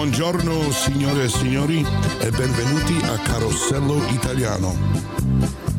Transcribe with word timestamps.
Buongiorno 0.00 0.70
signore 0.70 1.24
e 1.24 1.28
signori 1.28 1.86
e 2.20 2.30
benvenuti 2.30 2.96
a 3.04 3.18
Carosello 3.18 4.02
Italiano. 4.08 4.74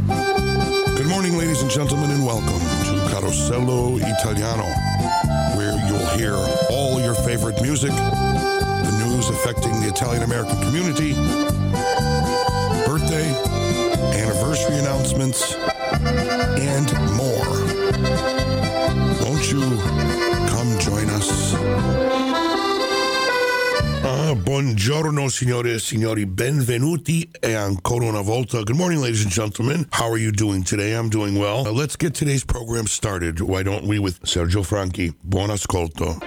Good 0.05 1.07
morning 1.07 1.35
ladies 1.39 1.61
and 1.61 1.71
gentlemen 1.71 2.11
and 2.11 2.23
welcome 2.23 2.59
to 2.83 3.09
Carosello 3.09 3.97
Italiano 3.97 4.65
where 5.55 5.73
you'll 5.87 6.05
hear 6.15 6.35
all 6.69 7.01
your 7.01 7.15
favorite 7.15 7.59
music, 7.63 7.89
the 7.89 8.91
news 9.03 9.27
affecting 9.29 9.81
the 9.81 9.87
Italian 9.87 10.21
American 10.21 10.61
community, 10.61 11.13
birthday, 12.85 13.25
anniversary 14.21 14.77
announcements, 14.77 15.55
and 16.61 16.93
more. 17.17 17.50
Buongiorno, 24.51 25.29
signore 25.29 25.75
e 25.75 25.79
signori. 25.79 26.25
Benvenuti 26.25 27.25
e 27.39 27.53
ancora 27.53 28.07
una 28.07 28.19
volta. 28.19 28.57
Good 28.57 28.75
morning, 28.75 29.01
ladies 29.01 29.21
and 29.21 29.31
gentlemen. 29.31 29.87
How 29.91 30.11
are 30.11 30.19
you 30.19 30.29
doing 30.29 30.65
today? 30.65 30.93
I'm 30.93 31.07
doing 31.07 31.39
well. 31.39 31.65
Uh, 31.65 31.71
let's 31.71 31.95
get 31.95 32.13
today's 32.13 32.43
program 32.43 32.85
started. 32.85 33.39
Why 33.39 33.63
don't 33.63 33.87
we 33.87 33.97
with 33.97 34.19
Sergio 34.25 34.61
Franchi? 34.61 35.13
Buon 35.23 35.51
ascolto. 35.51 36.19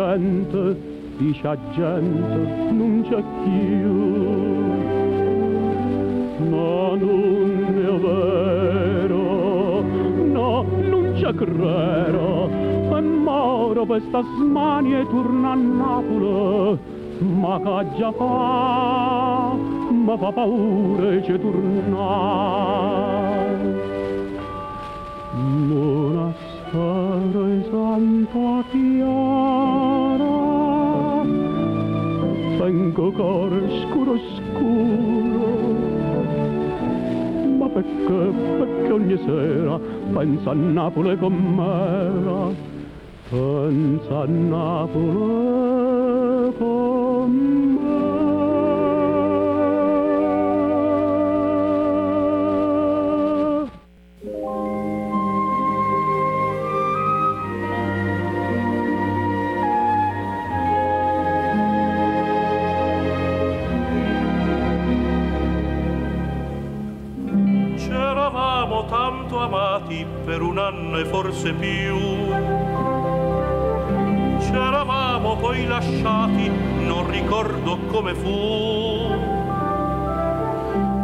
Annucente, 0.00 0.76
dice 1.18 1.58
gente, 1.74 2.72
non 2.72 3.04
c'è 3.08 3.22
più. 3.42 3.92
Ma 6.50 6.96
non 6.96 7.74
è 7.76 7.92
vero, 8.00 9.82
no, 10.32 10.64
non 10.88 11.12
c'è 11.14 11.32
credo, 11.34 12.50
e 12.96 13.00
moro 13.00 13.84
questa 13.86 14.22
smanie 14.22 15.06
torna 15.08 15.52
a 15.52 15.54
Napoli, 15.54 16.78
ma 17.20 17.60
che 17.60 17.96
già 17.96 18.12
fa, 18.12 19.52
ma 19.90 20.16
fa 20.18 20.32
paura 20.32 21.22
ci 21.22 21.38
tornare. 21.38 22.73
A 40.50 40.54
Napoli 40.54 41.16
com'era, 41.16 42.54
pensa 43.30 44.22
a 44.22 44.26
Napoli 44.26 45.43
e 71.44 71.52
forse 71.52 71.52
più. 71.52 71.98
C'eravamo 74.40 75.36
poi 75.36 75.66
lasciati, 75.66 76.50
non 76.78 77.10
ricordo 77.10 77.78
come 77.90 78.14
fu. 78.14 79.12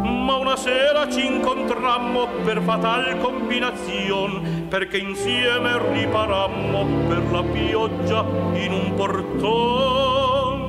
Ma 0.03 0.35
una 0.35 0.55
sera 0.55 1.09
ci 1.09 1.25
incontrammo 1.25 2.27
per 2.43 2.61
fatal 2.61 3.19
combinazione, 3.19 4.65
perché 4.67 4.97
insieme 4.97 5.77
riparammo 5.91 6.85
per 7.07 7.23
la 7.31 7.43
pioggia 7.43 8.25
in 8.53 8.71
un 8.71 8.93
portone. 8.95 10.59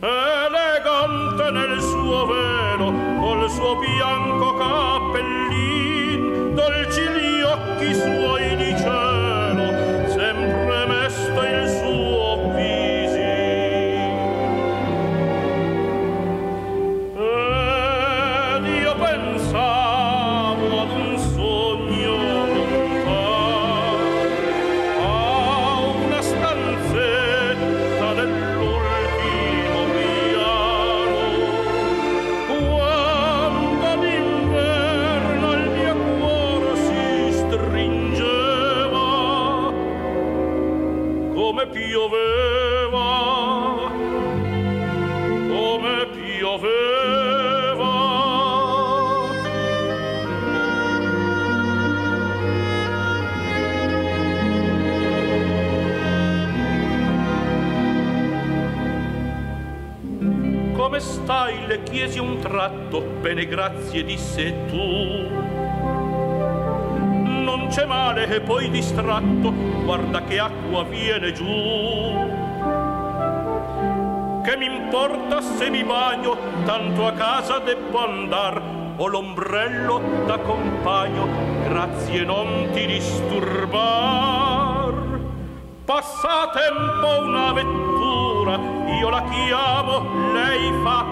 Elegante 0.00 1.50
nel 1.50 1.80
suo 1.80 2.26
velo, 2.26 2.92
col 3.20 3.50
suo 3.50 3.76
bianco 3.76 4.54
cappellin, 4.54 5.87
bene 63.20 63.46
grazie, 63.46 64.04
disse 64.04 64.66
tu. 64.66 65.26
Non 67.24 67.68
c'è 67.68 67.84
male 67.86 68.26
e 68.28 68.40
poi 68.40 68.70
distratto, 68.70 69.52
guarda 69.84 70.22
che 70.22 70.38
acqua 70.38 70.84
viene 70.84 71.32
giù. 71.32 71.44
Che 74.44 74.56
mi 74.56 74.66
importa 74.66 75.40
se 75.40 75.68
mi 75.68 75.84
bagno, 75.84 76.36
tanto 76.64 77.06
a 77.06 77.12
casa 77.12 77.58
debbo 77.58 77.98
andar, 77.98 78.62
ho 78.96 79.06
l'ombrello 79.06 80.00
da 80.26 80.38
compagno, 80.38 81.26
grazie 81.68 82.24
non 82.24 82.68
ti 82.72 82.86
disturbar. 82.86 84.26
Passa 85.84 86.50
tempo 86.52 87.22
una 87.22 87.52
vettura, 87.52 88.58
io 89.00 89.08
la 89.08 89.22
chiamo, 89.24 90.32
lei 90.32 90.72
fa 90.82 91.07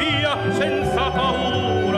via 0.00 0.32
senza 0.58 1.10
paura, 1.10 1.89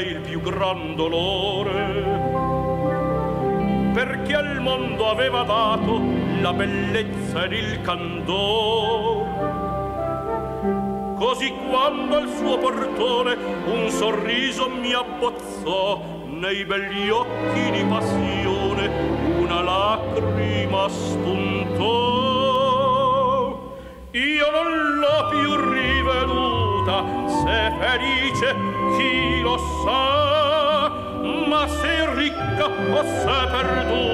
il 0.00 0.20
più 0.20 0.40
gran 0.40 0.94
dolore. 0.96 2.28
Perché 3.92 4.34
al 4.34 4.60
mondo 4.60 5.10
aveva 5.10 5.42
dato 5.42 6.00
la 6.40 6.52
bellezza 6.52 7.44
ed 7.44 7.52
il 7.52 7.80
candore 7.82 9.20
così 11.20 11.52
quando 11.68 12.16
al 12.16 12.28
suo 12.34 12.56
portone 12.56 13.36
un 13.66 13.90
sorriso 13.90 14.70
mi 14.70 14.94
abbozzò 14.94 16.00
nei 16.26 16.64
begli 16.64 17.10
occhi 17.10 17.70
di 17.70 17.84
passione 17.84 18.88
una 19.38 19.60
lacrima 19.60 20.88
spuntò 20.88 22.19
possa, 29.84 30.92
ma 31.48 31.66
se 31.68 32.06
ricca 32.14 32.68
possa 32.68 33.46
perduta, 33.52 34.09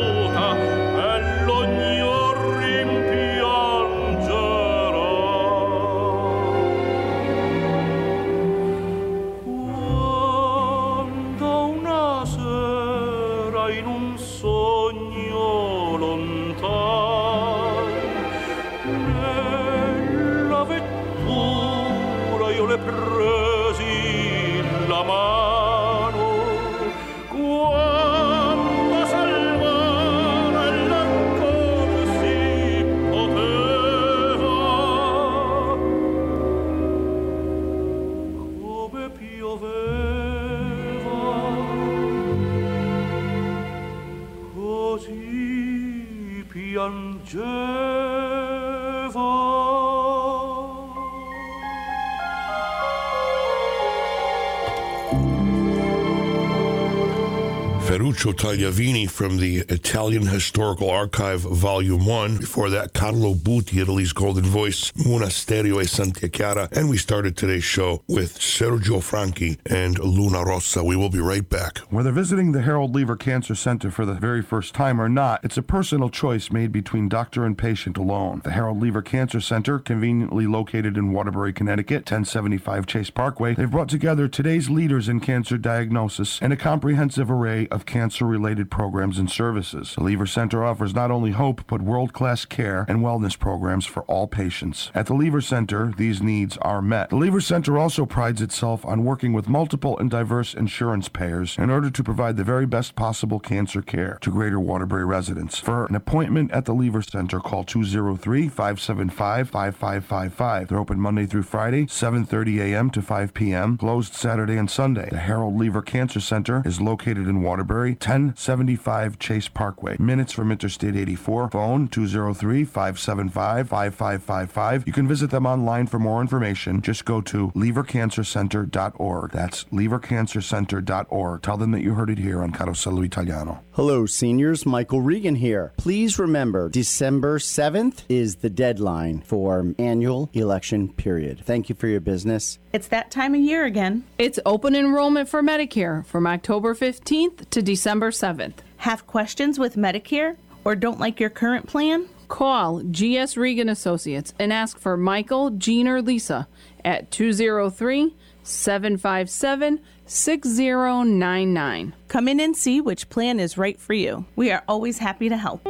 Ferruccio 58.26 58.50
Tagliavini 58.50 59.08
from 59.08 59.36
the 59.36 59.58
Italian 59.68 60.26
Historical 60.26 60.90
Archive, 60.90 61.42
Volume 61.42 62.06
1. 62.06 62.38
Before 62.38 62.68
that, 62.70 62.92
Carlo 62.92 63.34
Buti, 63.34 63.80
Italy's 63.80 64.12
Golden 64.12 64.42
Voice, 64.42 64.90
Monasterio 64.92 65.80
e 65.80 65.86
Santa 65.86 66.28
Chiara. 66.28 66.68
And 66.72 66.90
we 66.90 66.96
started 66.96 67.36
today's 67.36 67.62
show 67.62 68.02
with 68.08 68.36
Sergio 68.40 69.00
Franchi 69.00 69.58
and 69.66 69.98
Luna 70.00 70.42
Rossa. 70.42 70.82
We 70.82 70.96
will 70.96 71.08
be 71.08 71.20
right 71.20 71.48
back. 71.48 71.78
Whether 71.96 72.12
visiting 72.12 72.52
the 72.52 72.60
Harold 72.60 72.94
Leever 72.94 73.18
Cancer 73.18 73.54
Center 73.54 73.90
for 73.90 74.04
the 74.04 74.12
very 74.12 74.42
first 74.42 74.74
time 74.74 75.00
or 75.00 75.08
not, 75.08 75.42
it's 75.42 75.56
a 75.56 75.62
personal 75.62 76.10
choice 76.10 76.50
made 76.50 76.70
between 76.70 77.08
doctor 77.08 77.46
and 77.46 77.56
patient 77.56 77.96
alone. 77.96 78.42
The 78.44 78.50
Harold 78.50 78.82
Leever 78.82 79.02
Cancer 79.02 79.40
Center, 79.40 79.78
conveniently 79.78 80.46
located 80.46 80.98
in 80.98 81.10
Waterbury, 81.10 81.54
Connecticut, 81.54 82.00
1075 82.00 82.84
Chase 82.84 83.08
Parkway, 83.08 83.54
they've 83.54 83.70
brought 83.70 83.88
together 83.88 84.28
today's 84.28 84.68
leaders 84.68 85.08
in 85.08 85.20
cancer 85.20 85.56
diagnosis 85.56 86.38
and 86.42 86.52
a 86.52 86.56
comprehensive 86.56 87.30
array 87.30 87.66
of 87.68 87.86
cancer 87.86 88.26
related 88.26 88.70
programs 88.70 89.18
and 89.18 89.30
services. 89.30 89.94
The 89.94 90.02
Leever 90.02 90.28
Center 90.28 90.62
offers 90.62 90.94
not 90.94 91.10
only 91.10 91.30
hope, 91.30 91.62
but 91.66 91.80
world 91.80 92.12
class 92.12 92.44
care 92.44 92.84
and 92.88 92.98
wellness 92.98 93.38
programs 93.38 93.86
for 93.86 94.02
all 94.02 94.26
patients. 94.26 94.90
At 94.94 95.06
the 95.06 95.14
Leever 95.14 95.42
Center, 95.42 95.94
these 95.96 96.20
needs 96.20 96.58
are 96.58 96.82
met. 96.82 97.08
The 97.08 97.16
Leever 97.16 97.42
Center 97.42 97.78
also 97.78 98.04
prides 98.04 98.42
itself 98.42 98.84
on 98.84 99.02
working 99.02 99.32
with 99.32 99.48
multiple 99.48 99.98
and 99.98 100.10
diverse 100.10 100.52
insurance 100.52 101.08
payers 101.08 101.56
in 101.56 101.70
order 101.70 101.85
to 101.90 102.04
provide 102.04 102.36
the 102.36 102.44
very 102.44 102.66
best 102.66 102.94
possible 102.94 103.40
cancer 103.40 103.82
care 103.82 104.18
to 104.20 104.30
Greater 104.30 104.60
Waterbury 104.60 105.04
residents. 105.04 105.58
For 105.58 105.86
an 105.86 105.94
appointment 105.94 106.52
at 106.52 106.64
the 106.64 106.74
Leever 106.74 107.08
Center, 107.08 107.40
call 107.40 107.64
203 107.64 108.48
575 108.48 109.50
5555. 109.50 110.68
They're 110.68 110.78
open 110.78 111.00
Monday 111.00 111.26
through 111.26 111.42
Friday, 111.42 111.86
7.30 111.86 112.60
a.m. 112.60 112.90
to 112.90 113.02
5 113.02 113.34
p.m., 113.34 113.76
closed 113.78 114.14
Saturday 114.14 114.56
and 114.56 114.70
Sunday. 114.70 115.08
The 115.10 115.18
Harold 115.18 115.58
Leever 115.58 115.84
Cancer 115.84 116.20
Center 116.20 116.62
is 116.64 116.80
located 116.80 117.26
in 117.28 117.42
Waterbury. 117.42 117.90
1075 117.92 119.18
Chase 119.18 119.48
Parkway. 119.48 119.96
Minutes 119.98 120.32
from 120.32 120.52
Interstate 120.52 120.96
84. 120.96 121.50
Phone 121.50 121.88
203-575-5555. 121.88 124.86
You 124.86 124.92
can 124.92 125.08
visit 125.08 125.30
them 125.30 125.46
online 125.46 125.86
for 125.86 125.98
more 125.98 126.20
information. 126.20 126.82
Just 126.82 127.04
go 127.04 127.20
to 127.22 127.50
leevercancercenter.org. 127.52 129.32
That's 129.32 129.64
leevercancercenter.org. 129.64 131.42
Tell 131.42 131.56
them 131.56 131.65
that 131.72 131.82
you 131.82 131.94
heard 131.94 132.10
it 132.10 132.18
here 132.18 132.42
on 132.42 132.52
Carosello 132.52 133.04
Italiano. 133.04 133.62
Hello, 133.72 134.06
seniors. 134.06 134.64
Michael 134.66 135.00
Regan 135.00 135.36
here. 135.36 135.72
Please 135.76 136.18
remember, 136.18 136.68
December 136.68 137.38
7th 137.38 138.02
is 138.08 138.36
the 138.36 138.50
deadline 138.50 139.20
for 139.20 139.74
annual 139.78 140.30
election 140.32 140.92
period. 140.92 141.40
Thank 141.44 141.68
you 141.68 141.74
for 141.74 141.86
your 141.86 142.00
business. 142.00 142.58
It's 142.72 142.88
that 142.88 143.10
time 143.10 143.34
of 143.34 143.40
year 143.40 143.64
again. 143.64 144.04
It's 144.18 144.38
open 144.44 144.74
enrollment 144.74 145.28
for 145.28 145.42
Medicare 145.42 146.04
from 146.06 146.26
October 146.26 146.74
15th 146.74 147.48
to 147.50 147.62
December 147.62 148.10
7th. 148.10 148.58
Have 148.78 149.06
questions 149.06 149.58
with 149.58 149.76
Medicare 149.76 150.36
or 150.64 150.74
don't 150.74 150.98
like 151.00 151.20
your 151.20 151.30
current 151.30 151.66
plan? 151.66 152.08
Call 152.28 152.80
GS 152.80 153.36
Regan 153.36 153.68
Associates 153.68 154.34
and 154.38 154.52
ask 154.52 154.78
for 154.78 154.96
Michael, 154.96 155.50
Jean, 155.50 155.86
or 155.86 156.02
Lisa 156.02 156.48
at 156.84 157.10
203 157.10 158.14
757 158.42 159.80
6099. 160.06 161.94
Come 162.08 162.28
in 162.28 162.40
and 162.40 162.56
see 162.56 162.80
which 162.80 163.08
plan 163.08 163.40
is 163.40 163.58
right 163.58 163.78
for 163.78 163.92
you. 163.92 164.24
We 164.36 164.50
are 164.52 164.62
always 164.68 164.98
happy 164.98 165.28
to 165.28 165.36
help. 165.36 165.66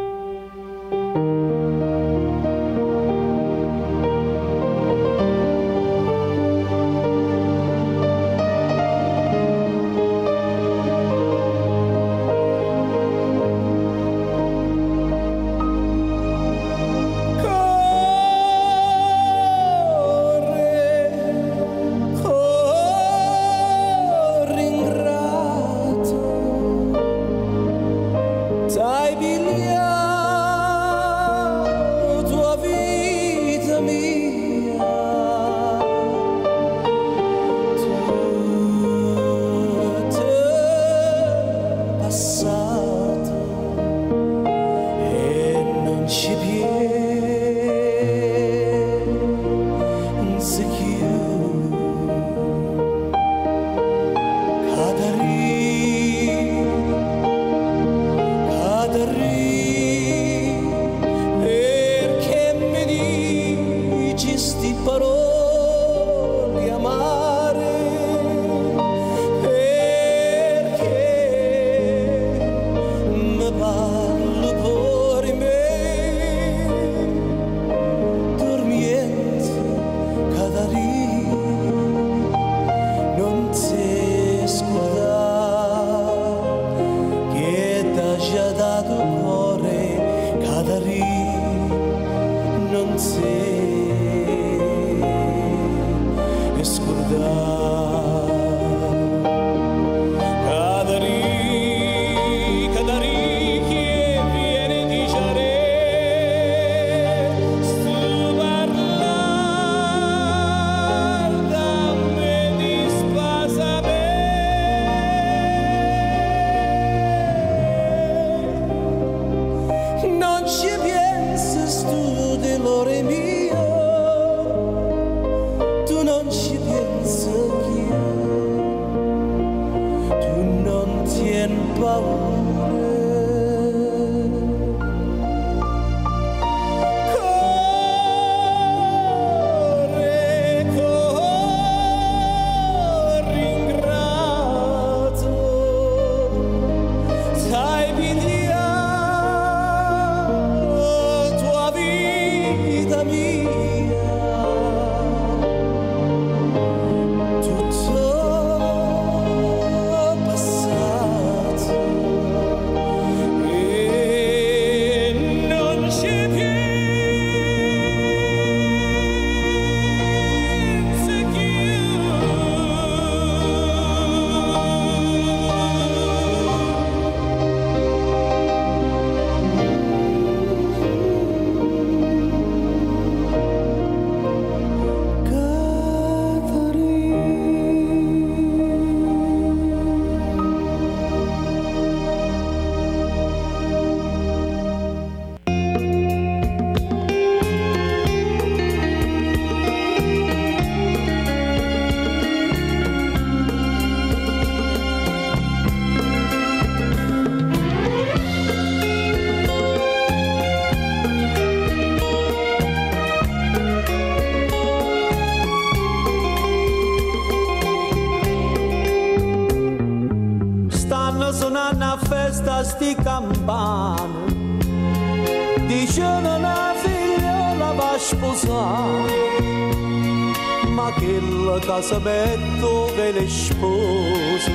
La 231.97 232.03
casamento 232.03 232.93
ve 232.95 233.13
le 233.13 233.29
spose. 233.29 234.53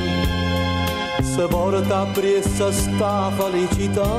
Se 1.22 1.48
porta 1.48 2.06
presso 2.14 2.72
sta 2.72 3.32
felicità. 3.36 4.10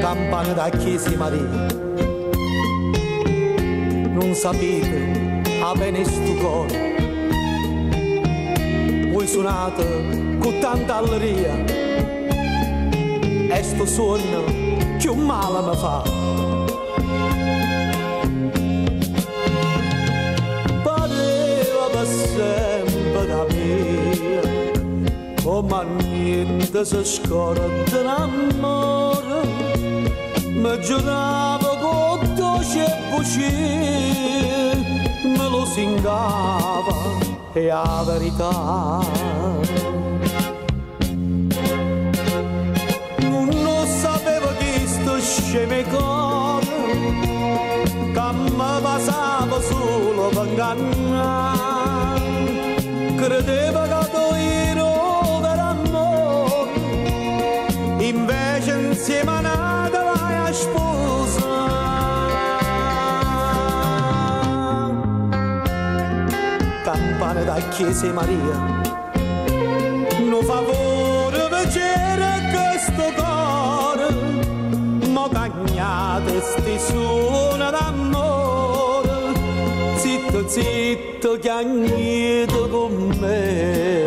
Campane 0.00 0.54
da 0.54 0.68
Chiesa 0.70 1.16
Maria 1.16 1.70
non 4.10 4.34
sapete 4.34 5.42
a 5.62 5.74
bene 5.74 6.04
sto 6.04 6.34
cuore. 6.34 6.90
Voi 9.12 9.26
suonate 9.26 10.36
con 10.38 10.58
tanta 10.60 10.96
alleria. 10.96 11.64
E 13.54 13.62
sto 13.62 13.84
che 14.98 15.08
un 15.08 15.26
male 15.26 15.60
mi 15.60 15.76
fa 15.76 16.21
sempre 22.34 23.26
da 23.26 23.44
me 23.50 24.72
come 25.42 25.84
niente 26.02 26.84
si 26.84 27.04
scorda 27.04 28.02
l'amore 28.02 29.40
mi 30.62 30.80
giurava 30.80 31.76
con 31.80 32.34
dolce 32.34 32.84
bucce 33.10 33.50
me 35.24 35.48
lo 35.48 35.64
singava 35.66 37.30
e 37.54 37.68
a 37.68 38.02
verità. 38.06 39.00
Non 43.20 43.86
sapevo 43.86 44.48
che 44.58 44.86
sto 44.86 45.18
sceme 45.20 45.84
cuore 45.84 46.66
che 48.12 48.32
mi 48.32 48.80
passava 48.82 49.60
solo 49.60 50.28
per 50.28 50.46
ingannare 50.46 51.51
da 67.62 67.68
Chiesa 67.68 68.12
Maria. 68.12 68.80
Non 70.28 70.42
favore 70.42 71.48
vedere 71.48 72.50
questo 72.52 73.12
cuore 73.14 74.08
mo 75.08 75.28
cagnate 75.28 76.40
sti 76.40 76.78
suona 76.78 77.70
d'amore. 77.70 79.34
Zitto 79.96 80.48
zitto 80.48 81.38
chiagnito 81.38 82.68
con 82.68 83.16
me 83.20 84.01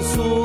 cagnato 0.00 0.39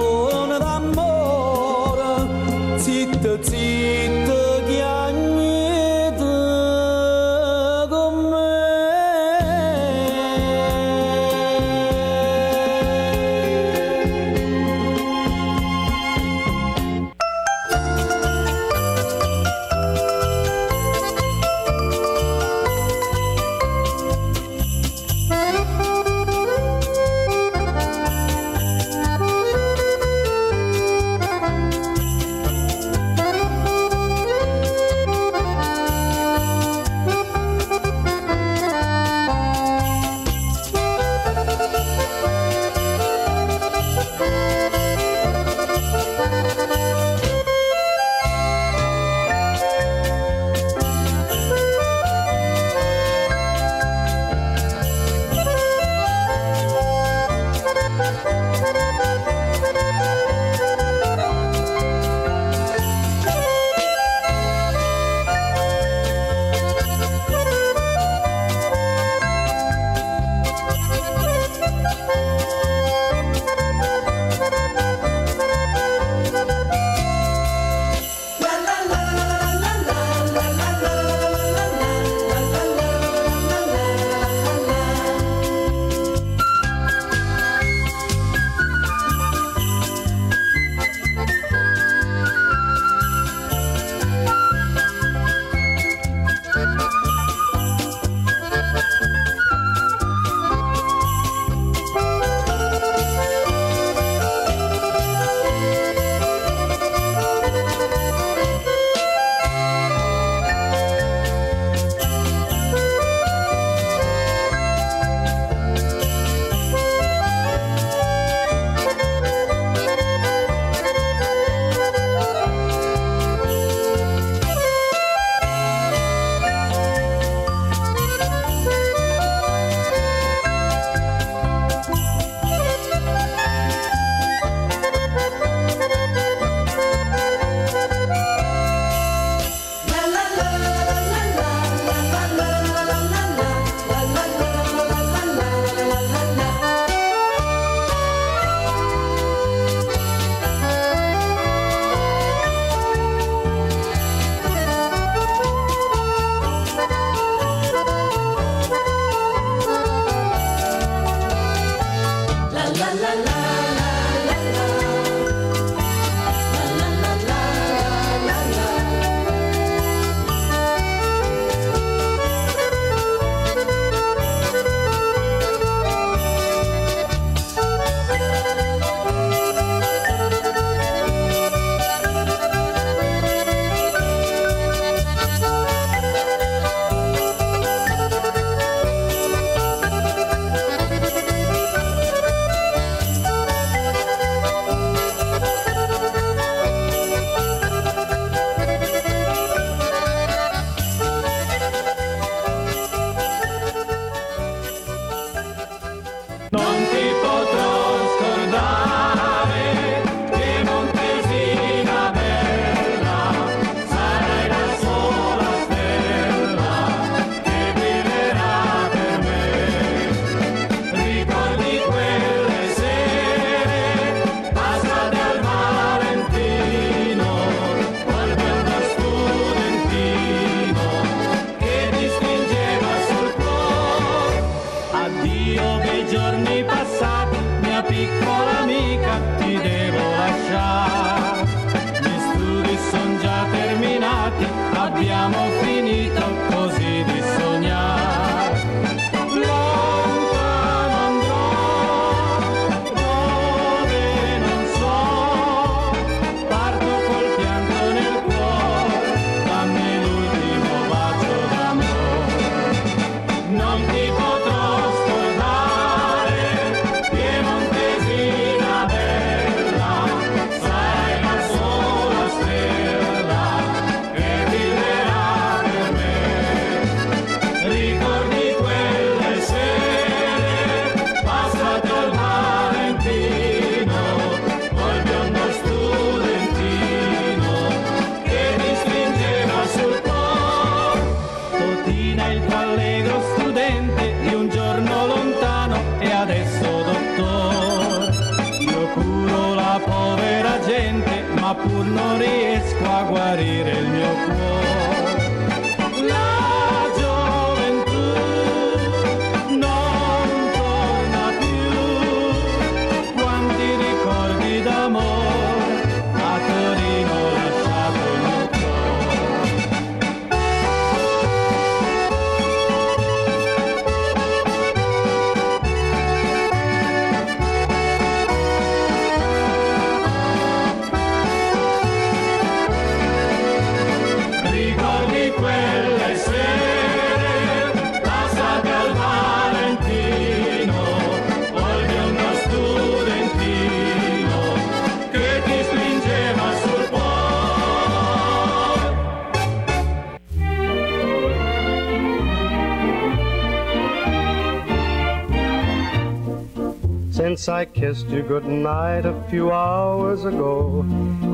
Since 357.46 357.54
I 357.54 357.66
kissed 357.66 358.08
you 358.08 358.24
goodnight 358.24 359.06
a 359.06 359.14
few 359.30 359.52
hours 359.52 360.26
ago, 360.26 360.84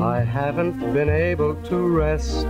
I 0.02 0.18
haven't 0.20 0.78
been 0.92 1.08
able 1.08 1.54
to 1.70 1.76
rest. 1.88 2.46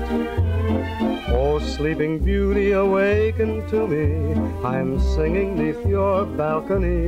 Oh, 1.29 1.61
sleeping 1.61 2.18
beauty, 2.18 2.72
awaken 2.72 3.64
to 3.68 3.87
me. 3.87 4.35
I'm 4.64 4.98
singing 4.98 5.55
neath 5.57 5.87
your 5.87 6.25
balcony. 6.25 7.07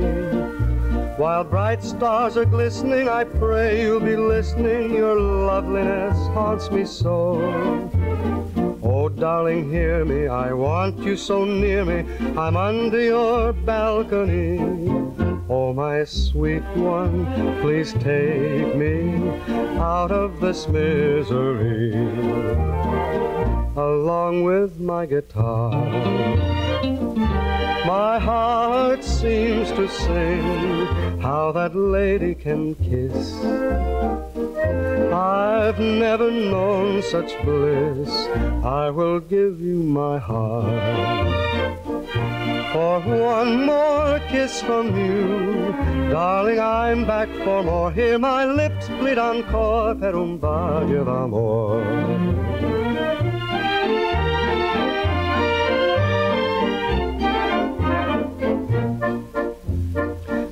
While 1.17 1.43
bright 1.43 1.83
stars 1.83 2.37
are 2.37 2.45
glistening, 2.45 3.09
I 3.09 3.25
pray 3.25 3.81
you'll 3.81 3.99
be 3.99 4.15
listening. 4.15 4.93
Your 4.93 5.19
loveliness 5.19 6.17
haunts 6.27 6.71
me 6.71 6.85
so. 6.85 7.35
Oh, 8.81 9.09
darling, 9.09 9.69
hear 9.69 10.05
me. 10.05 10.27
I 10.29 10.53
want 10.53 10.99
you 10.99 11.17
so 11.17 11.43
near 11.43 11.83
me. 11.83 12.05
I'm 12.37 12.55
under 12.55 13.01
your 13.01 13.51
balcony. 13.51 14.84
My 15.75 16.05
sweet 16.05 16.63
one, 16.77 17.25
please 17.59 17.91
take 17.95 18.75
me 18.75 19.29
out 19.77 20.09
of 20.09 20.39
this 20.39 20.69
misery. 20.69 21.91
Along 23.75 24.43
with 24.43 24.79
my 24.79 25.05
guitar. 25.05 25.71
My 27.85 28.17
heart 28.19 29.03
seems 29.03 29.69
to 29.71 29.89
sing 29.89 31.19
how 31.19 31.51
that 31.51 31.75
lady 31.75 32.35
can 32.35 32.75
kiss. 32.75 33.35
I've 35.11 35.77
never 35.77 36.31
known 36.31 37.01
such 37.01 37.37
bliss. 37.43 38.09
I 38.63 38.91
will 38.91 39.19
give 39.19 39.59
you 39.59 39.83
my 39.83 40.19
heart. 40.19 41.14
For 42.95 43.01
one 43.01 43.65
more 43.65 44.21
kiss 44.29 44.61
from 44.61 44.95
you, 44.95 45.75
darling, 46.09 46.61
I'm 46.61 47.05
back 47.05 47.27
for 47.43 47.61
more. 47.61 47.91
Hear 47.91 48.17
my 48.17 48.45
lips 48.45 48.87
bleed 48.87 49.17
encore 49.17 49.95
per 49.95 50.15
un 50.15 50.39
bacio 50.39 51.03
d'amore. 51.03 51.83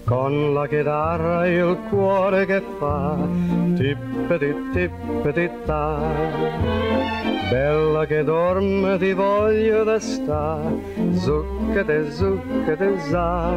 Con 0.03 0.53
la 0.53 0.67
chitarra 0.67 1.47
il 1.47 1.77
cuore 1.89 2.45
che 2.45 2.61
fa 2.77 3.17
tippeti 3.77 4.53
tippeti 4.73 5.49
ta 5.65 7.22
Bella 7.53 8.07
che 8.07 8.23
dorme 8.23 8.97
ti 8.97 9.13
voglio 9.13 9.83
da 9.83 9.99
sta 9.99 10.59
Zucchete 11.11 12.09
zucchete 12.09 12.97
za. 12.97 13.51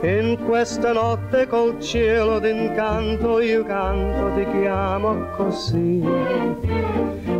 In 0.00 0.36
questa 0.44 0.92
notte 0.92 1.46
col 1.46 1.78
cielo 1.78 2.40
d'incanto 2.40 3.38
io 3.38 3.62
canto 3.62 4.34
ti 4.34 4.44
chiamo 4.58 5.28
così. 5.36 6.02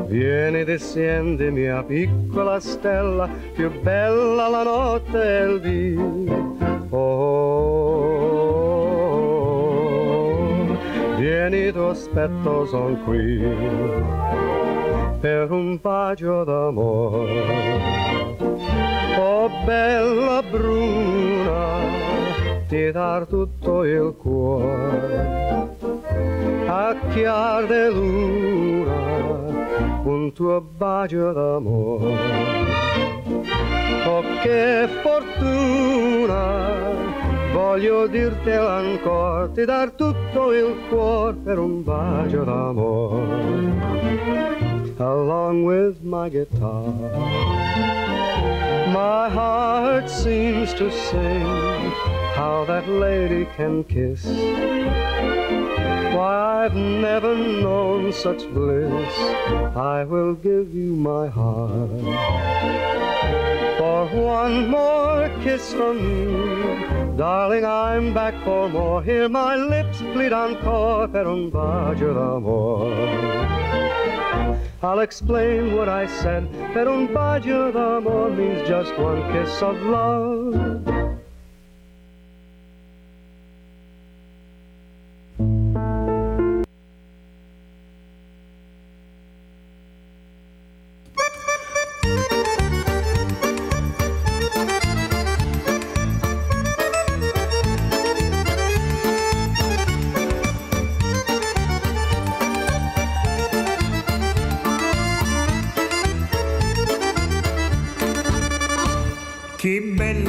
Vieni 0.06 0.62
descendi 0.62 1.50
mia 1.50 1.82
piccola 1.82 2.60
stella 2.60 3.28
più 3.54 3.72
bella 3.80 4.46
la 4.48 4.62
notte 4.62 5.20
e 5.20 5.42
il 5.42 5.60
dì 5.60 5.96
Oh, 6.90 7.18
vieni 11.16 11.72
tu 11.72 11.80
aspetto 11.80 12.66
son 12.66 13.02
qui 13.02 14.27
per 15.20 15.50
un 15.50 15.78
bacio 15.80 16.44
d'amore. 16.44 17.42
Oh 19.18 19.50
bella 19.64 20.42
bruna, 20.48 21.78
ti 22.68 22.92
dar 22.92 23.26
tutto 23.26 23.82
il 23.84 24.14
cuore. 24.16 25.66
A 26.66 26.94
chiar 27.10 27.66
de 27.66 27.90
luna, 27.90 30.02
un 30.04 30.32
tuo 30.32 30.60
bacio 30.60 31.32
d'amore. 31.32 32.16
Oh 34.06 34.22
che 34.42 34.88
fortuna, 35.02 36.76
voglio 37.52 38.06
dirtelo 38.06 38.68
ancora, 38.68 39.48
ti 39.48 39.64
dar 39.64 39.90
tutto 39.90 40.52
il 40.52 40.76
cuore 40.88 41.36
per 41.44 41.58
un 41.58 41.82
bacio 41.82 42.44
d'amore, 42.44 43.26
along 45.00 45.64
with 45.64 46.02
my 46.02 46.28
guitar. 46.28 46.92
My 48.92 49.28
heart 49.28 50.10
seems 50.10 50.74
to 50.74 50.90
sing 50.90 51.46
how 52.34 52.64
that 52.66 52.88
lady 52.88 53.46
can 53.56 53.84
kiss. 53.84 54.24
Why, 56.14 56.64
I've 56.64 56.74
never 56.74 57.36
known 57.36 58.12
such 58.12 58.42
bliss. 58.52 59.14
I 59.76 60.04
will 60.04 60.34
give 60.34 60.74
you 60.74 60.94
my 60.94 61.28
heart. 61.28 61.90
For 63.78 64.06
one 64.06 64.68
more 64.68 65.30
kiss 65.42 65.72
from 65.72 65.98
you, 65.98 67.16
darling, 67.16 67.64
I'm 67.64 68.12
back 68.12 68.34
for 68.44 68.68
more. 68.68 69.02
Hear 69.02 69.28
my 69.28 69.54
lips 69.54 69.98
plead 70.12 70.32
encore 70.32 71.08
per 71.08 71.26
un 71.26 71.50
bacio 71.50 72.14
d'amore. 72.14 73.97
I'll 74.80 75.00
explain 75.00 75.74
what 75.74 75.88
I 75.88 76.06
said. 76.06 76.48
Per 76.72 76.86
un 76.88 77.08
bacio 77.12 77.72
d'amore 77.72 78.30
means 78.30 78.68
just 78.68 78.96
one 78.96 79.20
kiss 79.32 79.60
of 79.60 79.76
love. 79.82 81.17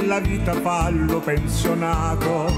La 0.06 0.20
vita 0.20 0.54
fallo 0.54 1.20
pensionato, 1.20 2.52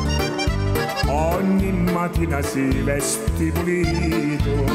ogni 1.05 1.71
mattina 1.71 2.41
si 2.41 2.81
vesti 2.81 3.51
pulito, 3.51 4.65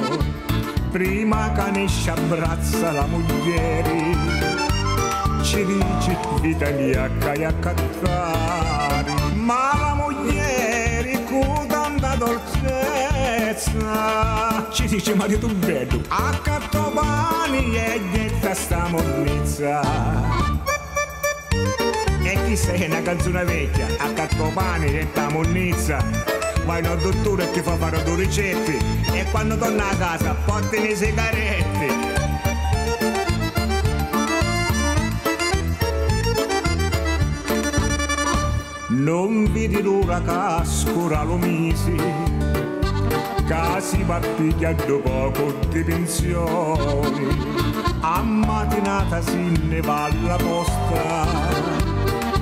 prima 0.93 1.51
canisce 1.51 2.11
abbraccia 2.11 2.93
la 2.93 3.07
moglie, 3.07 3.83
ci 5.43 5.65
dice 5.65 6.17
vita 6.41 6.71
mia 6.71 7.11
che 7.19 7.45
a 7.45 7.53
cattari, 7.55 9.13
ma 9.35 9.77
la 9.77 9.95
moglie 9.95 11.25
con 11.29 11.67
tanta 11.67 12.15
dolcezza. 12.15 13.85
Ci 14.71 14.87
dice 14.87 15.13
marito 15.17 15.49
bello, 15.49 16.03
accatto 16.07 16.93
pani 16.95 17.75
e 17.75 18.01
ghetta 18.13 18.55
sta 18.55 18.87
monnezza. 18.91 20.56
E 22.27 22.37
chi 22.45 22.57
sei? 22.57 22.87
Una 22.87 23.03
canzone 23.03 23.45
vecchia, 23.45 23.87
accatto 23.99 24.51
pani 24.53 24.87
e 24.87 25.07
sta 25.13 25.31
monnezza. 25.31 26.05
Vai 26.65 26.85
al 26.85 26.99
dottore 26.99 27.45
e 27.45 27.51
ti 27.53 27.61
fa 27.61 27.77
fare 27.77 28.03
due 28.03 28.17
ricette 28.17 28.79
e 29.13 29.25
quando 29.31 29.57
torna 29.57 29.89
a 29.89 29.97
casa 29.97 30.35
portami 30.45 30.89
le 30.89 30.97
sigarette. 30.97 32.15
Non 38.89 39.53
vedi 39.53 39.81
l'ora 39.81 40.21
che 40.21 40.67
scura 40.67 41.23
lo 41.23 41.37
misi, 41.37 41.95
che 43.47 43.81
si 43.81 44.03
va 44.03 44.19
pigliando 44.19 44.99
poco 44.99 45.55
di 45.69 45.85
pensioni, 45.85 47.29
a 48.01 48.21
mattinata 48.21 49.23
si 49.23 49.53
ne 49.69 49.81
va 49.81 50.07
alla 50.07 50.37
posta 50.37 51.76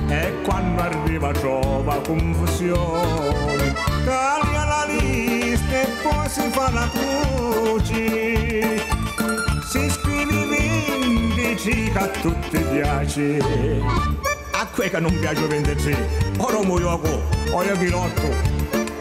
e 0.07 0.33
quando 0.43 0.81
arriva 0.81 1.31
trova 1.31 1.99
confusione, 2.05 3.73
taglia 4.03 4.65
la 4.65 4.85
lista 4.87 5.81
e 5.81 5.87
poi 6.03 6.29
si 6.29 6.49
fa 6.51 6.71
la 6.71 6.89
croce, 6.91 8.83
si 9.69 9.89
scrive 9.89 10.45
15 10.45 11.91
che 11.91 11.97
a 11.97 12.07
tutti 12.07 12.57
piace. 12.57 13.37
A 14.51 14.67
quei 14.67 14.89
che 14.89 14.99
non 14.99 15.17
piace 15.19 15.45
23 15.45 16.33
ora 16.37 16.61
muoio 16.61 16.99
o 17.51 17.63
io 17.63 17.77
pilotto 17.77 18.29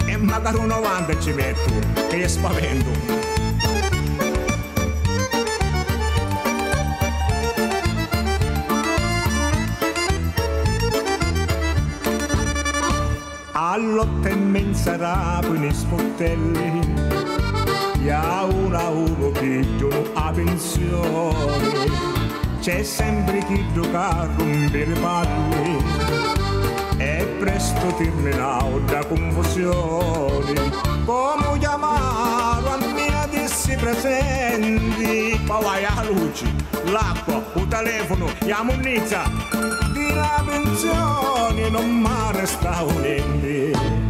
e 0.05 0.17
magari 0.17 0.57
un 0.57 0.67
90 0.67 1.21
ci 1.21 1.33
metto 1.33 1.73
che 2.09 2.29
spavento 2.29 3.24
all'otto 13.85 14.29
e 14.29 14.35
mezza 14.35 14.97
rapo 14.97 15.53
in 15.55 15.73
sportelli. 15.73 16.81
E 18.03 18.11
a 18.11 18.45
uno 18.45 18.77
a 18.77 18.91
uno 18.91 19.31
pigliano 19.31 20.05
a 20.15 20.31
pensione 20.31 22.13
c'è 22.61 22.83
sempre 22.83 23.39
chi 23.47 23.65
gioca 23.73 24.21
a 24.21 24.29
rompere 24.37 24.93
palle 25.01 25.83
e 26.97 27.27
presto 27.39 27.95
terminato 27.97 28.79
da 28.87 29.05
confusione 29.05 30.71
come 31.05 31.59
chiamare 31.59 32.69
a 32.69 32.79
mia 32.95 33.27
dissi 33.31 33.75
presenti 33.77 35.34
poi 35.55 35.63
vai 35.63 35.85
alla 35.85 36.03
luce 36.11 36.47
l'acqua 36.87 37.41
il 37.55 37.69
telefono 37.69 38.27
la 38.41 38.63
munnizza 38.65 39.23
di 39.93 40.13
la 40.13 40.43
pensione 40.45 41.71
non 41.71 41.89
mi 41.89 42.09
resta 42.33 42.83
un 42.83 43.05
ente 43.05 44.03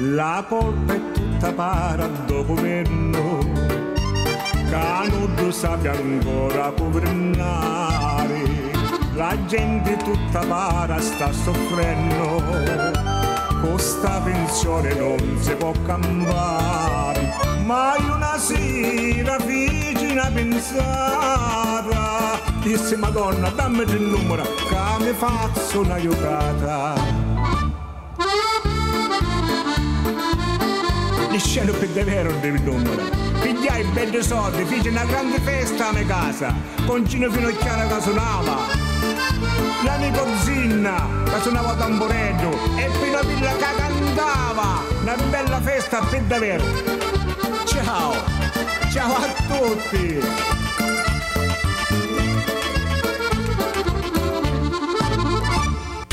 La 0.00 0.44
colpa 0.48 0.94
è 0.94 1.17
tutta 1.38 1.52
para 1.52 2.08
do 2.26 2.44
governo 2.44 3.38
che 4.68 5.08
non 5.08 5.32
lo 5.36 5.52
sappia 5.52 5.92
ancora 5.92 6.72
governare. 6.76 8.42
La 9.14 9.36
gente 9.46 9.96
tutta 9.98 10.40
para 10.40 11.00
sta 11.00 11.30
soffrendo. 11.32 12.42
Questa 13.60 14.20
pensione 14.24 14.92
non 14.94 15.38
si 15.40 15.54
può 15.54 15.72
cambiare 15.86 17.32
mai 17.64 18.02
una 18.10 18.36
sera 18.36 19.36
vicina 19.38 20.28
pensata. 20.32 22.40
Disse 22.62 22.96
madonna 22.96 23.50
dammi 23.50 23.82
il 23.82 24.02
numero 24.02 24.42
che 24.42 25.04
mi 25.04 25.12
faccio 25.12 25.82
una 25.82 26.00
giocata 26.00 27.27
di 31.30 31.38
scena 31.38 31.72
per 31.72 31.88
davvero 31.88 32.32
devi 32.40 32.60
numero. 32.62 33.02
Pigliai 33.40 33.84
belli 33.92 34.22
soldi, 34.22 34.64
fece 34.64 34.88
una 34.88 35.04
grande 35.04 35.38
festa 35.40 35.88
a 35.88 35.92
mia 35.92 36.04
casa, 36.06 36.54
con 36.86 37.04
Gino 37.04 37.30
Finocchiano 37.30 37.86
che 37.86 38.00
suonava. 38.00 38.56
La 39.84 39.96
nipozzina 39.96 41.06
che 41.24 41.40
suonava 41.42 41.74
tamburetto 41.74 42.50
e 42.76 42.90
Pino 43.00 43.20
Villa 43.22 43.52
che 43.56 43.74
cantava. 43.76 44.82
Una 45.00 45.16
bella 45.30 45.60
festa 45.60 46.00
per 46.00 46.22
davvero. 46.22 46.64
Ciao, 47.64 48.14
ciao 48.90 49.14
a 49.14 49.28
tutti. 49.46 50.97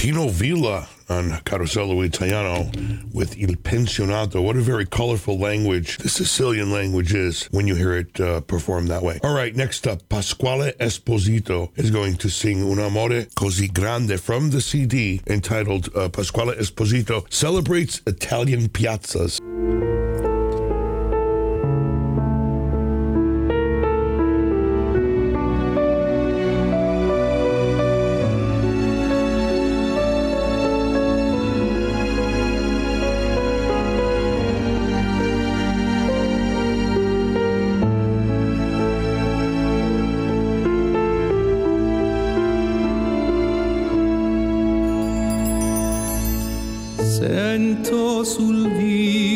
Pino 0.06 0.28
Villa 0.28 0.88
on 1.10 1.32
Carosello 1.46 2.06
Italiano 2.06 2.70
with 3.12 3.36
Il 3.40 3.56
Pensionato. 3.56 4.40
What 4.40 4.56
a 4.56 4.62
very 4.62 4.86
colorful 4.86 5.40
language 5.40 5.98
the 5.98 6.10
Sicilian 6.10 6.72
language 6.72 7.16
is 7.16 7.46
when 7.46 7.66
you 7.66 7.74
hear 7.74 7.94
it 7.94 8.20
uh, 8.22 8.42
performed 8.42 8.90
that 8.90 9.02
way. 9.02 9.20
All 9.24 9.34
right, 9.34 9.56
next 9.56 9.88
up, 9.88 10.08
Pasquale 10.08 10.74
Esposito 10.74 11.72
is 11.76 11.90
going 11.90 12.18
to 12.18 12.30
sing 12.30 12.62
Un 12.62 12.78
Amore 12.78 13.26
Così 13.36 13.74
Grande 13.74 14.20
from 14.20 14.52
the 14.52 14.62
CD 14.62 15.24
entitled 15.26 15.90
uh, 15.96 16.08
Pasquale 16.08 16.54
Esposito 16.54 17.26
Celebrates 17.34 18.04
Italian 18.06 18.70
Piazzas. 18.70 19.42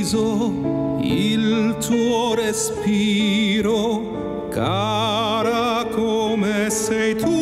Viso 0.10 0.98
il 1.02 1.78
tuo 1.80 2.34
respiro, 2.34 4.48
cara 4.50 5.86
come 5.92 6.70
sei 6.72 7.16
tu, 7.16 7.39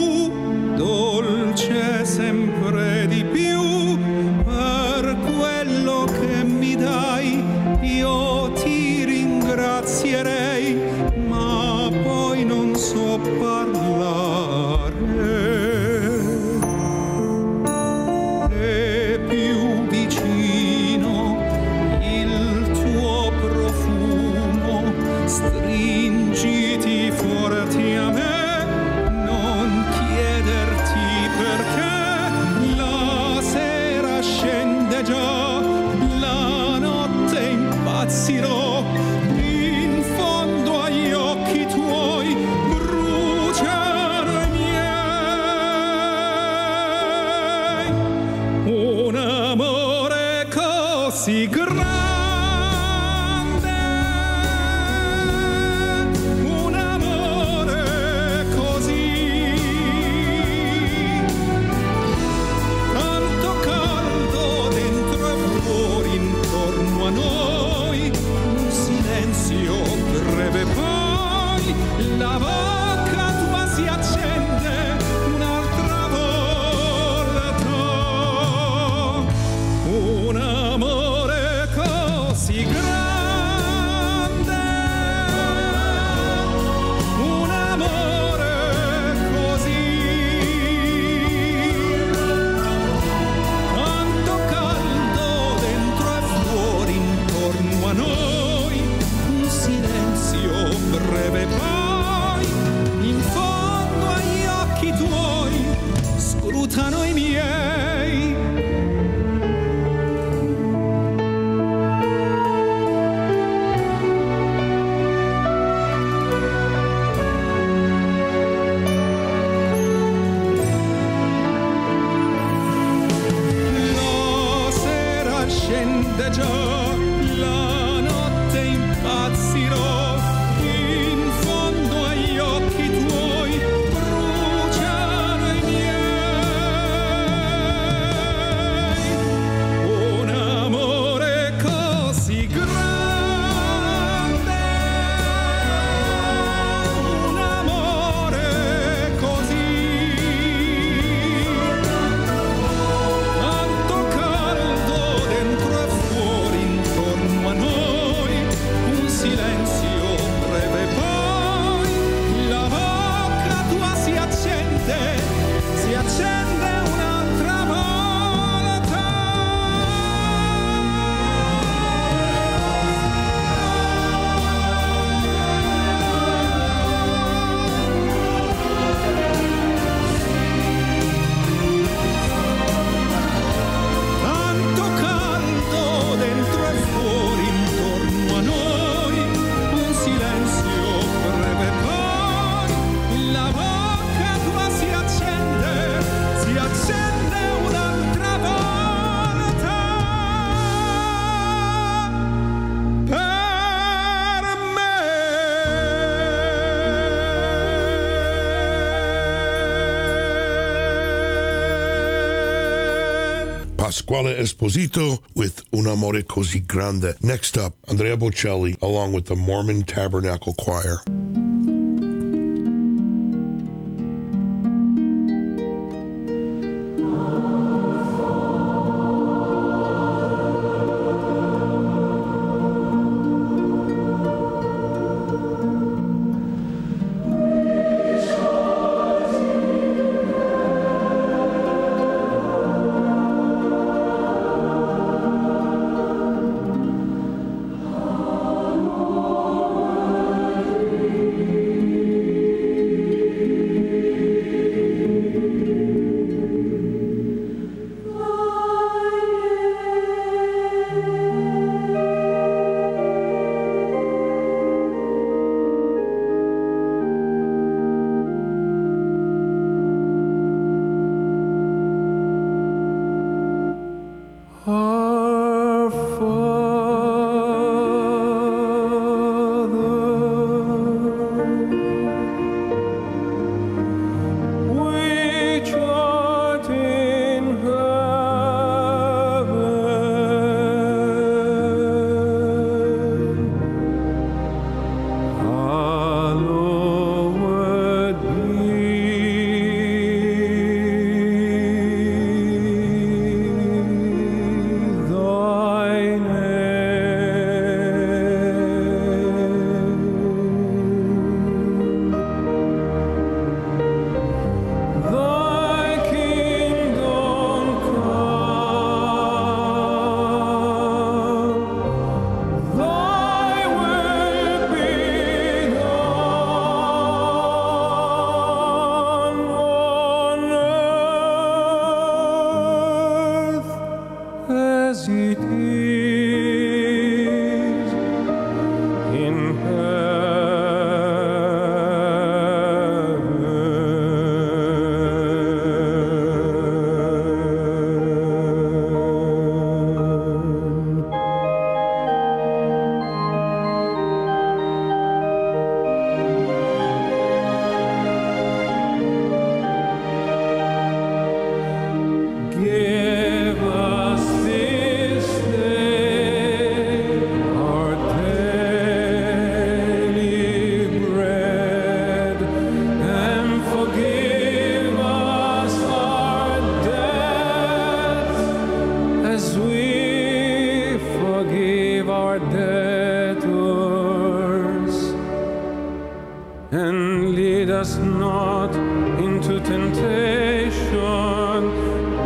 Pasquale 214.08 214.36
Esposito 214.36 215.20
with 215.36 215.66
Un 215.74 215.86
Amore 215.88 216.24
Così 216.24 216.66
Grande. 216.66 217.18
Next 217.22 217.58
up, 217.58 217.74
Andrea 217.90 218.16
Bocelli 218.16 218.82
along 218.82 219.12
with 219.12 219.26
the 219.26 219.36
Mormon 219.36 219.84
Tabernacle 219.84 220.54
Choir. 220.54 221.02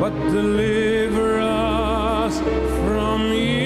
But 0.02 0.14
deliver 0.32 1.40
us 1.40 2.40
from 2.40 3.22
evil. 3.32 3.61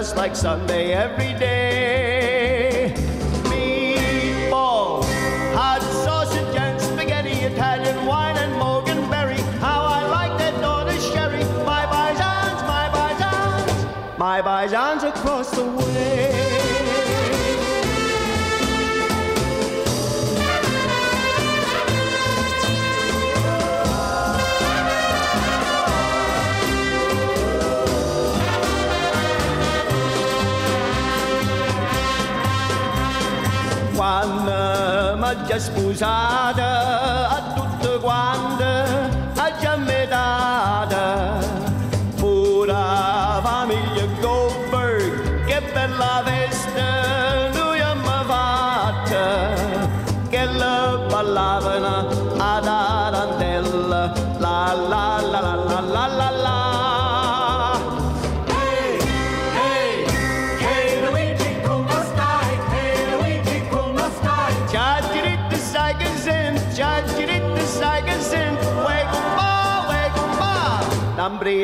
Just 0.00 0.16
like 0.16 0.34
Sunday 0.34 0.92
every 0.92 1.34
day. 1.38 2.94
Meatballs, 3.50 5.04
hot 5.54 5.82
sausage 5.82 6.56
and 6.56 6.80
spaghetti, 6.80 7.32
Italian 7.44 8.06
wine 8.06 8.38
and 8.38 8.54
Morganberry. 8.54 9.38
How 9.58 9.82
I 9.82 10.06
like 10.06 10.38
that 10.38 10.58
daughter's 10.62 11.04
sherry. 11.12 11.44
My 11.66 11.84
paisans, 11.92 12.60
my 12.66 12.88
paisans, 12.96 14.18
my 14.18 14.40
paisans 14.40 15.02
across 15.06 15.50
the 15.50 15.69
as 35.52 35.68
esposa. 35.68 36.59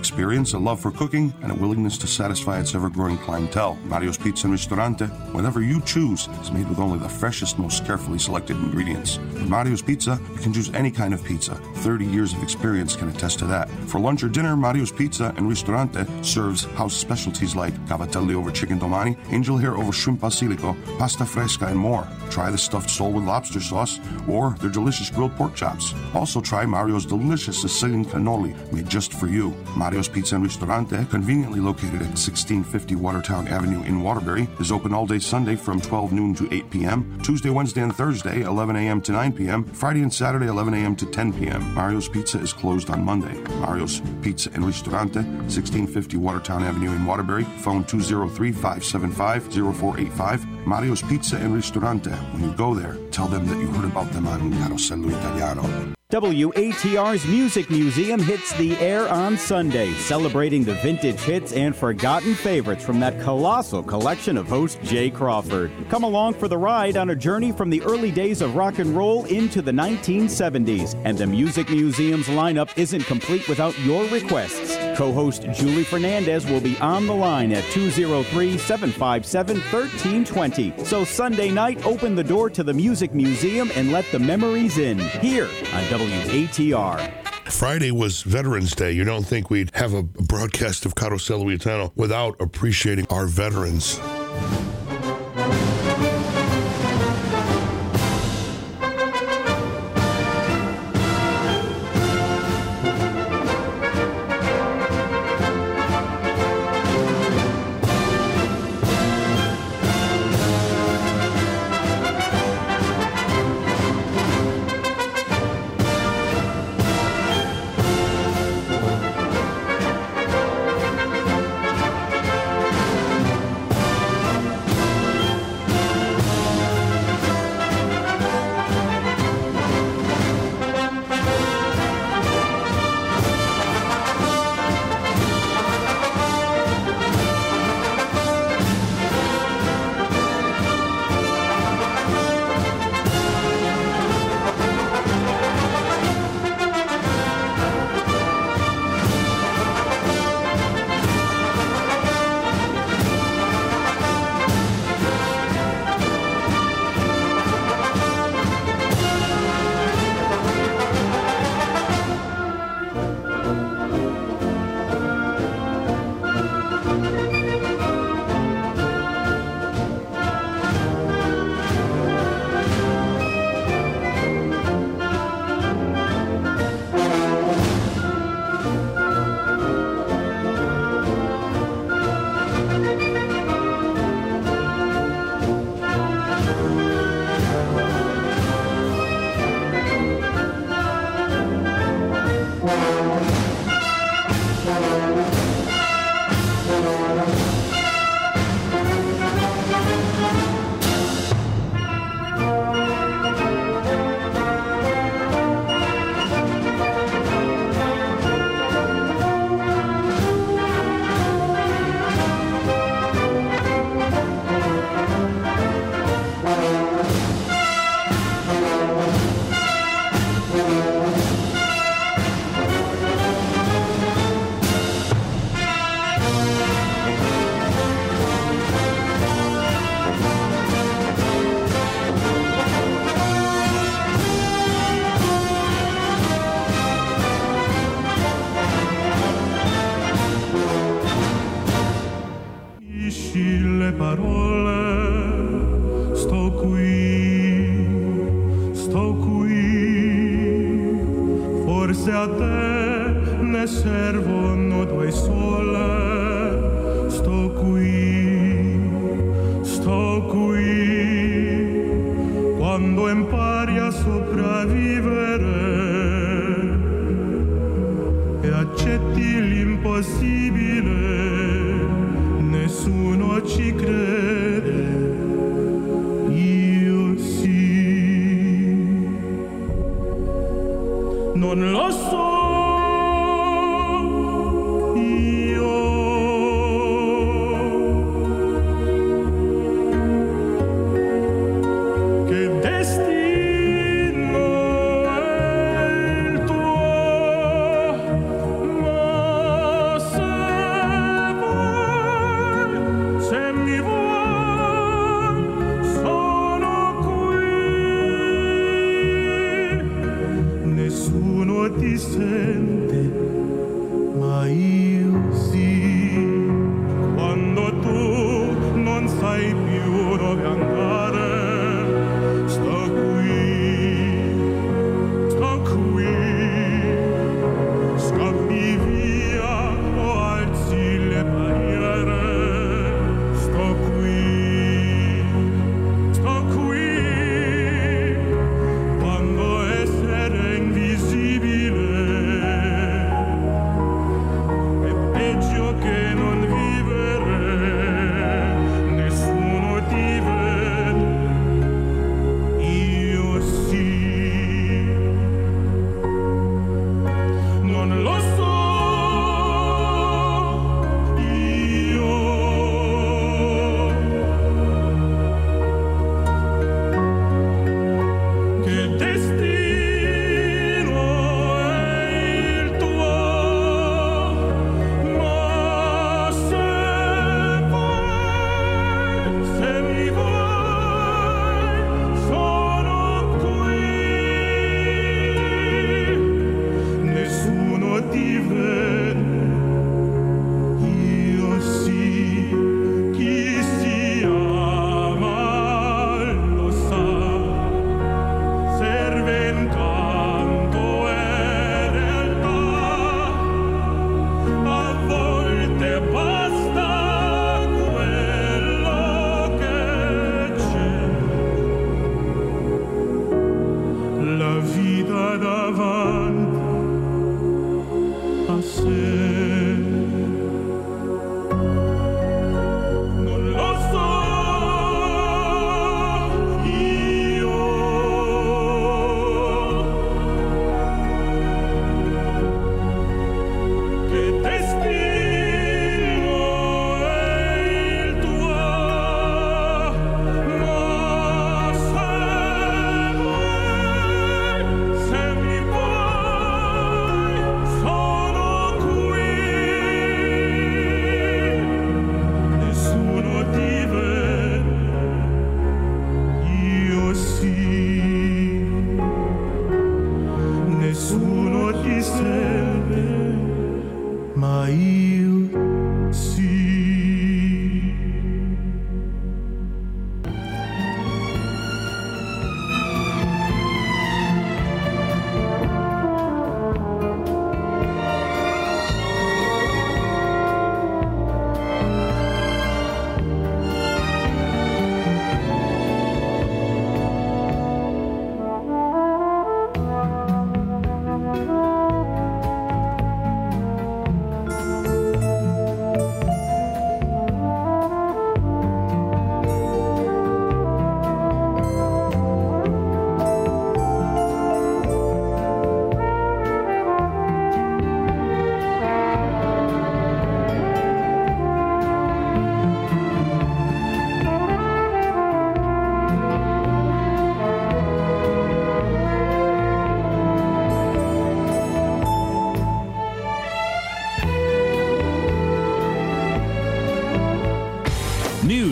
experience, 0.00 0.54
a 0.54 0.58
love 0.58 0.80
for 0.80 0.90
cooking, 0.90 1.32
and 1.42 1.52
a 1.52 1.54
willingness 1.54 1.98
to 1.98 2.06
satisfy 2.06 2.58
its 2.58 2.74
ever 2.74 2.88
growing 2.88 3.18
clientele. 3.18 3.76
Mario's 3.84 4.16
Pizza 4.16 4.46
and 4.46 4.52
Ristorante, 4.52 5.06
whatever 5.40 5.62
you 5.62 5.80
choose, 5.80 6.28
is 6.42 6.52
made 6.52 6.68
with 6.68 6.78
only 6.78 6.98
the 6.98 7.08
freshest, 7.08 7.58
most 7.58 7.86
carefully 7.86 8.18
selected 8.18 8.56
ingredients. 8.58 9.16
With 9.32 9.48
Mario's 9.48 9.80
Pizza, 9.80 10.20
you 10.34 10.38
can 10.38 10.52
choose 10.52 10.68
any 10.74 10.90
kind 10.90 11.14
of 11.14 11.24
pizza. 11.24 11.54
30 11.76 12.04
years 12.04 12.34
of 12.34 12.42
experience 12.42 12.94
can 12.94 13.08
attest 13.08 13.38
to 13.38 13.46
that. 13.46 13.70
For 13.88 13.98
lunch 13.98 14.22
or 14.22 14.28
dinner, 14.28 14.54
Mario's 14.54 14.92
Pizza 14.92 15.32
and 15.38 15.48
Ristorante 15.48 16.04
serves 16.22 16.64
house 16.76 16.92
specialties 16.92 17.56
like 17.56 17.72
cavatelli 17.86 18.34
over 18.34 18.50
chicken 18.50 18.78
domani, 18.78 19.16
angel 19.30 19.56
hair 19.56 19.78
over 19.78 19.92
shrimp 19.92 20.20
basilico, 20.20 20.76
pasta 20.98 21.24
fresca, 21.24 21.68
and 21.68 21.78
more. 21.78 22.06
Try 22.28 22.50
the 22.50 22.58
stuffed 22.58 22.90
sole 22.90 23.10
with 23.10 23.24
lobster 23.24 23.60
sauce 23.60 23.98
or 24.28 24.54
their 24.60 24.68
delicious 24.68 25.08
grilled 25.08 25.34
pork 25.36 25.54
chops. 25.54 25.94
Also 26.12 26.42
try 26.42 26.66
Mario's 26.66 27.06
delicious 27.06 27.62
Sicilian 27.62 28.04
cannoli 28.04 28.54
made 28.74 28.90
just 28.90 29.14
for 29.14 29.26
you. 29.26 29.56
Mario's 29.74 30.06
Pizza 30.06 30.34
and 30.34 30.44
Ristorante, 30.44 31.08
conveniently 31.08 31.60
located 31.60 32.02
at 32.02 32.12
1650 32.20 32.94
Watertown 32.96 33.48
Avenue 33.48 33.82
in 33.84 34.02
Waterbury, 34.02 34.46
is 34.60 34.70
open 34.70 34.92
all 34.92 35.06
day 35.06 35.18
Sunday 35.30 35.54
from 35.54 35.80
12 35.80 36.12
noon 36.12 36.34
to 36.34 36.52
8 36.52 36.70
p.m., 36.70 37.20
Tuesday, 37.22 37.50
Wednesday, 37.50 37.82
and 37.82 37.94
Thursday, 37.94 38.40
11 38.40 38.74
a.m. 38.74 39.00
to 39.00 39.12
9 39.12 39.32
p.m., 39.32 39.62
Friday 39.62 40.02
and 40.02 40.12
Saturday, 40.12 40.46
11 40.46 40.74
a.m. 40.74 40.96
to 40.96 41.06
10 41.06 41.32
p.m. 41.34 41.72
Mario's 41.72 42.08
Pizza 42.08 42.40
is 42.40 42.52
closed 42.52 42.90
on 42.90 43.04
Monday. 43.04 43.40
Mario's 43.60 44.02
Pizza 44.22 44.50
and 44.54 44.66
Ristorante, 44.66 45.20
1650 45.20 46.16
Watertown 46.16 46.64
Avenue 46.64 46.90
in 46.90 47.06
Waterbury, 47.06 47.44
phone 47.44 47.84
203 47.84 48.50
575 48.50 49.44
0485. 49.52 50.66
Mario's 50.66 51.02
Pizza 51.02 51.36
and 51.36 51.54
Ristorante. 51.54 52.10
When 52.10 52.42
you 52.42 52.52
go 52.56 52.74
there, 52.74 52.96
tell 53.12 53.28
them 53.28 53.46
that 53.46 53.58
you 53.58 53.68
heard 53.68 53.84
about 53.84 54.10
them 54.10 54.26
on 54.26 54.52
Carosello 54.54 55.10
Italiano. 55.16 55.99
WATR's 56.10 57.24
Music 57.26 57.70
Museum 57.70 58.20
hits 58.20 58.52
the 58.54 58.76
air 58.78 59.08
on 59.08 59.38
Sunday, 59.38 59.92
celebrating 59.92 60.64
the 60.64 60.74
vintage 60.74 61.20
hits 61.20 61.52
and 61.52 61.74
forgotten 61.74 62.34
favorites 62.34 62.84
from 62.84 62.98
that 62.98 63.20
colossal 63.20 63.80
collection 63.80 64.36
of 64.36 64.48
host 64.48 64.82
Jay 64.82 65.08
Crawford. 65.08 65.70
Come 65.88 66.02
along 66.02 66.34
for 66.34 66.48
the 66.48 66.58
ride 66.58 66.96
on 66.96 67.10
a 67.10 67.14
journey 67.14 67.52
from 67.52 67.70
the 67.70 67.80
early 67.82 68.10
days 68.10 68.42
of 68.42 68.56
rock 68.56 68.80
and 68.80 68.96
roll 68.96 69.24
into 69.26 69.62
the 69.62 69.70
1970s. 69.70 71.00
And 71.04 71.16
the 71.16 71.28
Music 71.28 71.70
Museum's 71.70 72.26
lineup 72.26 72.76
isn't 72.76 73.04
complete 73.04 73.48
without 73.48 73.78
your 73.80 74.04
requests. 74.08 74.76
Co 74.96 75.12
host 75.12 75.46
Julie 75.52 75.84
Fernandez 75.84 76.44
will 76.44 76.60
be 76.60 76.76
on 76.78 77.06
the 77.06 77.14
line 77.14 77.52
at 77.52 77.64
203 77.70 78.58
757 78.58 79.56
1320. 79.56 80.84
So 80.84 81.04
Sunday 81.04 81.50
night, 81.50 81.86
open 81.86 82.16
the 82.16 82.24
door 82.24 82.50
to 82.50 82.64
the 82.64 82.74
Music 82.74 83.14
Museum 83.14 83.70
and 83.76 83.92
let 83.92 84.04
the 84.10 84.18
memories 84.18 84.76
in 84.76 84.98
here 84.98 85.48
on 85.72 85.84
WATR. 86.00 87.12
Friday 87.52 87.90
was 87.90 88.22
Veterans 88.22 88.74
Day. 88.74 88.92
You 88.92 89.04
don't 89.04 89.24
think 89.24 89.50
we'd 89.50 89.70
have 89.74 89.92
a 89.92 90.02
broadcast 90.02 90.86
of 90.86 90.94
Carosello 90.94 91.52
Italiano 91.52 91.92
without 91.94 92.40
appreciating 92.40 93.06
our 93.10 93.26
veterans. 93.26 94.00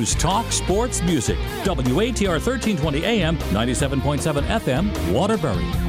News, 0.08 0.14
talk, 0.14 0.50
sports, 0.52 1.02
music. 1.02 1.36
WATR 1.64 2.40
1320 2.40 3.04
AM, 3.04 3.36
97.7 3.36 4.42
FM, 4.46 5.12
Waterbury. 5.12 5.87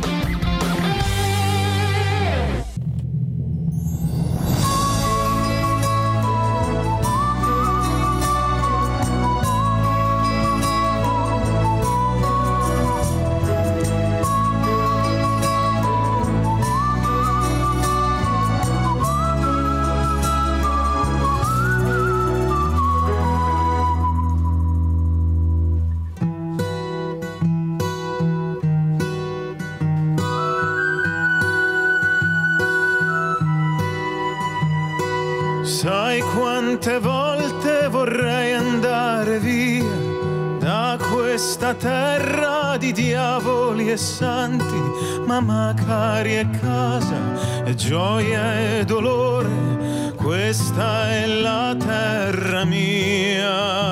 interessanti, 44.20 45.24
ma 45.26 45.40
magari 45.40 46.34
è 46.34 46.50
casa, 46.50 47.64
e 47.64 47.74
gioia 47.76 48.78
e 48.80 48.86
dolore, 48.86 50.14
questa 50.16 51.10
è 51.12 51.26
la 51.26 51.76
terra 51.78 52.66
mia. 52.66 53.88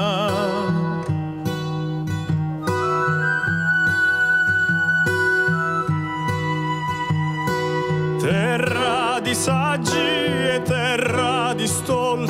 Terra 8.19 9.19
di 9.21 9.33
saggi 9.33 9.97
e 9.97 10.61
terra 10.63 11.53
di 11.55 11.65
stolli 11.67 12.26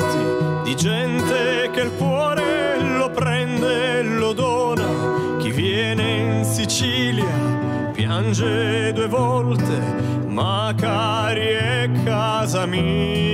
piange 8.28 8.92
due 8.92 9.06
volte, 9.08 10.24
ma 10.26 10.74
cari 10.76 11.46
è 11.46 11.90
casa 12.04 12.66
mia. 12.66 13.27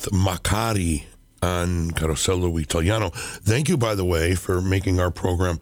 With 0.00 0.12
Macari 0.12 1.04
on 1.42 1.90
Carosello 1.92 2.60
Italiano. 2.60 3.10
Thank 3.10 3.68
you, 3.68 3.76
by 3.76 3.94
the 3.94 4.04
way, 4.04 4.34
for 4.34 4.60
making 4.60 5.00
our 5.00 5.10
program 5.10 5.60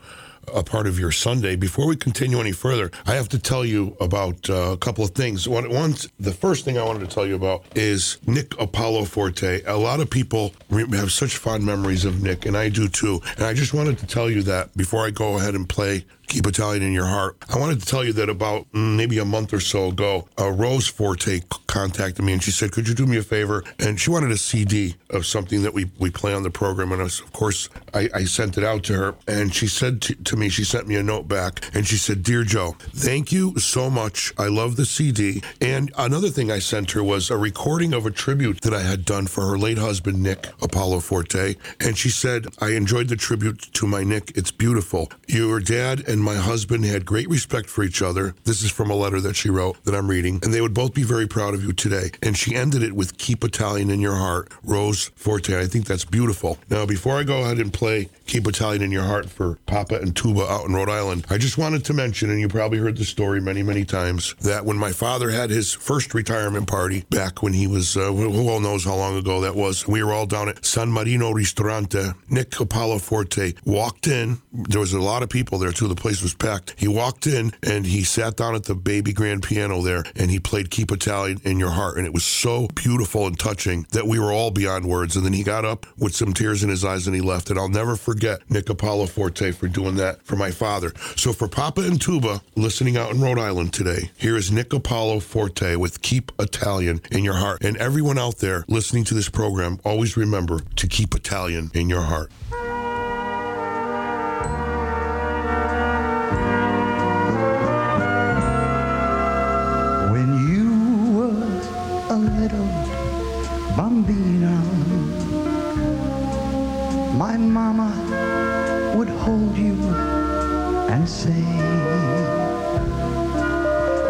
a 0.54 0.62
part 0.62 0.86
of 0.86 0.98
your 0.98 1.12
Sunday. 1.12 1.56
Before 1.56 1.86
we 1.86 1.94
continue 1.94 2.40
any 2.40 2.52
further, 2.52 2.90
I 3.06 3.14
have 3.14 3.28
to 3.30 3.38
tell 3.38 3.64
you 3.64 3.96
about 4.00 4.48
uh, 4.48 4.72
a 4.72 4.76
couple 4.78 5.04
of 5.04 5.10
things. 5.10 5.46
One, 5.46 5.68
one, 5.70 5.94
the 6.18 6.32
first 6.32 6.64
thing 6.64 6.78
I 6.78 6.84
wanted 6.84 7.00
to 7.00 7.14
tell 7.14 7.26
you 7.26 7.34
about 7.34 7.64
is 7.74 8.18
Nick 8.26 8.58
Apollo 8.58 9.04
Forte. 9.04 9.62
A 9.64 9.76
lot 9.76 10.00
of 10.00 10.08
people 10.08 10.54
have 10.70 11.12
such 11.12 11.36
fond 11.36 11.64
memories 11.64 12.04
of 12.04 12.22
Nick, 12.22 12.46
and 12.46 12.56
I 12.56 12.70
do 12.70 12.88
too. 12.88 13.20
And 13.36 13.44
I 13.44 13.52
just 13.52 13.74
wanted 13.74 13.98
to 13.98 14.06
tell 14.06 14.30
you 14.30 14.42
that 14.44 14.74
before 14.76 15.04
I 15.06 15.10
go 15.10 15.36
ahead 15.36 15.54
and 15.54 15.68
play 15.68 16.06
Keep 16.28 16.46
Italian 16.46 16.82
in 16.82 16.92
Your 16.92 17.06
Heart. 17.06 17.36
I 17.48 17.58
wanted 17.58 17.80
to 17.80 17.86
tell 17.86 18.04
you 18.04 18.12
that 18.14 18.28
about 18.28 18.70
mm, 18.72 18.96
maybe 18.96 19.18
a 19.18 19.24
month 19.24 19.54
or 19.54 19.60
so 19.60 19.88
ago, 19.88 20.28
uh, 20.38 20.50
Rose 20.50 20.86
Forte 20.86 21.40
contacted 21.66 22.22
me 22.24 22.34
and 22.34 22.42
she 22.42 22.50
said, 22.50 22.70
Could 22.70 22.86
you 22.86 22.94
do 22.94 23.06
me 23.06 23.16
a 23.16 23.22
favor? 23.22 23.64
And 23.78 23.98
she 23.98 24.10
wanted 24.10 24.30
a 24.30 24.36
CD 24.36 24.96
of 25.10 25.24
something 25.24 25.62
that 25.62 25.72
we, 25.72 25.90
we 25.98 26.10
play 26.10 26.34
on 26.34 26.42
the 26.42 26.50
program. 26.50 26.92
And 26.92 27.02
was- 27.02 27.20
of 27.20 27.32
course, 27.32 27.70
I, 27.94 28.10
I 28.14 28.24
sent 28.24 28.58
it 28.58 28.64
out 28.64 28.84
to 28.84 28.94
her. 28.94 29.14
And 29.26 29.54
she 29.54 29.66
said 29.66 30.02
to, 30.02 30.14
to 30.16 30.36
me, 30.36 30.50
She 30.50 30.64
sent 30.64 30.86
me 30.86 30.96
a 30.96 31.02
note 31.02 31.28
back 31.28 31.64
and 31.74 31.86
she 31.86 31.96
said, 31.96 32.22
Dear 32.22 32.44
Joe, 32.44 32.76
thank 32.94 33.32
you 33.32 33.58
so 33.58 33.88
much. 33.88 34.32
I 34.36 34.48
love 34.48 34.76
the 34.76 34.84
CD. 34.86 35.42
And 35.62 35.90
another 35.96 36.28
thing 36.28 36.50
I 36.50 36.58
sent 36.58 36.90
her 36.90 37.02
was 37.02 37.30
a 37.30 37.38
recording 37.38 37.94
of 37.94 38.04
a 38.04 38.10
tribute 38.10 38.60
that 38.60 38.74
I 38.74 38.82
had 38.82 39.06
done 39.06 39.26
for 39.28 39.46
her 39.46 39.56
late 39.56 39.78
husband, 39.78 40.22
Nick 40.22 40.46
Apollo 40.60 41.00
Forte. 41.00 41.54
And 41.80 41.96
she 41.96 42.10
said, 42.10 42.46
I 42.60 42.72
enjoyed 42.72 43.08
the 43.08 43.16
tribute 43.16 43.60
to 43.72 43.86
my 43.86 44.04
Nick. 44.04 44.32
It's 44.36 44.50
beautiful. 44.50 45.10
Your 45.26 45.58
dad 45.60 46.06
and 46.06 46.17
my 46.22 46.36
husband 46.36 46.84
had 46.84 47.04
great 47.04 47.28
respect 47.28 47.68
for 47.68 47.82
each 47.84 48.02
other. 48.02 48.34
This 48.44 48.62
is 48.62 48.70
from 48.70 48.90
a 48.90 48.94
letter 48.94 49.20
that 49.20 49.36
she 49.36 49.50
wrote 49.50 49.82
that 49.84 49.94
I'm 49.94 50.08
reading. 50.08 50.40
And 50.42 50.52
they 50.52 50.60
would 50.60 50.74
both 50.74 50.94
be 50.94 51.02
very 51.02 51.26
proud 51.26 51.54
of 51.54 51.62
you 51.62 51.72
today. 51.72 52.10
And 52.22 52.36
she 52.36 52.54
ended 52.54 52.82
it 52.82 52.92
with 52.92 53.18
Keep 53.18 53.44
Italian 53.44 53.90
in 53.90 54.00
Your 54.00 54.16
Heart, 54.16 54.52
Rose 54.62 55.10
Forte. 55.16 55.58
I 55.58 55.66
think 55.66 55.86
that's 55.86 56.04
beautiful. 56.04 56.58
Now, 56.70 56.86
before 56.86 57.18
I 57.18 57.24
go 57.24 57.42
ahead 57.42 57.58
and 57.58 57.72
play 57.72 58.08
Keep 58.26 58.46
Italian 58.46 58.82
in 58.82 58.90
Your 58.90 59.04
Heart 59.04 59.30
for 59.30 59.58
Papa 59.66 59.96
and 59.96 60.14
Tuba 60.14 60.42
out 60.42 60.66
in 60.66 60.74
Rhode 60.74 60.90
Island, 60.90 61.26
I 61.30 61.38
just 61.38 61.58
wanted 61.58 61.84
to 61.86 61.94
mention, 61.94 62.30
and 62.30 62.40
you 62.40 62.48
probably 62.48 62.78
heard 62.78 62.96
the 62.96 63.04
story 63.04 63.40
many, 63.40 63.62
many 63.62 63.84
times, 63.84 64.34
that 64.40 64.64
when 64.64 64.76
my 64.76 64.92
father 64.92 65.30
had 65.30 65.50
his 65.50 65.72
first 65.72 66.14
retirement 66.14 66.66
party 66.66 67.04
back 67.10 67.42
when 67.42 67.52
he 67.52 67.66
was, 67.66 67.96
uh, 67.96 68.12
who 68.12 68.30
who 68.30 68.48
all 68.48 68.60
knows 68.60 68.84
how 68.84 68.94
long 68.94 69.16
ago 69.16 69.40
that 69.40 69.54
was, 69.54 69.86
we 69.86 70.02
were 70.02 70.12
all 70.12 70.26
down 70.26 70.48
at 70.48 70.64
San 70.64 70.90
Marino 70.90 71.32
Ristorante. 71.32 72.14
Nick 72.28 72.58
Apollo 72.60 72.98
Forte 72.98 73.52
walked 73.64 74.06
in. 74.06 74.38
There 74.52 74.80
was 74.80 74.92
a 74.92 75.00
lot 75.00 75.22
of 75.22 75.28
people 75.28 75.58
there 75.58 75.72
too. 75.72 75.88
The 75.88 75.94
place 76.08 76.22
was 76.22 76.32
packed. 76.32 76.72
He 76.78 76.88
walked 76.88 77.26
in 77.26 77.52
and 77.62 77.84
he 77.84 78.02
sat 78.02 78.38
down 78.38 78.54
at 78.54 78.64
the 78.64 78.74
baby 78.74 79.12
grand 79.12 79.42
piano 79.42 79.82
there 79.82 80.04
and 80.16 80.30
he 80.30 80.40
played 80.40 80.70
Keep 80.70 80.90
Italian 80.90 81.38
in 81.44 81.58
Your 81.58 81.68
Heart. 81.68 81.98
And 81.98 82.06
it 82.06 82.14
was 82.14 82.24
so 82.24 82.66
beautiful 82.74 83.26
and 83.26 83.38
touching 83.38 83.86
that 83.90 84.06
we 84.06 84.18
were 84.18 84.32
all 84.32 84.50
beyond 84.50 84.86
words. 84.86 85.16
And 85.16 85.26
then 85.26 85.34
he 85.34 85.42
got 85.42 85.66
up 85.66 85.84
with 85.98 86.14
some 86.14 86.32
tears 86.32 86.62
in 86.62 86.70
his 86.70 86.82
eyes 86.82 87.06
and 87.06 87.14
he 87.14 87.20
left. 87.20 87.50
And 87.50 87.58
I'll 87.58 87.68
never 87.68 87.94
forget 87.94 88.40
Nick 88.50 88.70
Apollo 88.70 89.08
Forte 89.08 89.52
for 89.52 89.68
doing 89.68 89.96
that 89.96 90.22
for 90.22 90.36
my 90.36 90.50
father. 90.50 90.94
So 91.14 91.34
for 91.34 91.46
Papa 91.46 91.82
and 91.82 92.00
Tuba 92.00 92.40
listening 92.56 92.96
out 92.96 93.10
in 93.10 93.20
Rhode 93.20 93.38
Island 93.38 93.74
today, 93.74 94.10
here 94.16 94.38
is 94.38 94.50
Nick 94.50 94.72
Apollo 94.72 95.20
Forte 95.20 95.76
with 95.76 96.00
Keep 96.00 96.32
Italian 96.38 97.02
in 97.10 97.22
Your 97.22 97.34
Heart. 97.34 97.62
And 97.62 97.76
everyone 97.76 98.16
out 98.16 98.38
there 98.38 98.64
listening 98.66 99.04
to 99.04 99.14
this 99.14 99.28
program, 99.28 99.78
always 99.84 100.16
remember 100.16 100.60
to 100.76 100.86
keep 100.86 101.14
Italian 101.14 101.70
in 101.74 101.90
your 101.90 102.00
heart. 102.02 102.32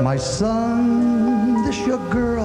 My 0.08 0.16
son, 0.16 1.66
this 1.66 1.86
your 1.86 1.98
girl, 2.08 2.37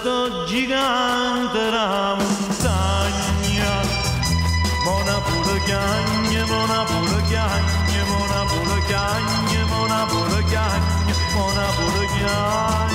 questo 0.00 0.44
gigante 0.46 1.58
della 1.58 2.16
montagna. 2.16 3.82
Mona 4.84 5.20
pure 5.20 5.60
cagne, 5.64 6.44
mona 6.44 6.84
pure 6.84 7.22
cagne, 7.28 8.02
mona 8.08 8.44
pure 8.46 8.82
cagne, 8.86 9.64
mona 9.64 10.04
pure 10.06 10.44
cagne, 10.44 11.14
mona 11.34 11.66
pure 11.76 12.06
cagne. 12.06 12.89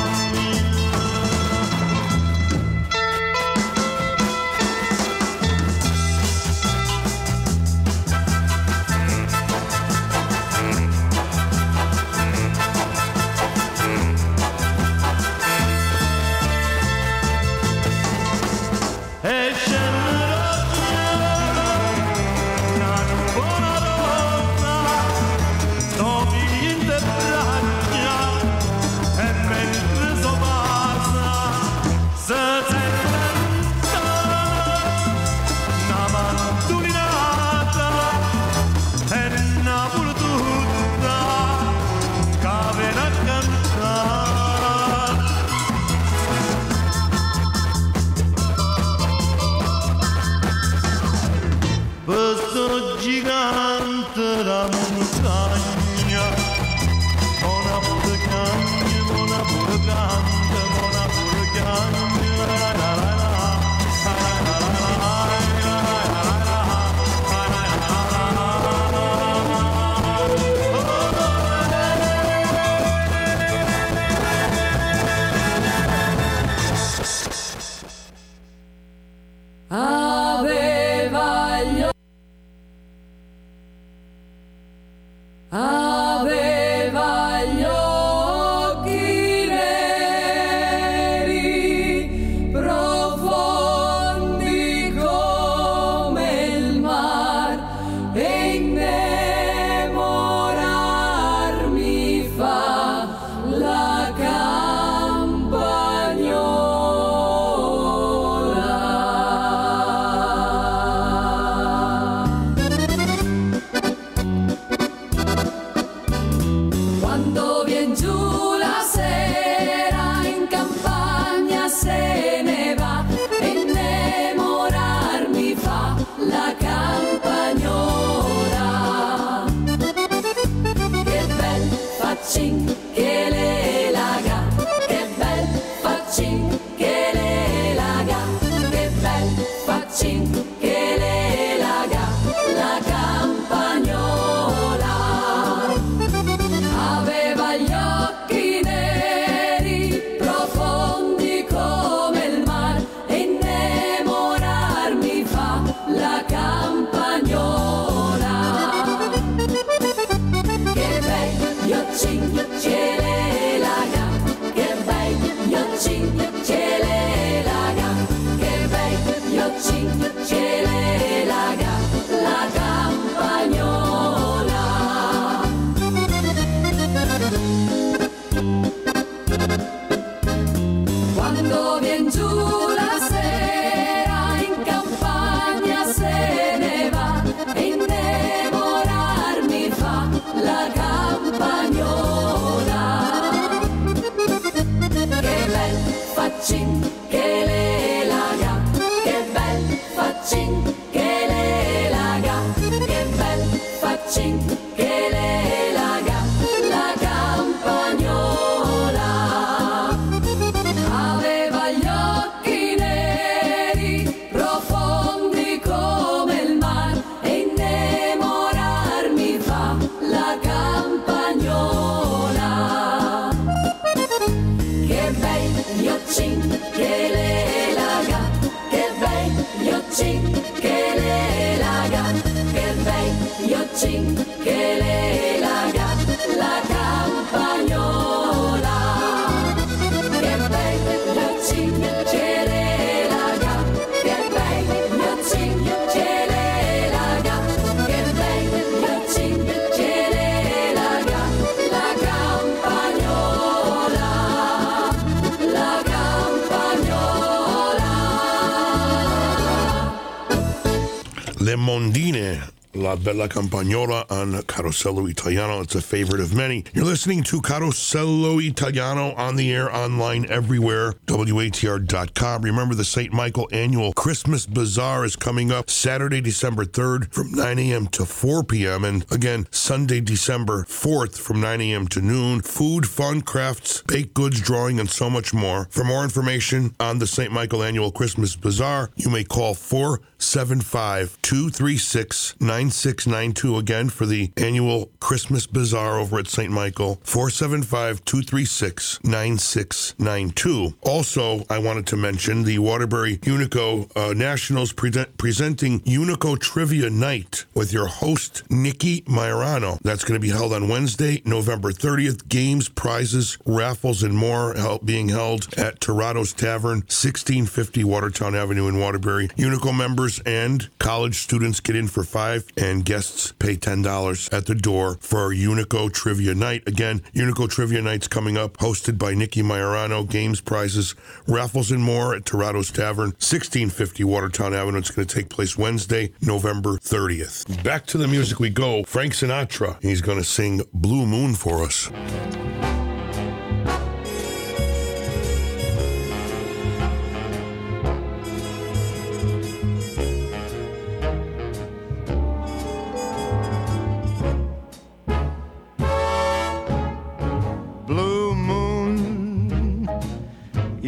Bella 263.70 264.06
on 264.12 264.34
Carosello 264.44 265.10
Italiano. 265.10 265.62
It's 265.62 265.74
a 265.74 265.82
favorite 265.82 266.22
of 266.22 266.36
many. 266.36 266.66
You're 266.74 266.86
listening 266.86 267.24
to 267.24 267.42
Carosello 267.42 268.40
Italiano 268.40 269.14
on 269.14 269.38
the 269.38 269.52
air, 269.52 269.74
online, 269.74 270.30
everywhere. 270.30 270.94
WATR.com. 271.16 272.42
Remember, 272.42 272.76
the 272.76 272.84
St. 272.84 273.14
Michael 273.14 273.48
annual 273.54 273.94
Christmas 273.94 274.46
Bazaar 274.46 275.06
is 275.06 275.16
coming 275.16 275.50
up 275.50 275.70
Saturday, 275.70 276.20
December 276.20 276.66
3rd 276.66 277.14
from 277.14 277.32
9 277.32 277.58
a.m. 277.58 277.88
to 277.88 278.06
4 278.06 278.44
p.m. 278.44 278.84
And 278.84 279.10
again, 279.12 279.48
Sunday, 279.50 280.02
December 280.02 280.64
4th 280.64 281.18
from 281.18 281.40
9 281.40 281.62
a.m. 281.62 281.88
to 281.88 282.02
noon. 282.02 282.42
Food, 282.42 282.86
fun, 282.86 283.22
crafts, 283.22 283.82
baked 283.84 284.14
goods, 284.14 284.42
drawing, 284.42 284.78
and 284.78 284.90
so 284.90 285.10
much 285.10 285.34
more. 285.34 285.68
For 285.72 285.86
more 285.86 286.04
information 286.04 286.76
on 286.82 287.00
the 287.00 287.08
St. 287.08 287.32
Michael 287.32 287.64
annual 287.64 287.92
Christmas 287.92 288.36
Bazaar, 288.36 288.92
you 288.98 289.10
may 289.10 289.24
call 289.24 289.54
475 289.54 291.18
236 291.22 292.36
9692 292.42 293.58
again 293.58 293.88
for 293.90 294.06
the 294.06 294.32
annual 294.36 294.92
Christmas 295.00 295.48
Bazaar 295.48 295.98
over 295.98 296.20
at 296.20 296.28
St. 296.28 296.52
Michael. 296.52 297.00
475 297.04 298.04
236 298.04 299.00
9692. 299.04 300.76
Also, 300.82 301.05
I 301.16 301.60
wanted 301.60 301.86
to 301.88 301.98
mention 301.98 302.44
the 302.44 302.58
Waterbury 302.58 303.18
Unico 303.18 303.90
uh, 303.96 304.14
Nationals 304.14 304.74
pre- 304.74 304.92
presenting 305.18 305.80
Unico 305.82 306.38
Trivia 306.38 306.90
Night 306.90 307.46
with 307.54 307.72
your 307.72 307.86
host, 307.86 308.42
Nikki 308.50 309.02
Majorano. 309.02 309.78
That's 309.84 310.04
going 310.04 310.20
to 310.20 310.26
be 310.26 310.34
held 310.34 310.52
on 310.52 310.68
Wednesday, 310.68 311.22
November 311.24 311.72
30th. 311.72 312.28
Games, 312.28 312.70
prizes, 312.70 313.38
raffles, 313.46 314.02
and 314.02 314.18
more 314.18 314.56
hel- 314.56 314.80
being 314.80 315.10
held 315.10 315.54
at 315.58 315.80
Torado's 315.80 316.34
Tavern, 316.34 316.80
1650 316.80 317.84
Watertown 317.84 318.34
Avenue 318.36 318.68
in 318.68 318.80
Waterbury. 318.80 319.28
Unico 319.30 319.78
members 319.78 320.20
and 320.26 320.70
college 320.80 321.20
students 321.20 321.60
get 321.60 321.76
in 321.76 321.88
for 321.88 322.04
five, 322.04 322.46
and 322.58 322.84
guests 322.84 323.32
pay 323.34 323.56
$10 323.56 324.34
at 324.34 324.48
the 324.48 324.56
door 324.56 324.98
for 325.02 325.30
Unico 325.30 325.94
Trivia 325.94 326.34
Night. 326.34 326.64
Again, 326.68 327.02
Unico 327.14 327.48
Trivia 327.48 327.82
Night's 327.84 328.08
coming 328.08 328.38
up, 328.38 328.58
hosted 328.58 328.98
by 328.98 329.14
Nikki 329.14 329.44
Majorano. 329.44 330.10
Games, 330.10 330.42
prizes, 330.42 330.95
raffles, 331.28 331.72
and 331.72 331.82
more 331.82 332.16
at 332.16 332.24
Torado's 332.24 332.72
Tavern, 332.72 333.12
1650 333.12 334.04
Watertown 334.04 334.54
Avenue. 334.54 334.78
It's 334.78 334.92
going 334.92 335.08
to 335.08 335.16
take 335.16 335.30
place 335.30 335.58
Wednesday, 335.58 336.12
November 336.22 336.78
30th. 336.78 337.64
Back 337.64 337.86
to 337.88 337.98
the 337.98 338.08
music 338.08 338.40
we 338.40 338.50
go. 338.50 338.84
Frank 338.84 339.14
Sinatra. 339.14 339.82
He's 339.82 340.02
going 340.02 340.18
to 340.18 340.24
sing 340.24 340.62
Blue 340.74 341.06
Moon 341.06 341.36
for 341.36 341.64
us. 341.64 341.90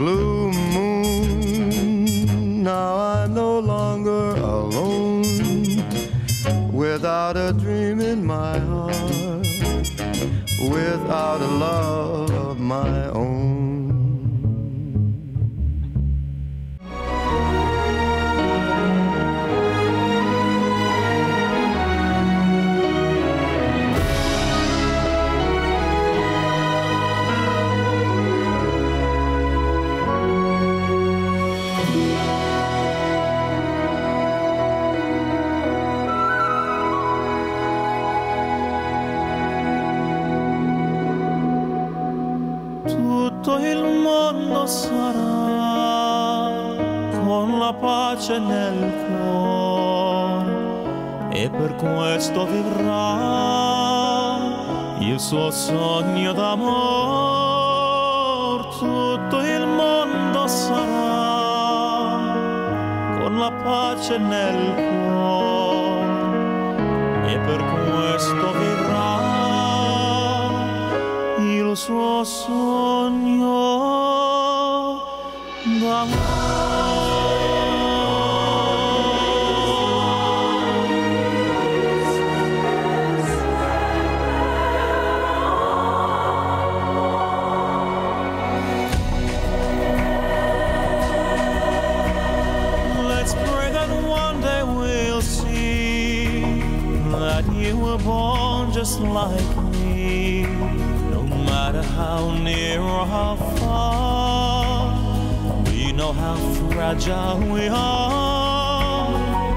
Blue 0.00 0.50
moon, 0.72 2.62
now 2.62 2.94
I'm 2.96 3.34
no 3.34 3.58
longer 3.58 4.30
alone. 4.30 5.26
Without 6.72 7.36
a 7.36 7.52
dream 7.52 8.00
in 8.00 8.24
my 8.24 8.58
heart, 8.58 9.46
without 10.70 11.42
a 11.42 11.50
love 11.66 12.30
of 12.30 12.58
my 12.58 13.10
own. 13.10 13.39
Pace 47.80 48.38
nel 48.38 48.92
cuore 49.06 50.52
e 51.32 51.50
per 51.50 51.74
questo 51.76 52.46
vivrà 52.46 52.98
il 55.00 55.18
suo 55.18 55.50
sogno 55.50 56.32
d'amor. 56.32 57.48
Tutto 58.78 59.40
il 59.40 59.66
mondo 59.66 60.46
sarà 60.46 61.18
con 63.18 63.38
la 63.38 63.50
pace 63.50 64.18
nel 64.18 64.74
cuore 64.74 66.08
e 67.32 67.38
per 67.38 67.64
questo 67.64 68.52
vivrà 68.52 69.18
il 71.38 71.76
suo 71.76 72.24
sogno 72.24 73.70
Let's 75.90 76.49
like 99.02 99.56
me. 99.72 100.42
No 101.10 101.22
matter 101.22 101.82
how 101.82 102.36
near 102.38 102.80
or 102.80 103.06
how 103.06 103.36
far, 103.58 104.94
we 105.66 105.92
know 105.92 106.12
how 106.12 106.36
fragile 106.70 107.40
we 107.52 107.68
are. 107.68 109.06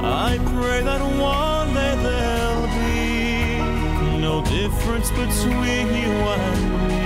I 0.05 0.39
pray 0.55 0.81
that 0.83 1.01
one 1.01 1.73
day 1.73 1.95
there'll 2.05 2.67
be 2.83 4.19
no 4.19 4.41
difference 4.43 5.09
between 5.11 5.87
you 6.01 6.13
and 6.41 6.61
me. 6.89 7.03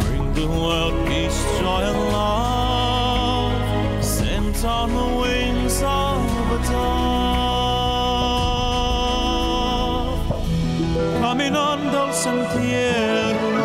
Bring 0.00 0.32
the 0.34 0.46
world 0.46 1.06
peace, 1.06 1.40
joy, 1.58 1.82
and 1.90 2.00
love, 2.12 4.04
sent 4.04 4.64
on 4.64 4.88
the 4.94 5.08
wings 5.20 5.82
of 5.82 6.52
a 6.56 6.58
dove. 6.68 7.39
caminando 11.30 12.06
al 12.06 12.12
sentiero 12.12 13.59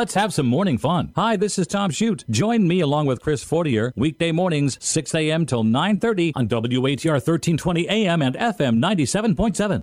Let's 0.00 0.14
have 0.14 0.32
some 0.32 0.46
morning 0.46 0.78
fun. 0.78 1.12
Hi, 1.14 1.36
this 1.36 1.58
is 1.58 1.66
Tom 1.66 1.90
Shute. 1.90 2.24
Join 2.30 2.66
me 2.66 2.80
along 2.80 3.04
with 3.04 3.20
Chris 3.20 3.44
Fortier 3.44 3.92
weekday 3.96 4.32
mornings 4.32 4.78
6 4.80 5.14
a.m. 5.14 5.44
till 5.44 5.62
9:30 5.62 6.32
on 6.36 6.48
WATR 6.48 7.20
1320 7.20 7.86
AM 7.86 8.22
and 8.22 8.34
FM 8.34 8.78
97.7. 8.78 9.82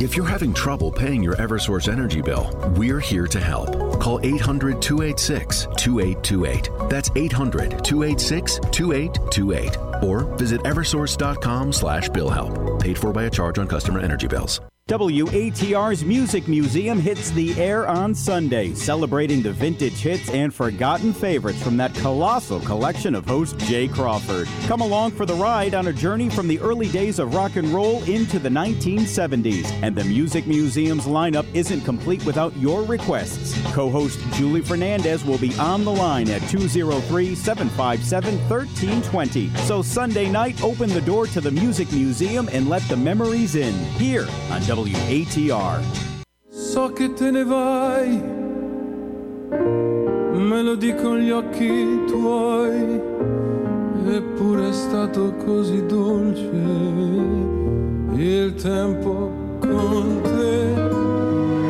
If 0.00 0.16
you're 0.16 0.24
having 0.24 0.54
trouble 0.54 0.92
paying 0.92 1.20
your 1.20 1.34
Eversource 1.34 1.92
energy 1.92 2.22
bill, 2.22 2.48
we're 2.76 3.00
here 3.00 3.26
to 3.26 3.40
help. 3.40 3.98
Call 3.98 4.20
800 4.22 4.80
286 4.80 5.66
2828. 5.76 6.70
That's 6.88 7.10
800 7.16 7.82
286 7.82 8.60
2828. 8.70 9.76
Or 10.04 10.32
visit 10.36 10.60
eversource.com 10.60 11.72
slash 11.72 12.08
bill 12.10 12.30
help. 12.30 12.80
Paid 12.80 12.96
for 12.96 13.12
by 13.12 13.24
a 13.24 13.30
charge 13.30 13.58
on 13.58 13.66
customer 13.66 13.98
energy 13.98 14.28
bills. 14.28 14.60
WATR's 14.90 16.04
Music 16.04 16.48
Museum 16.48 16.98
hits 16.98 17.30
the 17.30 17.56
air 17.60 17.86
on 17.86 18.12
Sunday, 18.12 18.74
celebrating 18.74 19.40
the 19.40 19.52
vintage 19.52 20.00
hits 20.00 20.28
and 20.30 20.52
forgotten 20.52 21.12
favorites 21.12 21.62
from 21.62 21.76
that 21.76 21.94
colossal 21.94 22.58
collection 22.58 23.14
of 23.14 23.24
host 23.24 23.56
Jay 23.60 23.86
Crawford. 23.86 24.48
Come 24.66 24.80
along 24.80 25.12
for 25.12 25.24
the 25.26 25.34
ride 25.34 25.74
on 25.74 25.86
a 25.86 25.92
journey 25.92 26.28
from 26.28 26.48
the 26.48 26.58
early 26.58 26.88
days 26.88 27.20
of 27.20 27.36
rock 27.36 27.54
and 27.54 27.68
roll 27.68 28.02
into 28.10 28.40
the 28.40 28.48
1970s. 28.48 29.70
And 29.80 29.94
the 29.94 30.02
Music 30.02 30.48
Museum's 30.48 31.04
lineup 31.04 31.46
isn't 31.54 31.82
complete 31.82 32.26
without 32.26 32.56
your 32.56 32.82
requests. 32.82 33.54
Co 33.72 33.90
host 33.90 34.18
Julie 34.32 34.60
Fernandez 34.60 35.24
will 35.24 35.38
be 35.38 35.54
on 35.54 35.84
the 35.84 35.92
line 35.92 36.28
at 36.30 36.42
203 36.48 37.36
757 37.36 38.38
1320. 38.48 39.50
So 39.68 39.82
Sunday 39.82 40.28
night, 40.28 40.60
open 40.64 40.88
the 40.88 41.00
door 41.00 41.28
to 41.28 41.40
the 41.40 41.52
Music 41.52 41.92
Museum 41.92 42.48
and 42.50 42.68
let 42.68 42.82
the 42.88 42.96
memories 42.96 43.54
in 43.54 43.72
here 43.94 44.26
on 44.50 44.60
WATR. 44.80 45.82
So 46.48 46.90
che 46.92 47.12
te 47.12 47.30
ne 47.30 47.44
vai, 47.44 48.22
me 50.32 50.62
lo 50.62 50.74
dicono 50.74 51.18
gli 51.18 51.30
occhi 51.30 52.04
tuoi, 52.06 53.00
eppure 54.06 54.68
è 54.68 54.72
stato 54.72 55.34
così 55.44 55.84
dolce 55.84 56.50
il 58.14 58.54
tempo 58.54 59.58
con 59.58 60.20
te. 60.22 60.72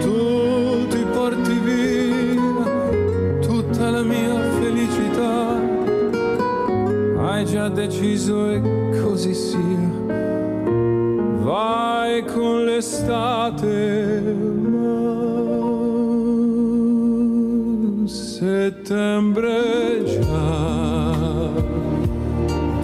Tu 0.03 0.87
ti 0.89 1.05
porti 1.13 1.59
via 1.65 3.41
tutta 3.41 3.91
la 3.91 4.03
mia 4.03 4.39
felicità, 4.61 5.59
hai 7.27 7.45
già 7.45 7.69
deciso 7.69 8.51
e 8.51 8.61
così 9.03 9.35
sia 9.35 9.91
vai 11.51 12.25
con 12.27 12.65
l'estate, 12.65 14.23
ma 14.71 14.87
settembre 18.07 19.51
già, 20.05 21.51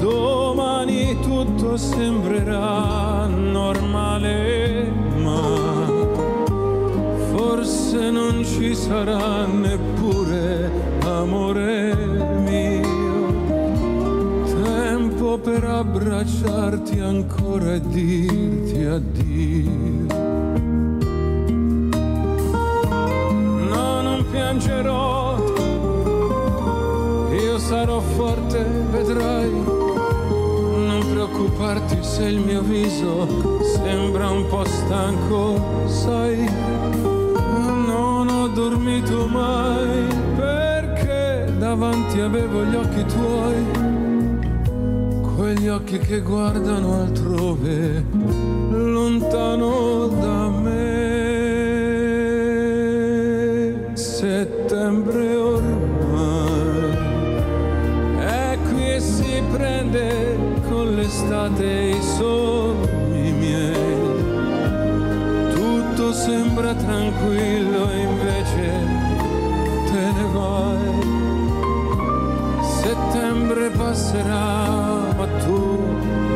domani 0.01 1.17
tutto 1.21 1.77
sembrerà 1.77 3.27
normale, 3.27 4.91
ma 5.19 5.41
forse 7.35 8.11
non 8.11 8.45
ci 8.45 8.75
sarà 8.75 9.47
neppure 9.47 9.96
per 15.59 15.71
abbracciarti 15.71 17.01
ancora 17.01 17.73
e 17.73 17.81
dirti 17.81 18.85
addio. 18.85 20.15
No, 23.71 24.03
non 24.03 24.27
piangerò, 24.31 25.39
io 27.33 27.59
sarò 27.59 28.01
forte, 28.01 28.63
vedrai. 28.91 29.51
Non 29.51 31.01
preoccuparti 31.11 32.03
se 32.03 32.25
il 32.25 32.41
mio 32.41 32.61
viso 32.61 33.27
sembra 33.63 34.29
un 34.29 34.47
po' 34.49 34.65
stanco, 34.67 35.59
sai. 35.87 36.51
Non 37.87 38.29
ho 38.29 38.49
dormito 38.49 39.27
mai 39.27 40.07
perché 40.37 41.51
davanti 41.59 42.21
avevo 42.21 42.63
gli 42.65 42.75
occhi 42.75 43.05
tuoi 43.07 44.06
quegli 45.47 45.69
occhi 45.69 45.99
che 45.99 46.23
guardano 46.23 47.03
altrove, 47.03 48.05
lontano 48.73 50.09
da 50.09 50.49
me. 50.49 50.75
Settembre 53.93 55.37
ormai 55.37 56.97
è 58.19 58.59
qui 58.69 58.91
e 58.91 58.99
si 58.99 59.41
prende 59.53 60.37
con 60.69 60.97
l'estate 60.97 61.65
i 61.65 62.03
sogni 62.03 63.31
miei. 63.31 64.25
Tutto 65.55 66.13
sembra 66.13 66.75
tranquillo 66.75 67.89
e 67.93 67.99
invece 68.01 68.85
te 69.93 70.11
ne 70.11 70.27
vai. 70.33 70.95
Settembre 72.83 73.71
passerà, 73.71 74.86
tu 75.43 75.59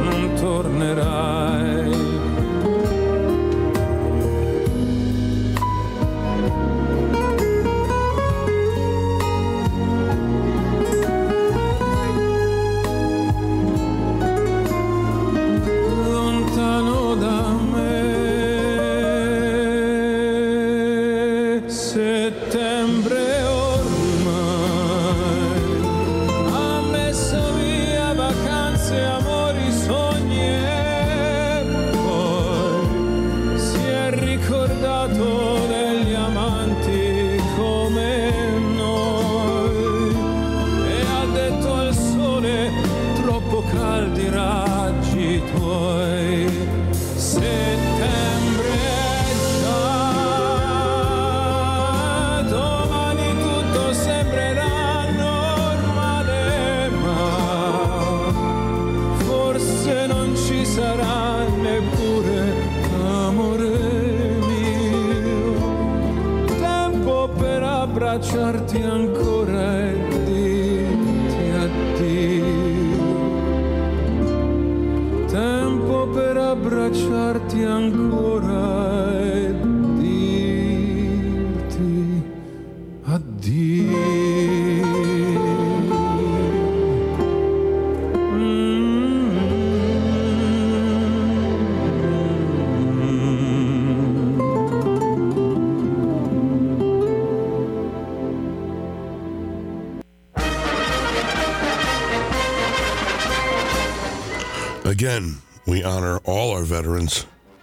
non 0.04 0.34
tornerai. 0.40 1.79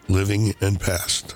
Living 0.10 0.54
and 0.62 0.80
past. 0.80 1.27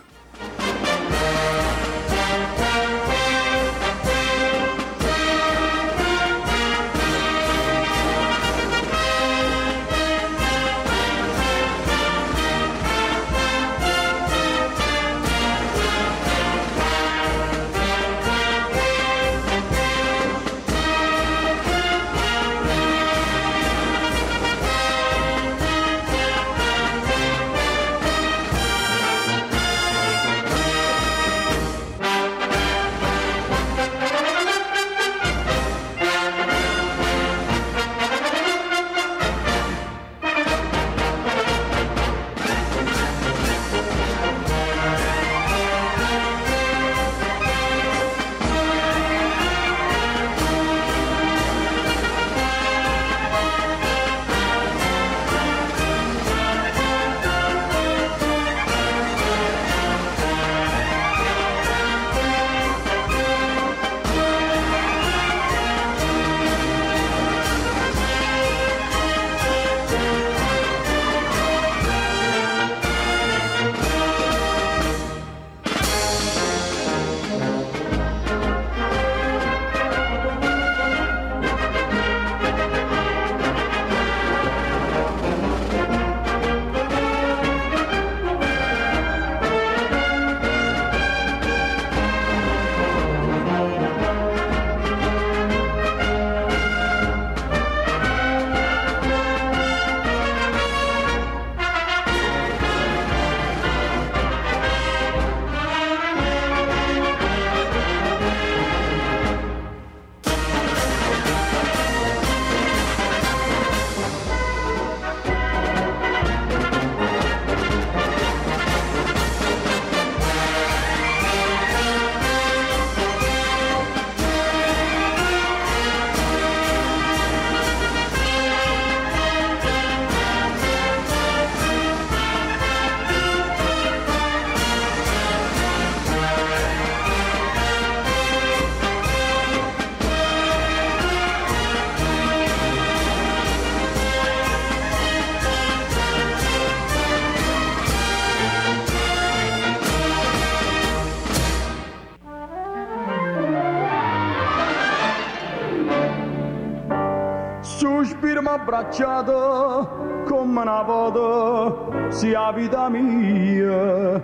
Abbracciato 158.72 160.24
come 160.26 160.62
una 160.62 160.84
foto, 160.86 161.92
sia 162.10 162.54
vita 162.54 162.88
mia, 162.88 164.24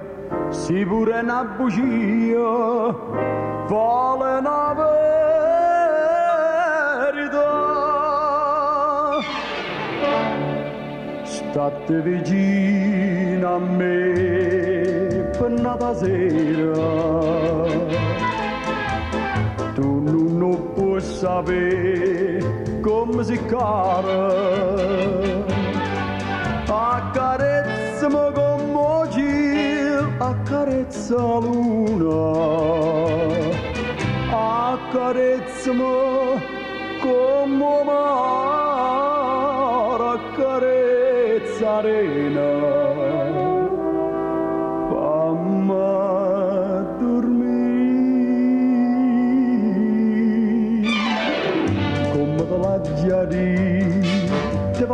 si 0.49 0.86
pure 0.86 1.19
una 1.19 1.44
bugia, 1.44 2.95
vuole 3.68 4.38
una 4.38 4.74
verità. 7.03 7.45
State 11.24 12.02
vicino 12.02 13.56
a 13.56 13.60
me 13.60 15.30
per 15.38 15.52
una 15.52 15.94
sera 15.94 16.95
tu 19.74 20.02
non 20.02 20.72
puoi 20.74 21.02
sapere 21.02 22.66
come 22.88 23.22
si 23.26 23.38
cara 23.48 24.28
accarezzami 26.68 28.32
con 28.34 28.72
moci 28.72 29.28
accarezza 30.18 31.20
luna 31.46 32.16
accarezzami 34.72 35.84
come 37.02 37.84
mare 37.90 38.48
accarezza 40.18 41.68
arena 41.80 42.87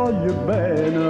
voglio 0.04 0.34
bene. 0.44 1.02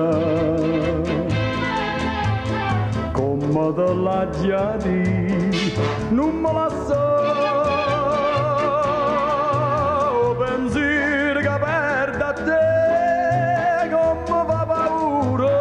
Come 3.13 3.75
te 3.75 3.95
la 3.95 4.29
già 4.41 4.77
di 4.77 5.75
non 6.11 6.31
me 6.43 6.53
la 6.53 6.69
so. 6.87 7.03
Pensiero 10.39 11.41
che 11.41 11.57
perda 11.65 12.33
te 12.49 13.89
come 13.91 14.45
fa 14.47 14.65
paura. 14.73 15.57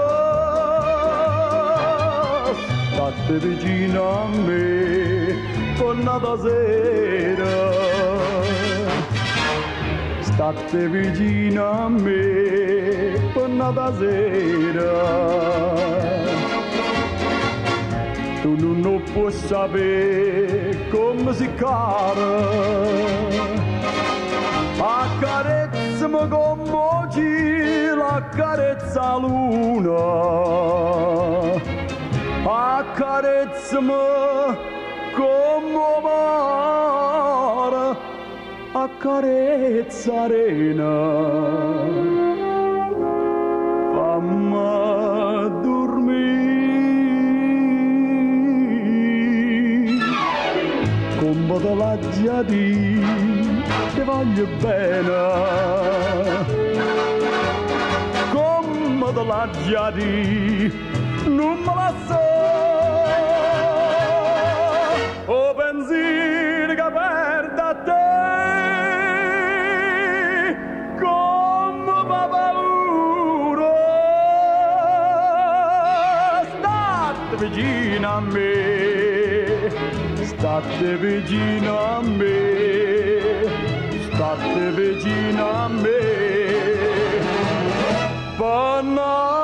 State 2.91 3.35
vicino 3.39 4.01
a 4.09 4.27
me 4.27 5.35
con 5.79 5.97
nata 6.03 6.37
sera. 6.37 7.71
State 10.21 10.87
vicino 10.89 11.63
a 11.69 11.89
me 11.89 12.82
na 13.53 13.71
baseira. 13.71 14.93
Tu 18.41 18.49
não 18.49 18.99
pôs 19.13 19.33
saber 19.35 20.89
como 20.91 21.33
se 21.33 21.47
cara. 21.49 22.33
A 24.81 25.07
carezza 25.21 26.07
me 26.07 26.27
commoci, 26.27 27.95
la 27.95 28.21
carezza 28.21 29.15
luna. 29.15 29.91
A 32.45 32.83
carezza 32.95 33.79
como 35.15 35.79
o 35.79 36.01
mar 36.01 37.97
acareza 38.73 40.13
arena. 40.23 42.12
vaggia 51.71 52.43
di 52.43 53.01
ti 53.93 54.01
voglio 54.01 54.47
bene. 54.59 55.11
Come 58.31 59.11
vaggia 59.25 59.91
di 59.91 60.71
non 61.25 61.57
me 61.59 61.73
la 61.73 61.93
so. 62.07 62.72
State 80.53 80.97
vicino 80.97 81.79
a 81.79 82.01
me 82.03 83.43
state 84.05 84.71
vicino 84.75 85.49
a 85.49 85.67
me 85.67 86.01
Buonanotte 88.37 89.42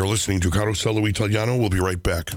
You're 0.00 0.08
listening 0.08 0.40
to 0.40 0.50
Carosello 0.50 1.06
Italiano. 1.06 1.58
We'll 1.58 1.68
be 1.68 1.78
right 1.78 2.02
back. 2.02 2.30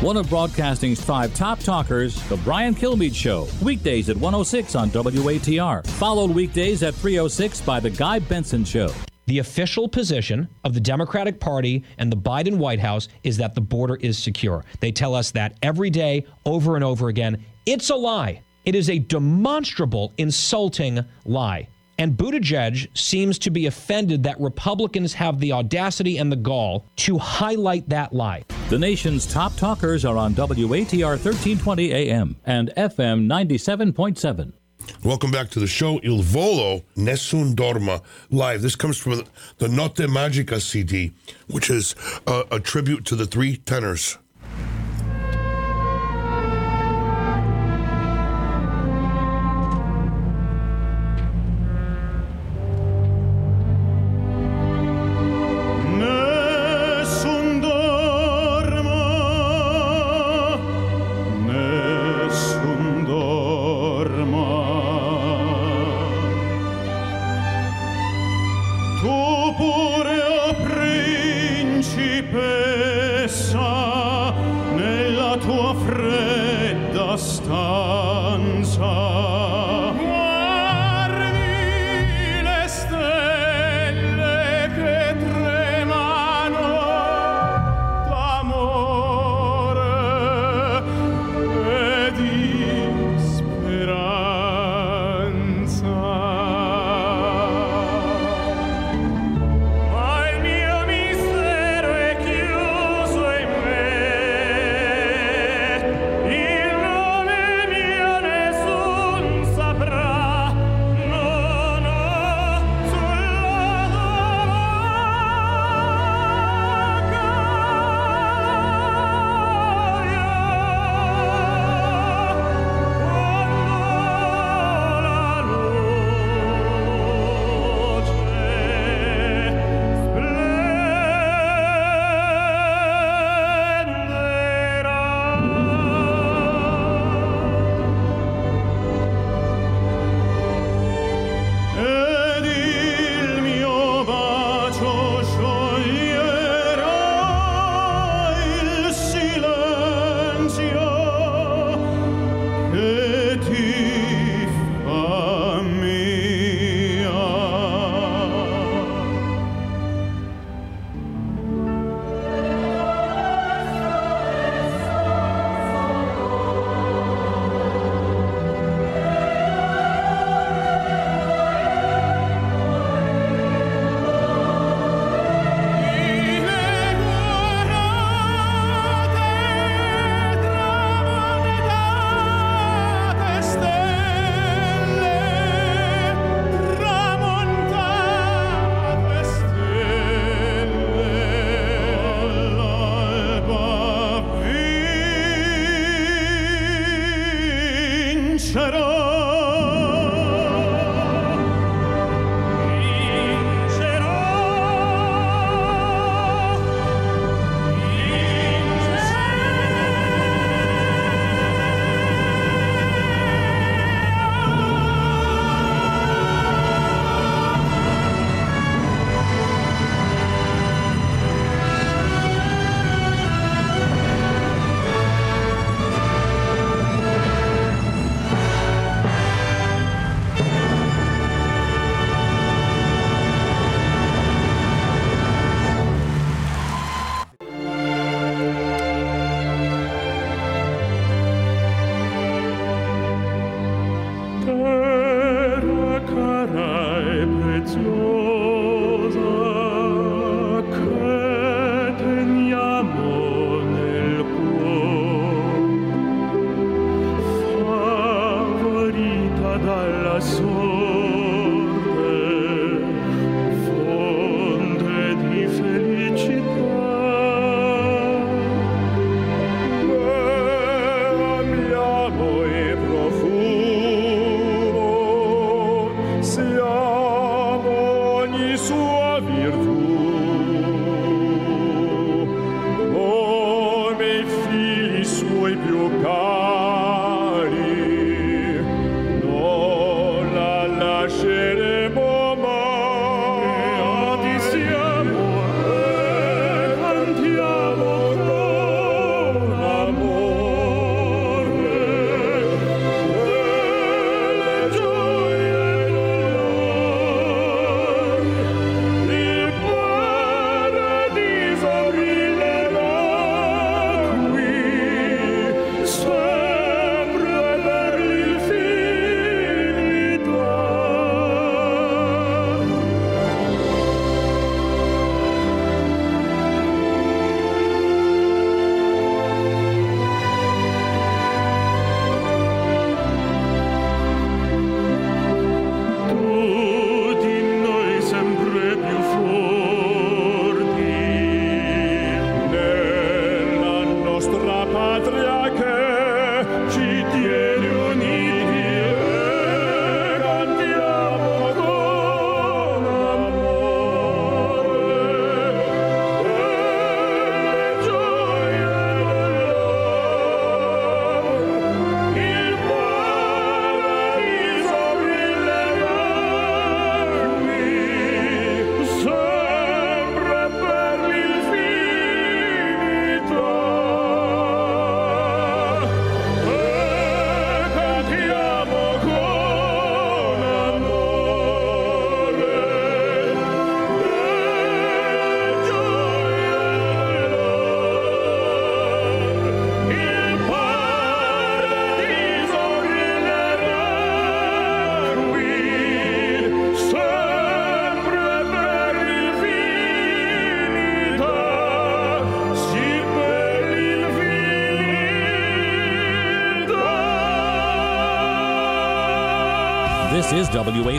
One 0.00 0.16
of 0.16 0.28
broadcasting's 0.28 1.00
five 1.02 1.32
top 1.34 1.60
talkers, 1.60 2.20
The 2.28 2.36
Brian 2.38 2.74
Kilmeade 2.74 3.14
Show, 3.14 3.46
weekdays 3.62 4.10
at 4.10 4.16
106 4.16 4.74
on 4.74 4.90
WATR. 4.90 5.86
Followed 5.86 6.32
weekdays 6.32 6.82
at 6.82 6.94
306 6.94 7.60
by 7.62 7.80
The 7.80 7.90
Guy 7.90 8.18
Benson 8.18 8.64
Show. 8.64 8.90
The 9.26 9.38
official 9.38 9.88
position 9.88 10.48
of 10.64 10.74
the 10.74 10.80
Democratic 10.80 11.40
Party 11.40 11.84
and 11.96 12.10
the 12.12 12.16
Biden 12.16 12.56
White 12.56 12.80
House 12.80 13.08
is 13.22 13.36
that 13.38 13.54
the 13.54 13.60
border 13.60 13.94
is 13.96 14.18
secure. 14.18 14.64
They 14.80 14.92
tell 14.92 15.14
us 15.14 15.30
that 15.30 15.56
every 15.62 15.90
day, 15.90 16.26
over 16.44 16.74
and 16.74 16.84
over 16.84 17.08
again. 17.08 17.42
It's 17.64 17.88
a 17.88 17.96
lie. 17.96 18.42
It 18.64 18.74
is 18.74 18.90
a 18.90 18.98
demonstrable, 18.98 20.12
insulting 20.18 21.00
lie. 21.24 21.68
And 21.98 22.16
Buttigieg 22.16 22.88
seems 22.98 23.38
to 23.38 23.50
be 23.50 23.66
offended 23.66 24.24
that 24.24 24.40
Republicans 24.40 25.14
have 25.14 25.38
the 25.38 25.52
audacity 25.52 26.18
and 26.18 26.30
the 26.30 26.36
gall 26.36 26.84
to 26.96 27.16
highlight 27.16 27.88
that 27.88 28.12
lie. 28.12 28.44
The 28.70 28.78
nation's 28.78 29.26
top 29.26 29.54
talkers 29.56 30.06
are 30.06 30.16
on 30.16 30.34
WATR 30.34 31.22
1320 31.22 31.92
AM 31.92 32.34
and 32.46 32.72
FM 32.78 33.26
97.7. 33.26 34.54
Welcome 35.02 35.30
back 35.30 35.50
to 35.50 35.60
the 35.60 35.66
show. 35.66 35.98
Il 36.02 36.22
Volo 36.22 36.82
Nessun 36.96 37.54
Dorma 37.54 38.02
live. 38.30 38.62
This 38.62 38.74
comes 38.74 38.96
from 38.96 39.22
the 39.58 39.68
Notte 39.68 40.08
Magica 40.08 40.62
CD, 40.62 41.12
which 41.48 41.68
is 41.68 41.94
a, 42.26 42.44
a 42.52 42.58
tribute 42.58 43.04
to 43.04 43.16
the 43.16 43.26
three 43.26 43.58
tenors. 43.58 44.16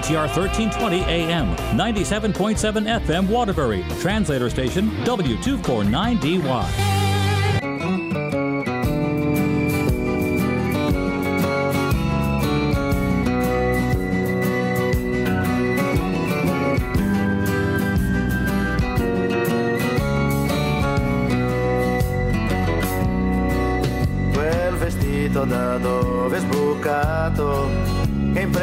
WATR 0.05 0.27
1320 0.37 1.01
AM, 1.05 1.55
97.7 1.75 2.99
FM 3.05 3.27
Waterbury, 3.27 3.83
translator 3.99 4.51
station 4.51 4.91
W249DY. 5.03 6.94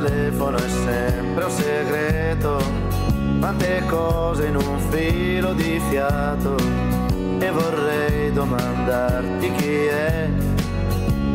Telefono 0.00 0.58
è 0.58 0.68
sempre 0.68 1.44
un 1.44 1.50
segreto, 1.50 2.62
quante 3.40 3.82
cose 3.86 4.46
in 4.46 4.56
un 4.56 4.78
filo 4.90 5.54
di 5.54 5.80
fiato. 5.88 6.54
E 7.38 7.50
vorrei 7.50 8.30
domandarti 8.30 9.52
chi 9.52 9.86
è, 9.86 10.28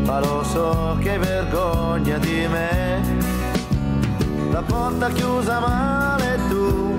ma 0.06 0.20
lo 0.20 0.44
so 0.44 0.96
che 1.00 1.12
hai 1.12 1.18
vergogna 1.18 2.18
di 2.20 2.48
me. 2.48 3.02
La 4.52 4.62
porta 4.62 5.10
chiusa 5.10 5.60
male 5.60 6.38
tu, 6.48 6.96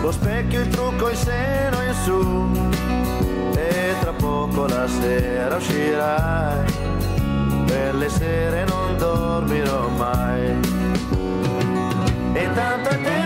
lo 0.00 0.12
specchio, 0.12 0.60
il 0.60 0.68
trucco, 0.68 1.10
il 1.10 1.16
seno 1.16 1.76
in 1.82 1.94
su. 2.04 3.54
E 3.54 3.94
tra 4.00 4.12
poco 4.12 4.66
la 4.66 4.86
sera 4.86 5.56
uscirai, 5.56 6.75
quelle 7.96 8.10
sere 8.10 8.64
non 8.64 8.98
dormirò 8.98 9.88
mai. 9.88 10.60
E 12.34 12.52
tanto 12.52 12.90
il 12.90 13.00
tempo 13.02 13.25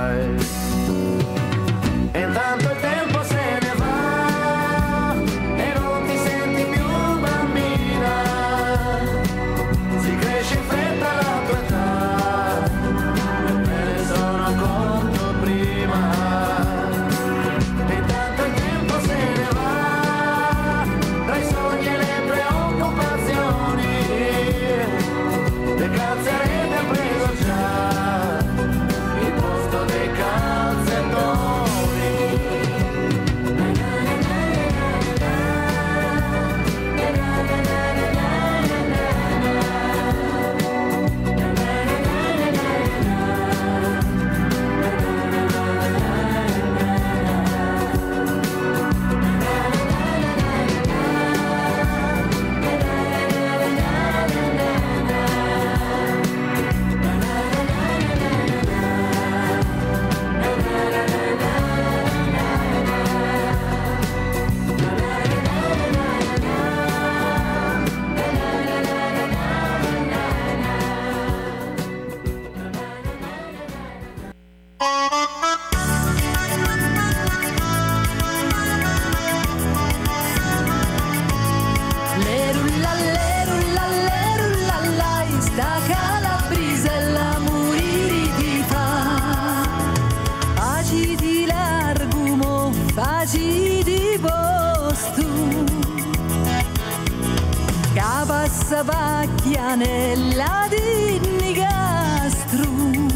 nella 99.75 100.67
dinniga 100.69 102.29
stru. 102.29 103.07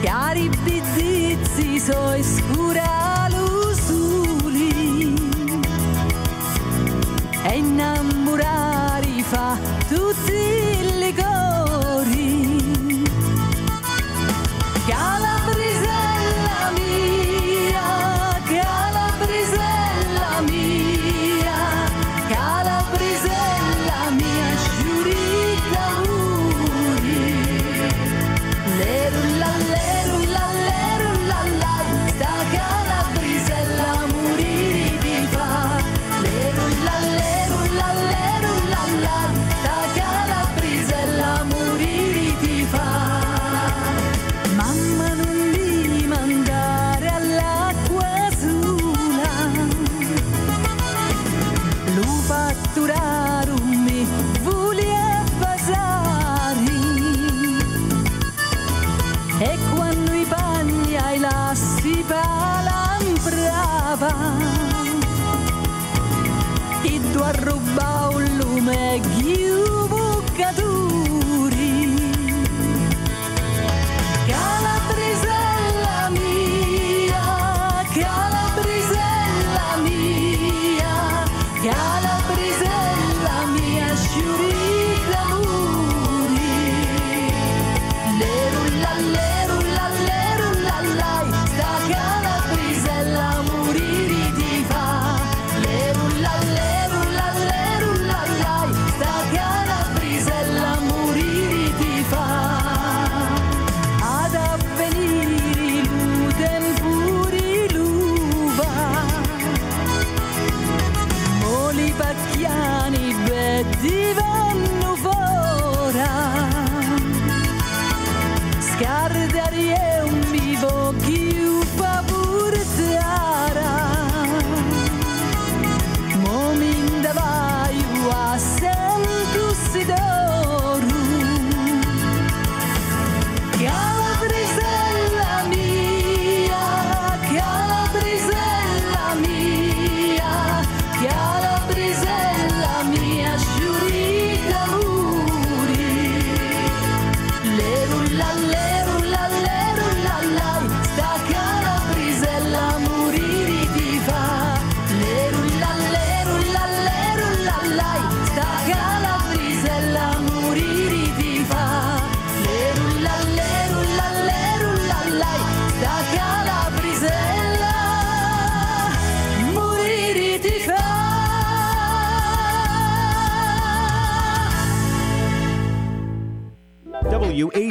Chiari 0.00 0.50
bizzizzi 0.62 1.78
soi 1.78 2.22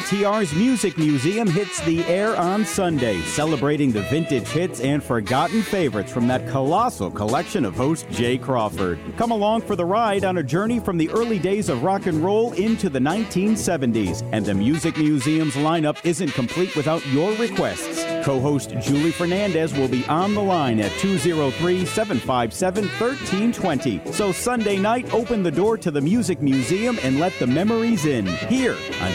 WATR's 0.06 0.54
Music 0.54 1.00
Museum 1.00 1.48
hits 1.48 1.82
the 1.82 2.06
air 2.06 2.36
on 2.36 2.64
Sunday, 2.64 3.20
celebrating 3.22 3.92
the 3.92 4.04
vintage 4.04 4.48
hits 4.48 4.80
and 4.80 5.04
forgotten 5.04 5.64
favorites 5.64 6.12
from 6.12 6.28
that 6.28 6.48
colossal 6.48 7.10
collection 7.10 7.66
of 7.66 7.74
host 7.74 8.08
Jay 8.12 8.38
Crawford. 8.38 9.00
Come 9.18 9.32
along 9.32 9.62
for 9.62 9.76
the 9.76 9.84
ride 9.84 10.24
on 10.24 10.38
a 10.38 10.44
journey 10.44 10.80
from 10.80 11.00
the 11.00 11.10
early 11.10 11.40
days 11.40 11.70
of 11.70 11.82
rock 11.82 12.06
and 12.06 12.24
roll 12.24 12.54
into 12.54 12.88
the 12.88 13.00
1970s. 13.00 14.22
And 14.32 14.46
the 14.46 14.54
Music 14.54 14.96
Museum's 14.96 15.56
lineup 15.56 15.98
isn't 16.06 16.34
complete 16.34 16.76
without 16.76 17.04
your 17.08 17.34
requests. 17.38 18.04
Co 18.24 18.40
host 18.40 18.76
Julie 18.82 19.12
Fernandez 19.12 19.74
will 19.74 19.88
be 19.88 20.06
on 20.06 20.36
the 20.36 20.42
line 20.42 20.80
at 20.80 20.92
203 21.00 21.84
757 21.84 22.84
1320. 23.00 24.12
So 24.12 24.32
Sunday 24.32 24.78
night, 24.78 25.12
open 25.14 25.42
the 25.42 25.50
door 25.50 25.80
to 25.80 25.90
the 25.90 26.02
Music 26.02 26.44
Museum 26.44 27.00
and 27.02 27.20
let 27.20 27.34
the 27.40 27.48
memories 27.48 28.06
in 28.06 28.28
here 28.28 28.78
on 29.02 29.12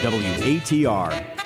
WATR. 0.81 1.40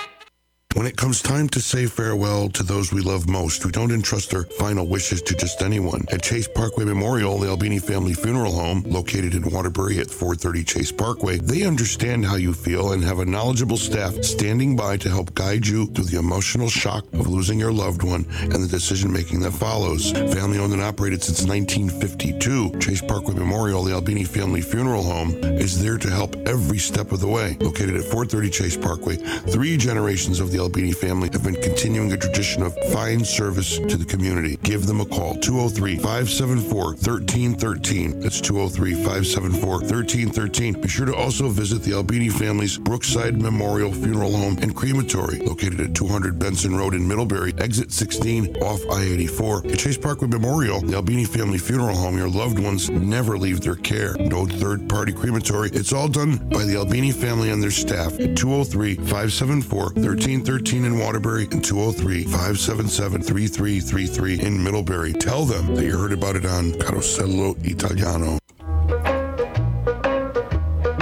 When 0.74 0.88
it 0.88 0.96
comes 0.96 1.22
time 1.22 1.48
to 1.50 1.60
say 1.60 1.86
farewell 1.86 2.48
to 2.48 2.64
those 2.64 2.92
we 2.92 3.00
love 3.00 3.28
most, 3.28 3.64
we 3.64 3.70
don't 3.70 3.92
entrust 3.92 4.34
our 4.34 4.42
final 4.42 4.88
wishes 4.88 5.22
to 5.22 5.36
just 5.36 5.62
anyone. 5.62 6.04
At 6.10 6.24
Chase 6.24 6.48
Parkway 6.48 6.84
Memorial, 6.84 7.38
the 7.38 7.46
Albini 7.46 7.78
Family 7.78 8.12
Funeral 8.12 8.50
Home, 8.50 8.82
located 8.84 9.36
in 9.36 9.48
Waterbury 9.48 10.00
at 10.00 10.10
430 10.10 10.64
Chase 10.64 10.90
Parkway, 10.90 11.38
they 11.38 11.62
understand 11.62 12.26
how 12.26 12.34
you 12.34 12.52
feel 12.52 12.90
and 12.90 13.04
have 13.04 13.20
a 13.20 13.24
knowledgeable 13.24 13.76
staff 13.76 14.14
standing 14.24 14.74
by 14.74 14.96
to 14.96 15.08
help 15.08 15.32
guide 15.34 15.64
you 15.64 15.86
through 15.86 16.06
the 16.06 16.18
emotional 16.18 16.68
shock 16.68 17.04
of 17.12 17.28
losing 17.28 17.60
your 17.60 17.72
loved 17.72 18.02
one 18.02 18.26
and 18.40 18.54
the 18.54 18.66
decision 18.66 19.12
making 19.12 19.38
that 19.40 19.52
follows. 19.52 20.10
Family 20.10 20.58
owned 20.58 20.72
and 20.72 20.82
operated 20.82 21.22
since 21.22 21.46
1952, 21.46 22.80
Chase 22.80 23.00
Parkway 23.00 23.34
Memorial, 23.34 23.84
the 23.84 23.92
Albini 23.92 24.24
Family 24.24 24.60
Funeral 24.60 25.04
Home, 25.04 25.30
is 25.44 25.80
there 25.80 25.98
to 25.98 26.10
help 26.10 26.34
every 26.48 26.78
step 26.78 27.12
of 27.12 27.20
the 27.20 27.28
way. 27.28 27.56
Located 27.60 27.94
at 27.94 28.02
430 28.02 28.50
Chase 28.50 28.76
Parkway, 28.76 29.14
three 29.14 29.76
generations 29.76 30.40
of 30.40 30.50
the 30.50 30.63
Albini 30.64 30.92
family 30.92 31.28
have 31.34 31.44
been 31.44 31.60
continuing 31.60 32.10
a 32.12 32.16
tradition 32.16 32.62
of 32.62 32.74
fine 32.90 33.22
service 33.22 33.78
to 33.78 33.98
the 33.98 34.04
community. 34.06 34.56
Give 34.62 34.86
them 34.86 35.02
a 35.02 35.04
call 35.04 35.34
203 35.34 35.96
574 35.96 36.84
1313. 36.84 38.20
That's 38.20 38.40
203 38.40 38.94
574 38.94 39.68
1313. 39.68 40.80
Be 40.80 40.88
sure 40.88 41.04
to 41.04 41.14
also 41.14 41.50
visit 41.50 41.82
the 41.82 41.92
Albini 41.92 42.30
family's 42.30 42.78
Brookside 42.78 43.40
Memorial 43.40 43.92
Funeral 43.92 44.34
Home 44.34 44.56
and 44.62 44.74
Crematory, 44.74 45.40
located 45.40 45.80
at 45.80 45.94
200 45.94 46.38
Benson 46.38 46.74
Road 46.74 46.94
in 46.94 47.06
Middlebury, 47.06 47.52
exit 47.58 47.92
16 47.92 48.56
off 48.62 48.80
I 48.90 49.02
84. 49.02 49.66
At 49.66 49.78
Chase 49.78 49.98
Parkway 49.98 50.28
Memorial, 50.28 50.80
the 50.80 50.96
Albini 50.96 51.26
Family 51.26 51.58
Funeral 51.58 51.94
Home, 51.94 52.16
your 52.16 52.30
loved 52.30 52.58
ones 52.58 52.88
never 52.88 53.36
leave 53.36 53.60
their 53.60 53.76
care. 53.76 54.14
No 54.14 54.46
third 54.46 54.88
party 54.88 55.12
crematory. 55.12 55.68
It's 55.74 55.92
all 55.92 56.08
done 56.08 56.38
by 56.48 56.64
the 56.64 56.76
Albini 56.76 57.12
family 57.12 57.50
and 57.50 57.62
their 57.62 57.70
staff 57.70 58.18
at 58.18 58.34
203 58.34 58.94
574 58.94 59.82
1313 59.82 60.53
in 60.54 60.98
Waterbury 61.00 61.48
and 61.50 61.64
203 61.64 62.24
577 62.24 63.22
3333 63.22 64.46
in 64.46 64.62
Middlebury. 64.62 65.12
Tell 65.12 65.44
them 65.44 65.74
that 65.74 65.84
you 65.84 65.98
heard 65.98 66.12
about 66.12 66.36
it 66.36 66.46
on 66.46 66.70
Carosello 66.78 67.56
Italiano. 67.64 68.38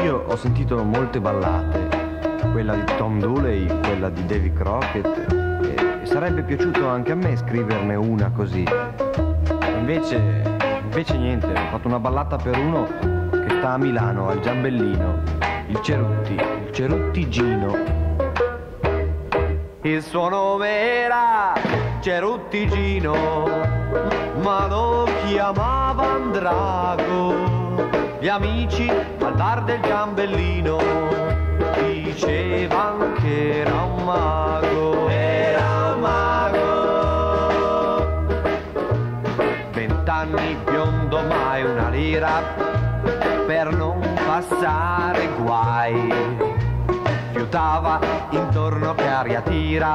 Io 0.03 0.25
ho 0.27 0.37
sentito 0.37 0.83
molte 0.83 1.21
ballate, 1.21 2.41
quella 2.53 2.77
di 2.77 2.97
Tom 2.97 3.21
Dooley, 3.21 3.67
quella 3.67 4.09
di 4.09 4.25
Davy 4.25 4.53
Crockett, 4.55 5.33
e 5.63 6.07
sarebbe 6.07 6.43
piaciuto 6.45 6.89
anche 6.89 7.13
a 7.13 7.17
me 7.17 7.37
scriverne 7.37 7.95
una 7.95 8.31
così. 8.31 8.65
Invece, 9.77 10.43
invece 10.83 11.19
niente, 11.19 11.49
ho 11.49 11.69
fatto 11.71 11.89
una 11.89 12.01
ballata 12.01 12.37
per 12.37 12.57
uno 12.57 12.87
che 13.31 13.55
sta 13.59 13.73
a 13.73 13.79
Milano, 13.79 14.29
al 14.29 14.41
Giambellino, 14.41 15.23
il 15.69 15.79
Cerutti, 15.83 16.33
il 16.33 16.71
Cerutti 16.73 17.29
Gino. 17.29 18.02
Il 19.85 20.01
suo 20.01 20.29
nome 20.29 20.69
era 21.03 21.55
Ceruttigino, 21.99 23.49
ma 24.41 24.69
lo 24.69 25.09
chiamavano 25.27 26.31
Drago. 26.31 27.91
Gli 28.21 28.29
amici 28.29 28.89
al 28.89 29.35
bar 29.35 29.65
del 29.65 29.81
Giambellino 29.81 30.79
dicevano 31.83 33.11
che 33.15 33.63
era 33.63 33.83
un 33.83 34.05
mago. 34.05 35.09
Era 35.09 35.95
un 35.95 36.01
mago. 36.01 37.75
Vent'anni 39.73 40.59
biondo 40.65 41.23
mai 41.23 41.65
una 41.65 41.89
lira 41.89 42.41
per 43.47 43.75
non 43.75 43.99
passare 44.15 45.29
guai 45.43 46.52
fiutava 47.53 48.01
intorno 48.31 48.95
che 48.95 49.07
aria 49.07 49.43
tira 49.43 49.93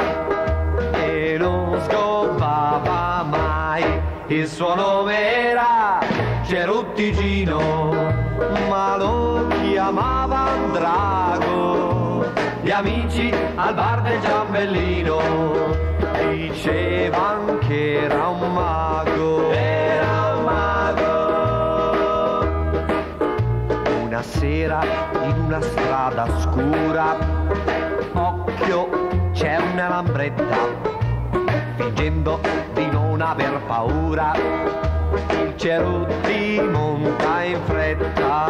e 0.94 1.38
non 1.40 1.82
scopava 1.90 3.24
mai. 3.24 3.84
Il 4.28 4.48
suo 4.48 4.76
nome 4.76 5.50
era 5.50 6.00
Ceruttigino, 6.44 7.94
ma 8.70 8.96
lo 8.98 9.48
chiamavano 9.48 10.72
Drago. 10.72 12.32
Gli 12.62 12.70
amici 12.70 13.34
al 13.56 13.74
bar 13.74 14.02
del 14.04 14.20
Giambellino 14.20 15.20
dicevano 16.30 17.58
che 17.58 18.04
era 18.04 18.28
un 18.28 18.54
mago. 18.54 19.50
Era 19.50 20.36
un 20.36 20.44
mago. 20.44 21.16
una 24.04 24.22
sera 24.22 24.80
una 25.48 25.62
strada 25.62 26.28
scura, 26.40 27.16
occhio, 28.12 29.32
c'è 29.32 29.56
una 29.56 29.88
lambretta, 29.88 30.58
fingendo 31.78 32.42
di 32.74 32.86
non 32.88 33.22
aver 33.22 33.62
paura, 33.66 34.34
il 34.34 35.54
Cerutti 35.56 36.60
monta 36.70 37.44
in 37.44 37.60
fretta. 37.64 38.46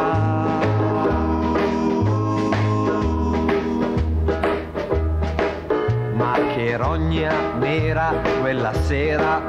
Ma 6.13 6.33
che 6.55 6.77
rogna 6.77 7.53
nera 7.59 8.11
quella 8.41 8.73
sera, 8.73 9.39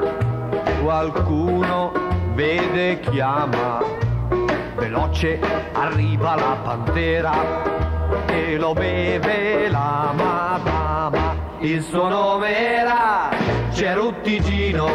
qualcuno 0.83 1.93
vede 2.35 2.99
chiama, 2.99 3.81
veloce 4.89 5.39
arriva 5.73 6.35
la 6.35 6.57
pantera 6.63 7.31
e 8.25 8.57
lo 8.57 8.73
beve 8.73 9.69
la 9.69 10.11
madama. 10.15 11.35
Il 11.59 11.83
suo 11.83 12.09
nome 12.09 12.77
era 12.79 13.29
Ceruttigino, 13.71 14.87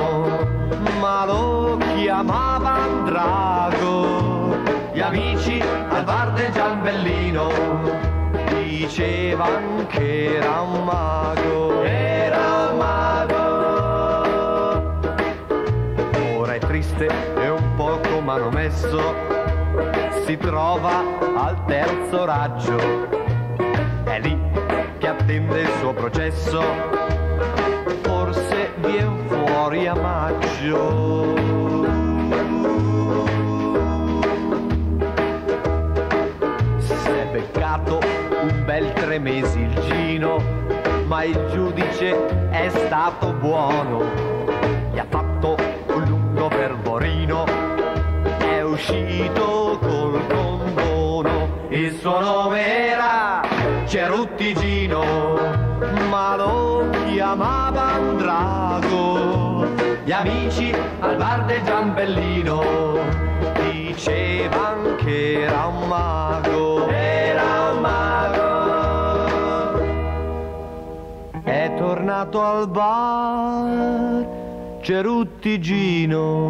ma 0.99 1.25
lo 1.25 1.79
chiamavano 1.95 3.05
Drago. 3.05 4.57
Gli 4.93 5.01
amici 5.01 5.63
al 5.89 6.03
bar 6.03 6.33
del 6.33 6.51
Giambellino 6.51 7.49
dicevano 8.49 9.87
che 9.87 10.35
era 10.35 10.61
un 10.61 10.85
mago. 10.85 11.83
Era 11.85 12.69
un 12.71 12.77
mago. 12.79 13.43
Ora 16.37 16.55
è 16.55 16.59
triste 16.59 17.07
e 17.07 17.49
un 17.49 17.75
poco 17.77 18.21
manomesso, 18.21 19.44
si 20.25 20.39
trova 20.39 21.05
al 21.35 21.65
terzo 21.67 22.25
raggio. 22.25 22.79
È 24.05 24.19
lì 24.21 24.39
che 24.99 25.07
attende 25.07 25.61
il 25.61 25.71
suo 25.81 25.93
processo, 25.93 26.63
forse 28.03 28.73
vien 28.77 29.19
fuori 29.27 29.87
a 29.87 29.95
maggio. 29.95 31.35
Si 36.79 37.11
è 37.11 37.27
beccato 37.31 38.01
un 38.41 38.63
bel 38.65 38.93
tre 38.95 39.19
mesi 39.19 39.61
il 39.61 39.79
Gino, 39.81 40.43
ma 41.07 41.23
il 41.25 41.39
giudice 41.53 42.49
è 42.49 42.71
stato 42.71 43.33
buono. 43.35 44.03
Gli 44.91 44.99
ha 44.99 45.07
fatto 45.07 45.57
un 45.89 46.05
lungo 46.05 46.49
verborino, 46.49 47.45
è 47.45 47.74
uscito 48.75 49.79
col 49.81 50.27
condono. 50.27 51.49
Il 51.69 51.97
suo 51.99 52.21
nome 52.21 52.91
era 52.91 53.41
Ceruttigino, 53.87 55.03
ma 56.11 56.37
lo 56.37 56.91
chiamavano 57.07 58.15
Drago. 58.15 59.67
Gli 60.05 60.13
amici 60.13 60.75
al 61.01 61.17
bar 61.17 61.47
del 61.47 61.63
Giambellino 61.63 62.63
dicevano 63.71 64.97
che 64.97 65.43
era 65.43 65.67
un 65.67 65.89
mago. 65.89 66.89
Era 66.89 67.71
un 67.73 67.81
mago. 67.81 68.43
È 71.43 71.75
tornato 71.77 72.43
al 72.43 72.69
bar 72.69 74.27
Ceruttigino 74.83 76.45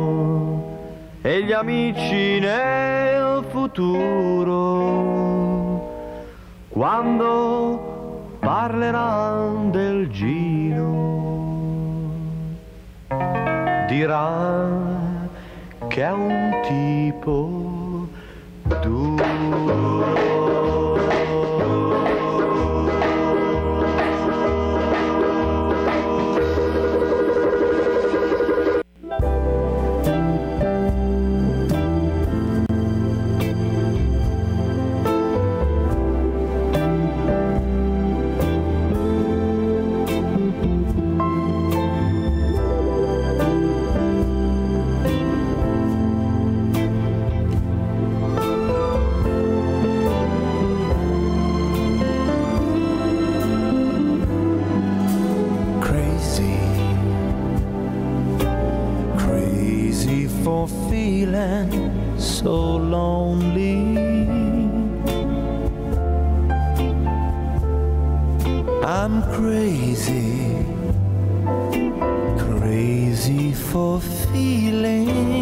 e 1.27 1.43
gli 1.43 1.53
amici 1.53 2.39
nel 2.39 3.43
futuro. 3.49 4.53
Quando 6.69 8.37
parleranno 8.41 9.71
del 9.71 10.11
Gino 10.11 10.93
diranno 13.89 15.31
che 15.89 16.03
è 16.03 16.13
un 16.13 16.61
tipo 16.63 18.07
Crazy, 18.69 20.24
feeling 61.05 61.71
so 62.19 62.77
lonely. 62.77 63.85
I'm 68.83 69.17
crazy, 69.37 70.57
crazy 72.39 73.53
for 73.53 74.01
feeling 74.01 75.34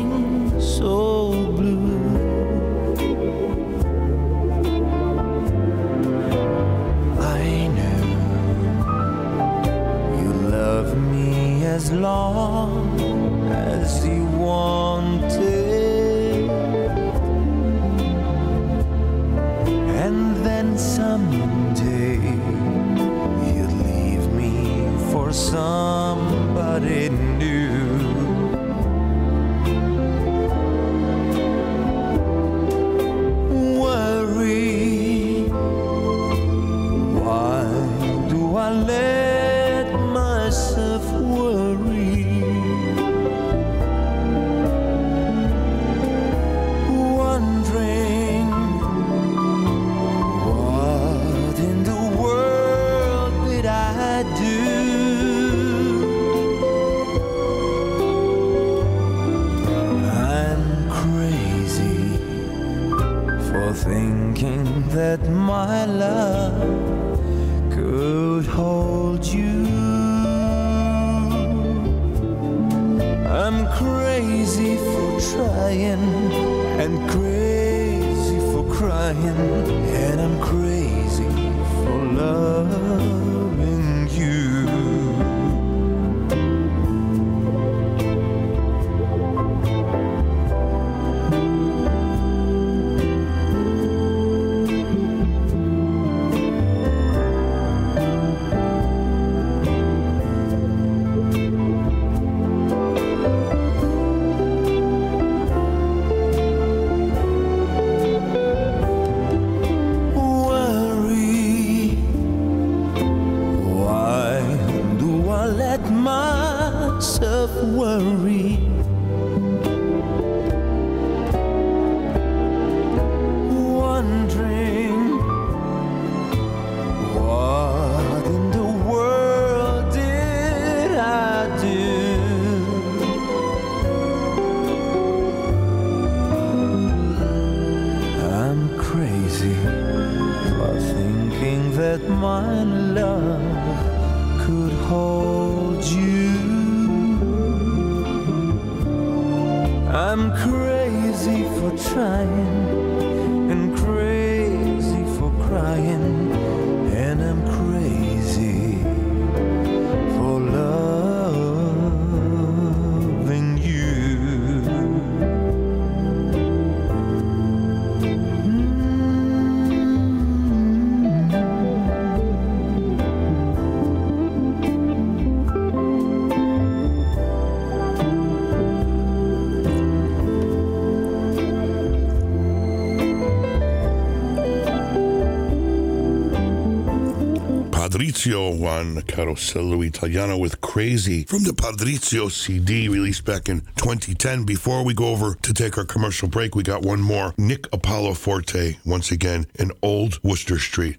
Patrizio 188.23 188.57
Buanne 188.57 189.03
Carosello 189.03 189.85
Italiano 189.85 190.39
with 190.39 190.61
Crazy 190.61 191.25
from 191.25 191.43
the 191.43 191.51
Patrizio 191.51 192.31
CD 192.31 192.89
released 192.89 193.25
back 193.25 193.49
in 193.49 193.63
2010. 193.79 194.45
Before 194.45 194.85
we 194.85 194.95
go 194.95 195.07
over 195.07 195.35
to 195.43 195.53
take 195.53 195.77
our 195.77 195.85
commercial 195.85 196.29
break, 196.29 196.55
we 196.55 196.63
got 196.63 196.83
one 196.83 197.01
more. 197.01 197.35
Nick 197.37 197.67
Apollo 197.73 198.15
Forte, 198.15 198.77
once 198.87 199.11
again, 199.11 199.47
in 199.57 199.73
Old 199.83 200.23
Worcester 200.23 200.61
Street. 200.61 200.97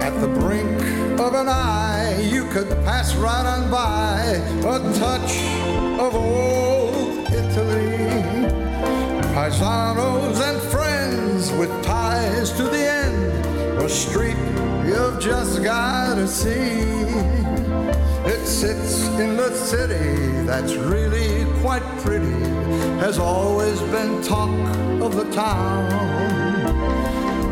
At 0.00 0.18
the 0.18 0.28
brink 0.28 1.20
of 1.20 1.34
an 1.34 1.48
eye, 1.50 2.26
you 2.32 2.46
could 2.48 2.70
pass 2.86 3.14
right 3.16 3.44
on 3.44 3.70
by 3.70 4.22
a 4.66 4.78
touch 4.98 5.36
of 6.00 6.14
old. 6.14 6.69
Paisanos 9.40 10.38
and 10.38 10.60
friends 10.70 11.50
with 11.52 11.70
ties 11.82 12.52
to 12.52 12.64
the 12.64 12.76
end, 12.76 13.82
a 13.82 13.88
street 13.88 14.36
you've 14.84 15.18
just 15.18 15.64
gotta 15.64 16.28
see. 16.28 16.84
It 18.28 18.46
sits 18.46 19.08
in 19.18 19.38
the 19.38 19.50
city 19.54 20.44
that's 20.44 20.74
really 20.74 21.46
quite 21.62 21.86
pretty, 22.04 22.38
has 23.00 23.18
always 23.18 23.80
been 23.94 24.22
talk 24.22 24.50
of 25.00 25.16
the 25.16 25.24
town 25.32 25.88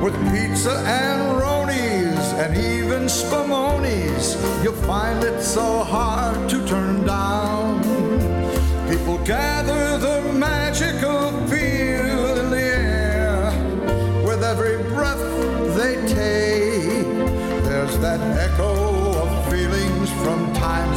with 0.03 0.13
pizza 0.31 0.77
and 0.85 1.41
ronies 1.41 2.23
and 2.43 2.55
even 2.55 3.05
spumonies. 3.05 4.37
You'll 4.63 4.83
find 4.85 5.25
it 5.25 5.41
so 5.41 5.85
hard 5.85 6.51
to 6.51 6.67
turn 6.67 7.07
down. 7.07 7.81
People 8.91 9.17
gather 9.25 9.99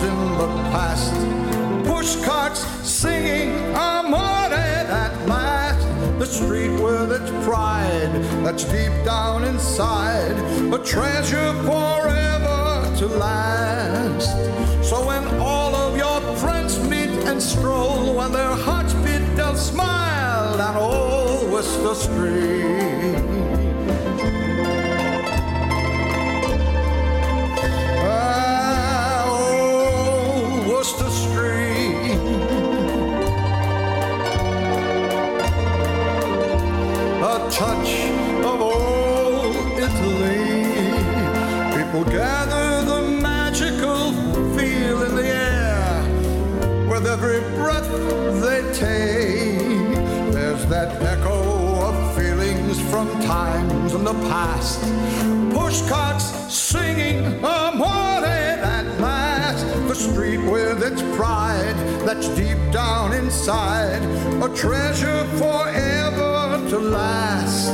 in 0.03 0.37
the 0.37 0.47
past. 0.71 1.13
Push 1.85 2.23
carts 2.25 2.61
singing 2.87 3.51
Amore 3.75 4.53
at 4.53 5.13
last. 5.27 5.85
The 6.19 6.25
street 6.25 6.71
with 6.81 7.11
its 7.11 7.31
pride 7.45 8.11
that's 8.43 8.63
deep 8.65 8.93
down 9.05 9.43
inside, 9.43 10.35
a 10.73 10.79
treasure 10.83 11.53
forever 11.63 12.95
to 12.97 13.07
last. 13.07 14.31
So 14.87 15.05
when 15.05 15.23
all 15.39 15.75
of 15.75 15.97
your 15.97 16.19
friends 16.37 16.79
meet 16.89 17.09
and 17.29 17.41
stroll, 17.41 18.15
when 18.15 18.31
their 18.31 18.55
hearts 18.55 18.93
beat, 19.05 19.25
they'll 19.35 19.55
smile 19.55 20.57
down 20.57 20.75
old 20.77 21.51
Worcester 21.51 21.95
Street. 21.95 23.50
That 50.81 51.01
echo 51.03 51.39
of 51.87 52.15
feelings 52.15 52.81
from 52.89 53.07
times 53.21 53.93
in 53.93 54.03
the 54.03 54.15
past. 54.31 54.79
Pushcarts 55.53 56.49
singing 56.49 57.23
Amore 57.45 58.25
at 58.25 58.87
last. 58.99 59.63
The 59.87 59.93
street 59.93 60.39
with 60.39 60.81
its 60.81 61.03
pride 61.15 61.75
that's 62.07 62.29
deep 62.29 62.57
down 62.71 63.13
inside. 63.13 64.01
A 64.43 64.49
treasure 64.55 65.23
forever 65.41 66.67
to 66.71 66.79
last. 66.79 67.67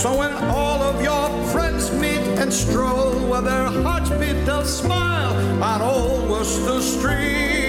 So 0.00 0.16
when 0.16 0.32
all 0.54 0.80
of 0.90 1.02
your 1.02 1.26
friends 1.52 1.90
meet 1.90 2.24
and 2.40 2.52
stroll 2.52 3.10
with 3.28 3.44
their 3.44 3.66
hearts 3.82 4.10
beat, 4.10 4.38
they'll 4.46 4.64
smile 4.64 5.34
on 5.60 5.82
old 5.82 6.30
Worcester 6.30 6.80
Street. 6.80 7.63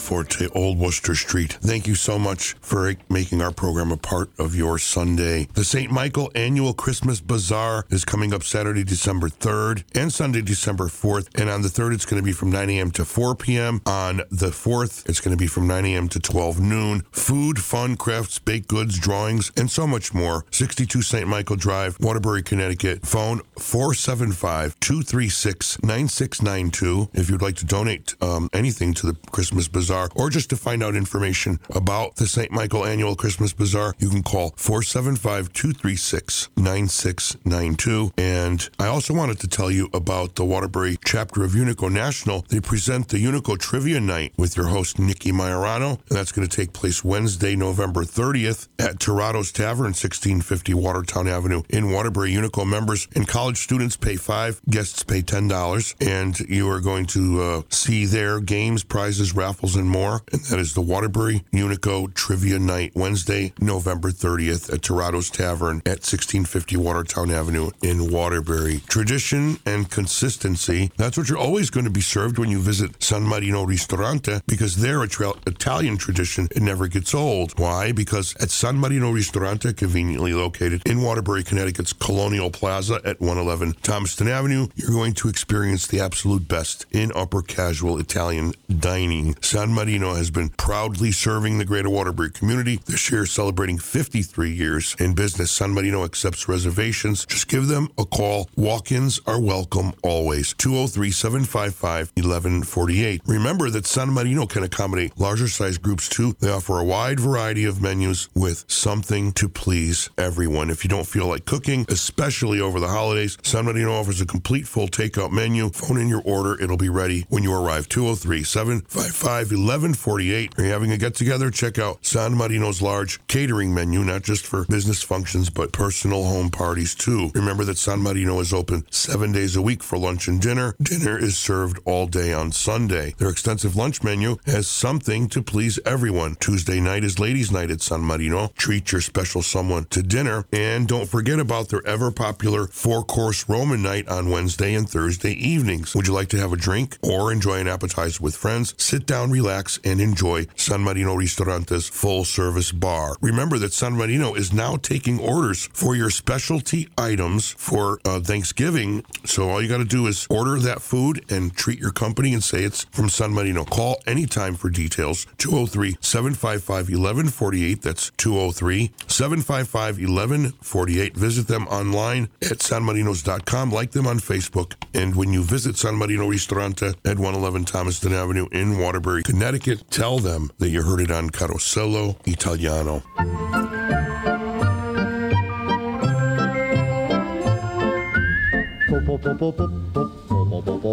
Apollo 0.00 0.24
Forte, 0.24 0.48
Old 0.54 0.78
Worcester 0.78 1.14
Street. 1.14 1.52
Thank 1.60 1.86
you 1.86 1.94
so 1.94 2.18
much 2.18 2.54
for 2.60 2.94
making 3.08 3.42
our 3.42 3.52
program 3.52 3.92
a 3.92 3.96
part 3.96 4.30
of 4.38 4.54
your 4.54 4.78
Sunday. 4.78 5.46
The 5.52 5.64
St. 5.64 5.90
Michael 5.92 6.32
Annual 6.34 6.74
Christmas 6.74 7.20
Bazaar 7.20 7.84
is 7.90 8.04
coming 8.04 8.32
up 8.32 8.42
Saturday, 8.42 8.82
December 8.82 9.28
3rd 9.28 9.84
and 9.94 10.12
Sunday, 10.12 10.40
December 10.40 10.86
4th. 10.86 11.28
And 11.38 11.50
on 11.50 11.62
the 11.62 11.68
3rd, 11.68 11.94
it's 11.94 12.06
going 12.06 12.20
to 12.20 12.24
be 12.24 12.32
from 12.32 12.50
9 12.50 12.70
a.m. 12.70 12.90
to 12.92 13.04
4 13.04 13.34
p.m. 13.34 13.82
On 13.84 14.22
the 14.30 14.50
4th, 14.50 15.08
it's 15.08 15.20
going 15.20 15.36
to 15.36 15.40
be 15.40 15.46
from 15.46 15.66
9 15.66 15.84
a.m. 15.84 16.08
to 16.08 16.18
12 16.18 16.60
noon. 16.60 17.02
Food, 17.12 17.58
fun, 17.58 17.96
crafts, 17.96 18.38
baked 18.38 18.68
goods, 18.68 18.98
drawings, 18.98 19.52
and 19.56 19.70
so 19.70 19.86
much 19.86 20.14
more. 20.14 20.46
62 20.50 21.02
St. 21.02 21.28
Michael 21.28 21.56
Drive, 21.56 21.98
Waterbury, 22.00 22.42
Connecticut. 22.42 23.04
Phone 23.06 23.42
475 23.58 24.80
236 24.80 25.82
9692 25.82 27.10
if 27.12 27.28
you'd 27.28 27.42
like 27.42 27.56
to 27.56 27.66
donate 27.66 28.14
um, 28.22 28.48
anything 28.52 28.94
to 28.94 29.06
the 29.06 29.16
Christmas 29.30 29.68
Bazaar 29.68 29.89
or 29.90 30.30
just 30.30 30.50
to 30.50 30.56
find 30.56 30.82
out 30.82 30.94
information 30.94 31.58
about 31.74 32.16
the 32.16 32.26
St. 32.26 32.52
Michael 32.52 32.84
Annual 32.84 33.16
Christmas 33.16 33.52
Bazaar, 33.52 33.94
you 33.98 34.08
can 34.08 34.22
call 34.22 34.52
475 34.56 35.52
236 35.52 36.48
9692. 36.56 38.12
And 38.16 38.68
I 38.78 38.86
also 38.86 39.14
wanted 39.14 39.40
to 39.40 39.48
tell 39.48 39.70
you 39.70 39.88
about 39.92 40.36
the 40.36 40.44
Waterbury 40.44 40.96
chapter 41.04 41.42
of 41.42 41.52
Unico 41.52 41.90
National. 41.90 42.44
They 42.48 42.60
present 42.60 43.08
the 43.08 43.18
Unico 43.18 43.58
Trivia 43.58 44.00
Night 44.00 44.32
with 44.36 44.56
your 44.56 44.66
host, 44.68 44.98
Nikki 44.98 45.32
Majorano, 45.32 45.98
and 46.08 46.18
that's 46.18 46.32
going 46.32 46.46
to 46.46 46.56
take 46.56 46.72
place 46.72 47.02
Wednesday, 47.02 47.56
November 47.56 48.04
30th 48.04 48.68
at 48.78 48.98
Torado's 48.98 49.50
Tavern, 49.50 49.86
1650 49.86 50.74
Watertown 50.74 51.26
Avenue 51.26 51.62
in 51.68 51.90
Waterbury. 51.90 52.32
Unico 52.32 52.66
members 52.66 53.08
and 53.16 53.26
college 53.26 53.58
students 53.58 53.96
pay 53.96 54.16
five, 54.16 54.60
guests 54.70 55.02
pay 55.02 55.22
$10, 55.22 55.94
and 56.00 56.38
you 56.48 56.70
are 56.70 56.80
going 56.80 57.06
to 57.06 57.42
uh, 57.42 57.62
see 57.70 58.04
their 58.04 58.40
games, 58.40 58.84
prizes, 58.84 59.34
raffles, 59.34 59.76
and 59.80 59.90
more. 59.90 60.22
And 60.30 60.42
that 60.42 60.60
is 60.60 60.74
the 60.74 60.80
Waterbury 60.80 61.42
Unico 61.52 62.12
Trivia 62.14 62.58
Night, 62.60 62.92
Wednesday, 62.94 63.52
November 63.60 64.10
30th 64.10 64.72
at 64.72 64.82
Torado's 64.82 65.30
Tavern 65.30 65.78
at 65.78 66.04
1650 66.06 66.76
Watertown 66.76 67.30
Avenue 67.30 67.70
in 67.82 68.12
Waterbury. 68.12 68.82
Tradition 68.88 69.58
and 69.66 69.90
consistency, 69.90 70.92
that's 70.96 71.16
what 71.18 71.28
you're 71.28 71.38
always 71.38 71.70
going 71.70 71.84
to 71.84 71.90
be 71.90 72.00
served 72.00 72.38
when 72.38 72.50
you 72.50 72.60
visit 72.60 73.02
San 73.02 73.24
Marino 73.24 73.64
Ristorante 73.64 74.40
because 74.46 74.76
their 74.76 74.98
Itra- 74.98 75.38
Italian 75.46 75.96
tradition, 75.96 76.46
it 76.54 76.62
never 76.62 76.86
gets 76.86 77.14
old. 77.14 77.58
Why? 77.58 77.92
Because 77.92 78.36
at 78.36 78.50
San 78.50 78.76
Marino 78.76 79.10
Ristorante, 79.10 79.72
conveniently 79.72 80.34
located 80.34 80.82
in 80.86 81.02
Waterbury, 81.02 81.42
Connecticut's 81.42 81.92
Colonial 81.92 82.50
Plaza 82.50 83.00
at 83.04 83.20
111 83.20 83.74
Thomaston 83.82 84.28
Avenue, 84.28 84.68
you're 84.76 84.90
going 84.90 85.14
to 85.14 85.28
experience 85.28 85.86
the 85.86 86.00
absolute 86.00 86.46
best 86.46 86.84
in 86.92 87.10
upper 87.14 87.42
casual 87.42 87.98
Italian 87.98 88.52
dining. 88.78 89.36
San 89.40 89.59
Marino 89.68 90.14
has 90.14 90.30
been 90.30 90.48
proudly 90.48 91.12
serving 91.12 91.58
the 91.58 91.64
greater 91.66 91.90
Waterbury 91.90 92.30
community. 92.30 92.80
This 92.86 93.10
year, 93.10 93.26
celebrating 93.26 93.78
53 93.78 94.50
years 94.50 94.96
in 94.98 95.14
business. 95.14 95.50
San 95.50 95.72
Marino 95.72 96.04
accepts 96.04 96.48
reservations. 96.48 97.26
Just 97.26 97.48
give 97.48 97.68
them 97.68 97.88
a 97.98 98.06
call. 98.06 98.48
Walk 98.56 98.90
ins 98.90 99.20
are 99.26 99.40
welcome 99.40 99.92
always. 100.02 100.54
203 100.54 101.10
755 101.10 102.12
1148. 102.14 103.20
Remember 103.26 103.68
that 103.68 103.86
San 103.86 104.10
Marino 104.10 104.46
can 104.46 104.62
accommodate 104.62 105.18
larger 105.18 105.48
size 105.48 105.76
groups 105.76 106.08
too. 106.08 106.34
They 106.40 106.50
offer 106.50 106.78
a 106.78 106.84
wide 106.84 107.20
variety 107.20 107.66
of 107.66 107.82
menus 107.82 108.30
with 108.34 108.64
something 108.66 109.32
to 109.32 109.48
please 109.48 110.08
everyone. 110.16 110.70
If 110.70 110.84
you 110.84 110.88
don't 110.88 111.06
feel 111.06 111.26
like 111.26 111.44
cooking, 111.44 111.84
especially 111.88 112.60
over 112.60 112.80
the 112.80 112.88
holidays, 112.88 113.36
San 113.42 113.66
Marino 113.66 113.92
offers 113.92 114.20
a 114.20 114.26
complete 114.26 114.66
full 114.66 114.88
takeout 114.88 115.32
menu. 115.32 115.68
Phone 115.70 115.98
in 115.98 116.08
your 116.08 116.22
order, 116.24 116.58
it'll 116.62 116.76
be 116.76 116.88
ready 116.88 117.26
when 117.28 117.42
you 117.42 117.52
arrive. 117.52 117.88
203 117.88 118.42
755 118.42 119.49
1148. 119.50 120.58
Are 120.58 120.64
you 120.64 120.70
having 120.70 120.92
a 120.92 120.96
get 120.96 121.14
together? 121.14 121.50
Check 121.50 121.78
out 121.78 122.04
San 122.04 122.36
Marino's 122.36 122.82
large 122.82 123.24
catering 123.26 123.74
menu, 123.74 124.04
not 124.04 124.22
just 124.22 124.46
for 124.46 124.64
business 124.66 125.02
functions, 125.02 125.50
but 125.50 125.72
personal 125.72 126.24
home 126.24 126.50
parties 126.50 126.94
too. 126.94 127.30
Remember 127.34 127.64
that 127.64 127.78
San 127.78 128.00
Marino 128.00 128.40
is 128.40 128.52
open 128.52 128.84
seven 128.90 129.32
days 129.32 129.56
a 129.56 129.62
week 129.62 129.82
for 129.82 129.98
lunch 129.98 130.28
and 130.28 130.40
dinner. 130.40 130.74
Dinner 130.82 131.18
is 131.18 131.36
served 131.36 131.78
all 131.84 132.06
day 132.06 132.32
on 132.32 132.52
Sunday. 132.52 133.14
Their 133.18 133.30
extensive 133.30 133.76
lunch 133.76 134.02
menu 134.02 134.36
has 134.46 134.68
something 134.68 135.28
to 135.28 135.42
please 135.42 135.78
everyone. 135.84 136.36
Tuesday 136.36 136.80
night 136.80 137.04
is 137.04 137.18
ladies' 137.18 137.52
night 137.52 137.70
at 137.70 137.82
San 137.82 138.00
Marino. 138.00 138.48
Treat 138.56 138.92
your 138.92 139.00
special 139.00 139.42
someone 139.42 139.84
to 139.86 140.02
dinner. 140.02 140.44
And 140.52 140.86
don't 140.86 141.08
forget 141.08 141.38
about 141.38 141.68
their 141.68 141.86
ever 141.86 142.10
popular 142.10 142.66
four 142.66 143.02
course 143.04 143.48
Roman 143.48 143.82
night 143.82 144.08
on 144.08 144.30
Wednesday 144.30 144.74
and 144.74 144.88
Thursday 144.88 145.32
evenings. 145.32 145.94
Would 145.94 146.06
you 146.06 146.12
like 146.12 146.28
to 146.28 146.38
have 146.38 146.52
a 146.52 146.56
drink 146.56 146.98
or 147.02 147.32
enjoy 147.32 147.60
an 147.60 147.68
appetizer 147.68 148.22
with 148.22 148.36
friends? 148.36 148.74
Sit 148.76 149.06
down, 149.06 149.30
relax, 149.40 149.78
and 149.84 150.00
enjoy 150.00 150.46
San 150.54 150.82
Marino 150.82 151.14
Ristorante's 151.14 151.88
full 151.88 152.24
service 152.24 152.72
bar. 152.72 153.16
Remember 153.20 153.58
that 153.58 153.72
San 153.72 153.94
Marino 153.94 154.34
is 154.34 154.52
now 154.52 154.76
taking 154.76 155.18
orders 155.18 155.68
for 155.72 155.96
your 155.96 156.10
specialty 156.10 156.88
items 156.98 157.50
for 157.52 158.00
uh, 158.04 158.20
Thanksgiving. 158.20 159.02
So 159.24 159.48
all 159.48 159.62
you 159.62 159.68
got 159.68 159.78
to 159.78 159.84
do 159.84 160.06
is 160.06 160.26
order 160.28 160.58
that 160.60 160.82
food 160.82 161.24
and 161.30 161.54
treat 161.54 161.78
your 161.78 161.92
company 161.92 162.34
and 162.34 162.44
say 162.44 162.64
it's 162.64 162.84
from 162.90 163.08
San 163.08 163.32
Marino. 163.32 163.64
Call 163.64 164.00
anytime 164.06 164.54
for 164.54 164.68
details 164.68 165.26
203 165.38 165.96
755 166.00 166.90
1148. 166.90 167.82
That's 167.82 168.10
203 168.18 168.92
755 169.06 169.96
1148. 169.98 171.16
Visit 171.16 171.48
them 171.48 171.66
online 171.68 172.28
at 172.42 172.58
sanmarinos.com. 172.58 173.72
Like 173.72 173.92
them 173.92 174.06
on 174.06 174.18
Facebook. 174.18 174.74
And 174.92 175.16
when 175.16 175.32
you 175.32 175.42
visit 175.42 175.76
San 175.78 175.96
Marino 175.96 176.26
Ristorante 176.28 176.88
at 177.04 177.18
111 177.18 177.64
Thomaston 177.64 178.12
Avenue 178.12 178.48
in 178.52 178.78
Waterbury, 178.78 179.22
Connecticut, 179.30 179.88
tell 179.92 180.18
them 180.18 180.50
that 180.58 180.70
you 180.70 180.82
heard 180.82 180.98
it 180.98 181.12
on 181.12 181.30
Carosello 181.30 182.16
Italiano. 182.26 183.04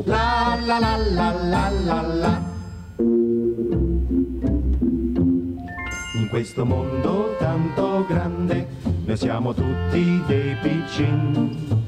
La 0.05 0.55
la 0.63 0.77
la 0.77 1.31
la 1.31 1.69
la 1.71 2.01
la. 2.01 2.41
In 6.13 6.27
questo 6.29 6.63
mondo 6.63 7.35
tanto 7.39 8.05
grande, 8.07 8.67
noi 9.03 9.17
siamo 9.17 9.55
tutti 9.55 10.21
dei 10.27 10.55
piccini. 10.61 11.83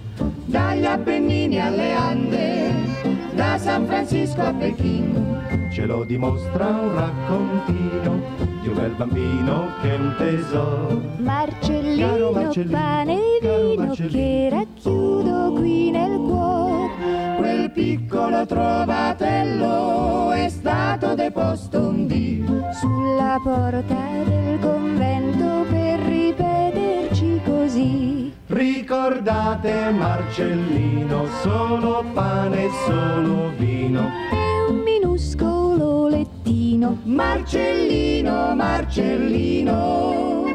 Dagli 0.46 0.86
Appennini 0.86 1.62
alle 1.62 1.94
Ande, 1.94 3.19
da 3.40 3.58
San 3.58 3.86
Francisco 3.86 4.42
a 4.42 4.54
Pechino. 4.54 5.38
Ce 5.72 5.86
lo 5.86 6.04
dimostra 6.04 6.66
un 6.66 6.94
raccontino 6.94 8.22
di 8.62 8.68
un 8.68 8.74
bel 8.74 8.92
bambino 8.98 9.68
che 9.82 9.92
è 9.92 9.96
un 9.96 10.14
tesoro. 10.18 11.02
Marcellino, 11.20 12.32
Marcellino, 12.32 12.78
pane 12.78 13.14
e 13.42 13.76
vino 13.76 13.94
che 13.94 14.50
racchiudo 14.52 15.54
qui 15.54 15.90
nel 15.90 16.18
cuore. 16.18 17.38
Quel 17.38 17.72
piccolo 17.72 18.46
trovatello 18.46 20.32
è 20.32 20.50
stato 20.50 21.16
deposto 21.16 21.80
un 21.80 22.08
dì 22.08 22.44
Sulla 22.74 23.40
porta 23.42 23.96
del 24.26 24.60
convento 24.60 25.66
per 25.70 26.00
ripeterci 26.02 27.42
così. 27.46 28.29
Ricordate 28.52 29.92
Marcellino, 29.92 31.28
solo 31.44 32.04
pane 32.16 32.66
e 32.66 32.70
solo 32.84 33.52
vino. 33.56 34.10
È 34.32 34.72
un 34.72 34.78
minuscolo 34.80 36.08
lettino. 36.08 36.98
Marcellino, 37.04 38.56
Marcellino. 38.56 40.46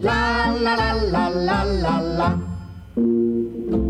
La 0.00 0.54
la 0.58 0.74
la 0.74 0.92
la 1.10 1.28
la 1.28 1.64
la 1.64 2.00
la. 2.00 3.85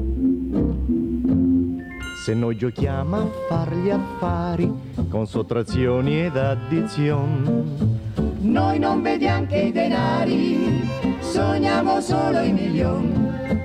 Se 2.26 2.34
noi 2.34 2.56
giochiamo 2.56 3.16
a 3.18 3.28
far 3.46 3.72
gli 3.72 3.88
affari 3.88 4.68
con 5.08 5.28
sottrazioni 5.28 6.24
ed 6.24 6.36
addizioni, 6.36 7.78
Noi 8.40 8.80
non 8.80 9.00
vediamo 9.00 9.46
che 9.46 9.58
i 9.58 9.70
denari, 9.70 10.88
sogniamo 11.20 12.00
solo 12.00 12.40
i 12.40 12.50
milioni. 12.50 13.12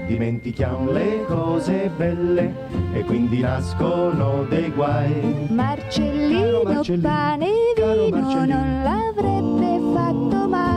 dimentichiamo 0.06 0.92
le 0.92 1.26
cose 1.26 1.90
belle 1.98 2.54
e 2.94 3.04
quindi 3.04 3.40
nascono 3.40 4.46
dei 4.48 4.70
guai. 4.70 5.48
Marcellino, 5.50 6.62
Marcellino, 6.62 7.10
pane 7.10 7.48
e 7.48 8.06
vino 8.06 8.16
Marcellino. 8.16 8.60
non 8.60 8.84
l'avrebbe 8.84 9.92
fatto 9.92 10.48
mai. 10.48 10.70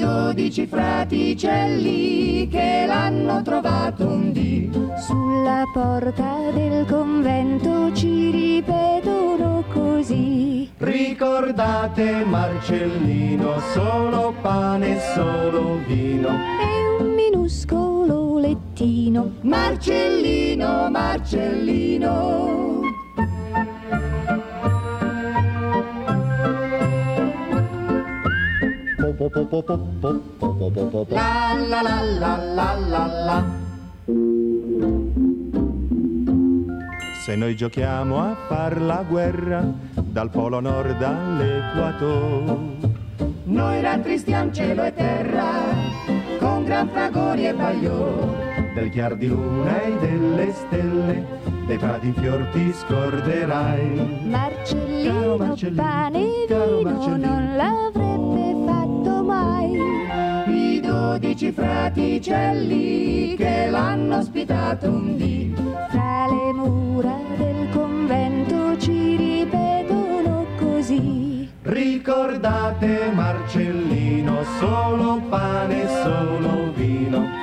Dodici 0.00 0.66
fraticelli 0.66 2.48
che 2.48 2.84
l'hanno 2.86 3.42
trovato 3.42 4.06
un 4.06 4.32
dì. 4.32 4.70
Sulla 4.96 5.64
porta 5.72 6.50
del 6.54 6.86
convento 6.86 7.92
ci 7.92 8.30
ripetono 8.30 9.62
così. 9.70 10.70
Ricordate 10.78 12.24
Marcellino, 12.24 13.60
solo 13.74 14.34
pane 14.40 14.96
e 14.96 15.00
solo 15.14 15.80
vino. 15.86 16.28
È 16.28 17.02
un 17.02 17.14
minuscolo 17.14 18.38
lettino. 18.38 19.32
Marcellino, 19.42 20.88
Marcellino. 20.90 22.89
La 29.20 29.28
la 31.68 31.82
la 31.82 32.00
la 32.18 32.36
la 32.54 32.74
la 32.88 33.04
la. 33.26 33.44
Se 37.22 37.36
noi 37.36 37.54
giochiamo 37.54 38.18
a 38.18 38.34
far 38.48 38.80
la 38.80 39.04
guerra 39.06 39.62
dal 39.94 40.30
polo 40.30 40.60
nord 40.60 41.02
all'equatore, 41.02 42.56
Noi 43.44 43.82
rattristiamo 43.82 44.52
cielo 44.52 44.84
e 44.84 44.94
terra 44.94 45.50
con 46.38 46.64
gran 46.64 46.88
fragori 46.88 47.46
e 47.46 47.52
bagliori. 47.52 48.48
del 48.74 48.88
chiar 48.88 49.16
di 49.16 49.26
luna 49.26 49.82
e 49.82 49.98
delle 49.98 50.50
stelle, 50.52 51.26
dei 51.66 51.76
prati 51.76 52.06
in 52.06 52.14
fior 52.14 52.48
ti 52.52 52.72
scorderai. 52.72 54.22
Marcellino, 54.24 55.12
Caro 55.12 55.36
Marcellino, 55.36 55.82
pane 55.82 56.18
e 56.18 56.46
vino 56.48 56.90
Marcellino. 56.90 57.26
non 57.26 57.92
fatto 57.92 58.19
mai. 59.40 59.78
I 60.46 60.80
dodici 60.80 61.52
fraticelli 61.52 63.36
che 63.36 63.68
l'hanno 63.70 64.18
ospitato 64.18 64.88
un 64.88 65.16
dì. 65.16 65.54
Fra 65.88 66.26
le 66.26 66.52
mura 66.52 67.16
del 67.36 67.68
convento 67.70 68.76
ci 68.78 69.16
ripetono 69.16 70.46
così. 70.58 71.48
Ricordate 71.62 73.10
Marcellino, 73.12 74.42
solo 74.58 75.20
pane 75.28 75.88
solo 76.02 76.72
vino. 76.72 77.39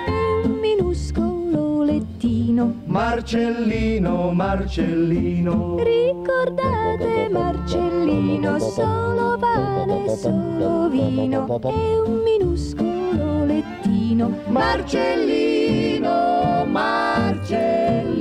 Un 2.50 2.82
Marcellino, 2.86 4.32
Marcellino. 4.32 5.76
Ricordate 5.76 7.28
Marcellino, 7.30 8.58
solo 8.58 9.38
pane, 9.38 10.08
solo 10.16 10.88
vino 10.88 11.60
e 11.62 12.00
un 12.00 12.22
minuscolo 12.24 13.44
lettino. 13.44 14.32
Marcellino, 14.48 16.66
Marcellino. 16.68 18.16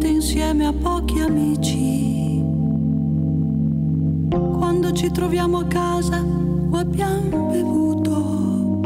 Insieme 0.00 0.66
a 0.66 0.72
pochi 0.72 1.20
amici. 1.20 2.17
Quando 4.30 4.92
ci 4.92 5.10
troviamo 5.10 5.58
a 5.58 5.64
casa 5.66 6.22
o 6.22 6.76
abbiamo 6.76 7.48
bevuto. 7.50 8.80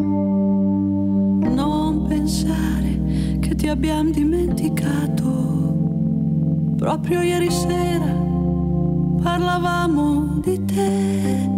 Non 1.49 2.05
pensare 2.07 3.39
che 3.41 3.55
ti 3.55 3.69
abbiamo 3.69 4.11
dimenticato. 4.11 5.31
Proprio 6.77 7.23
ieri 7.23 7.51
sera 7.51 8.13
parlavamo 9.23 10.41
di 10.43 10.65
te. 10.65 11.51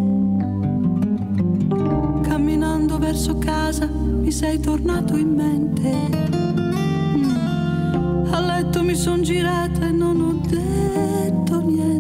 Camminando 2.23 2.99
verso 2.99 3.39
casa 3.39 3.87
mi 3.87 4.31
sei 4.31 4.61
tornato 4.61 5.17
in 5.17 5.35
mente. 5.35 5.93
Mm. 7.17 8.33
A 8.33 8.41
letto 8.41 8.83
mi 8.83 8.95
son 8.95 9.23
girata 9.23 9.87
e 9.87 9.91
non 9.91 10.21
ho 10.21 10.41
detto 10.47 11.61
niente. 11.61 11.94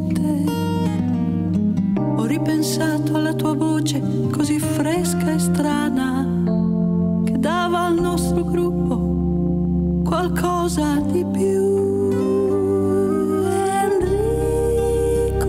Ripensato 2.36 3.14
alla 3.14 3.32
tua 3.32 3.54
voce 3.54 4.02
così 4.32 4.58
fresca 4.58 5.34
e 5.34 5.38
strana 5.38 6.26
che 7.24 7.38
dava 7.38 7.84
al 7.84 7.94
nostro 7.94 8.42
gruppo 8.42 10.02
qualcosa 10.02 10.96
di 10.96 11.24
più. 11.24 12.10
Enrico 13.86 15.46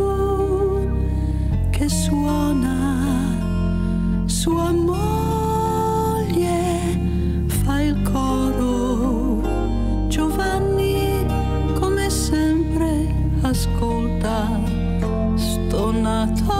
che 1.71 1.89
suona 1.89 3.03
sua 4.25 4.71
moglie 4.71 5.79
fa 7.47 7.81
il 7.81 7.99
coro 8.03 9.41
Giovanni 10.07 11.25
come 11.79 12.11
sempre 12.11 13.11
ascolta 13.41 14.61
stonato 15.35 16.54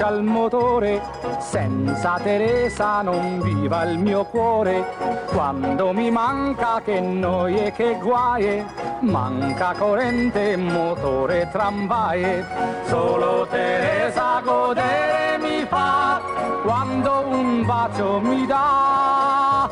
marcia 0.00 0.08
il 0.08 0.22
motore, 0.22 1.02
senza 1.38 2.18
Teresa 2.22 3.02
non 3.02 3.40
viva 3.40 3.82
il 3.84 3.98
mio 3.98 4.24
cuore. 4.24 4.84
Quando 5.26 5.92
mi 5.92 6.10
manca 6.10 6.80
che 6.82 7.00
noie, 7.00 7.72
che 7.72 7.98
guaie, 8.00 8.64
manca 9.00 9.74
corrente, 9.76 10.56
motore, 10.56 11.48
tramvai. 11.52 12.44
Solo 12.84 13.46
Teresa 13.48 14.40
godere 14.42 15.38
mi 15.38 15.66
fa 15.66 16.20
quando 16.62 17.26
un 17.26 17.66
bacio 17.66 18.20
mi 18.20 18.46
dà. 18.46 19.68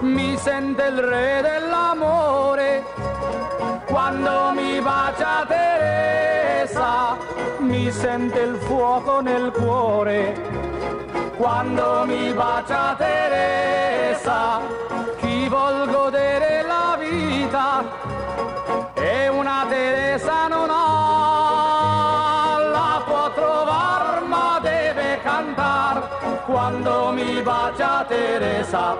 mi 0.00 0.36
sente 0.38 0.84
il 0.84 0.98
re 0.98 1.57
sente 7.90 8.40
il 8.40 8.56
fuoco 8.56 9.20
nel 9.20 9.50
cuore. 9.52 10.34
Quando 11.36 12.04
mi 12.06 12.32
bacia 12.32 12.94
Teresa, 12.96 14.60
chi 15.18 15.48
vuol 15.48 15.88
godere 15.90 16.62
la 16.66 16.96
vita 16.98 17.84
e 18.94 19.28
una 19.28 19.64
Teresa 19.68 20.48
non 20.48 20.68
ha, 20.70 22.58
la 22.58 23.02
può 23.06 23.32
trovare 23.32 24.26
ma 24.26 24.58
deve 24.60 25.20
cantare 25.22 26.02
quando 26.46 27.12
mi 27.12 27.40
bacia 27.42 28.04
Teresa. 28.06 28.96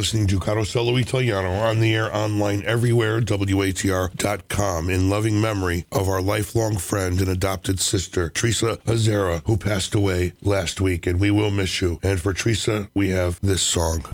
Listening 0.00 0.26
to 0.26 0.40
Carosello 0.40 0.98
Italiano 0.98 1.50
on 1.50 1.78
the 1.78 1.94
air, 1.94 2.10
online, 2.16 2.62
everywhere, 2.64 3.20
WATR.com, 3.20 4.88
in 4.88 5.10
loving 5.10 5.38
memory 5.38 5.84
of 5.92 6.08
our 6.08 6.22
lifelong 6.22 6.78
friend 6.78 7.20
and 7.20 7.28
adopted 7.28 7.78
sister, 7.78 8.30
Teresa 8.30 8.78
Azera, 8.86 9.42
who 9.44 9.58
passed 9.58 9.94
away 9.94 10.32
last 10.40 10.80
week, 10.80 11.06
and 11.06 11.20
we 11.20 11.30
will 11.30 11.50
miss 11.50 11.82
you. 11.82 12.00
And 12.02 12.18
for 12.18 12.32
Teresa, 12.32 12.88
we 12.94 13.10
have 13.10 13.38
this 13.42 13.60
song. 13.60 14.06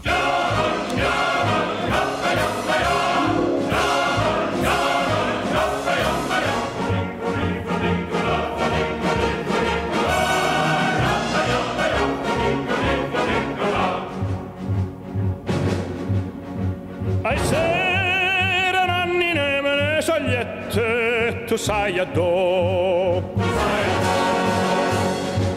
A 21.86 21.88
addosso. 21.88 23.22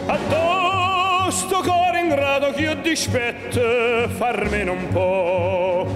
Addosso 0.06 1.60
cor 1.60 1.96
in 2.00 2.08
grado 2.08 2.52
che 2.52 2.60
io 2.60 2.76
dispetto 2.76 3.60
farmi 4.10 4.62
A 4.62 4.86
può. 4.92 5.86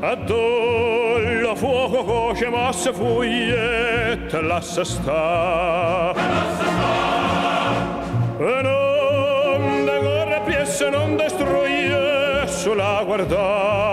Addosso 0.00 1.54
fuoco 1.54 2.04
coce 2.04 2.48
mosse 2.48 2.94
fuie 2.94 4.24
te 4.26 4.40
lassa 4.40 4.84
sta. 4.84 6.12
Te 6.14 6.20
lassa 6.20 6.64
sta. 6.64 8.42
E 8.42 8.62
non 8.62 9.84
da 9.84 9.98
corre 9.98 10.40
piesse 10.46 10.88
non 10.88 11.16
destruie 11.16 12.46
sulla 12.46 13.02
guardare. 13.04 13.91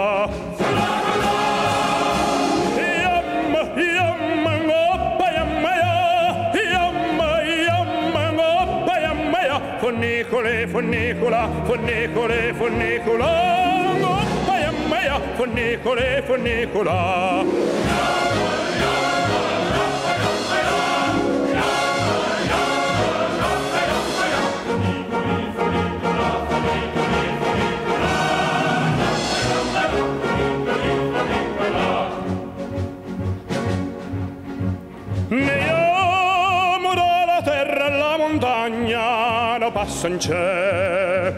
Funnicole, 10.68 11.50
funnicola, 11.66 12.54
funnicole, 12.54 12.54
funnicola. 12.54 13.30
Ngoppa, 14.00 14.56
yamma, 14.60 14.98
passo 39.90 40.08
in 40.08 40.18
c'è. 40.18 41.34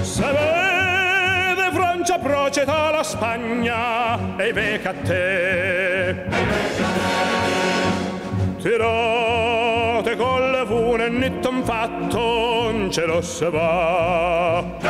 Se 0.00 0.22
vede 0.22 1.70
Francia 1.70 2.18
proceta 2.18 2.90
la 2.90 3.02
Spagna, 3.02 4.36
e 4.38 4.52
becca 4.52 4.90
a 4.90 4.94
te. 5.02 6.16
Tirate 8.58 10.16
con 10.16 10.50
le 10.50 10.64
fune, 10.66 11.08
nitto 11.10 11.50
un 11.50 11.62
fatto, 11.62 12.70
non 12.72 12.90
ce 12.90 13.04
lo 13.04 13.20
se 13.20 13.50
va. 13.50 14.83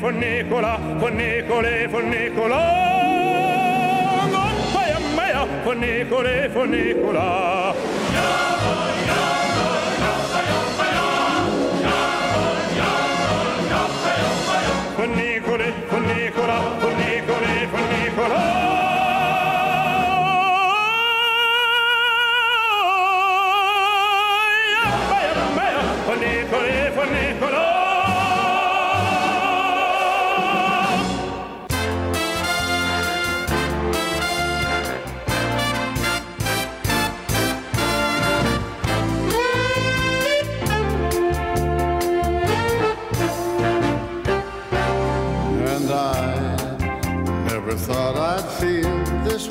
Funnicole, 0.00 0.38
funnicola, 0.46 0.78
funnicole, 1.00 1.88
funnicola. 1.90 2.60
Ngoppa, 4.30 4.82
yamma, 4.86 5.24
ya. 5.26 5.42
Funnicole, 5.64 6.48
funnicola. 6.54 7.74
Funnicole, 14.96 15.72
funnicola, 15.90 16.56
funnicole, 16.78 17.68
funnicola. 17.72 18.42
Yamma, 24.74 25.18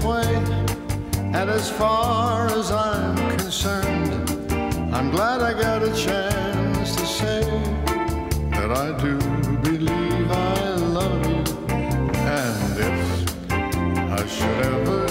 way. 0.04 0.36
And 1.34 1.50
as 1.50 1.70
far 1.70 2.48
as 2.48 2.72
I'm 2.72 3.16
concerned, 3.38 4.30
I'm 4.94 5.12
glad 5.12 5.42
I 5.42 5.54
got 5.54 5.84
a 5.84 5.94
chance 5.96 6.96
to 6.96 7.06
say 7.06 7.42
that 8.52 8.72
I 8.72 8.98
do 9.02 9.18
believe 9.62 10.32
I 10.32 10.76
love 10.98 11.26
you. 11.28 11.44
And 11.70 12.80
if 12.90 13.00
I 14.20 14.26
should 14.28 14.66
ever 14.66 15.07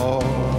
friends 0.00 0.49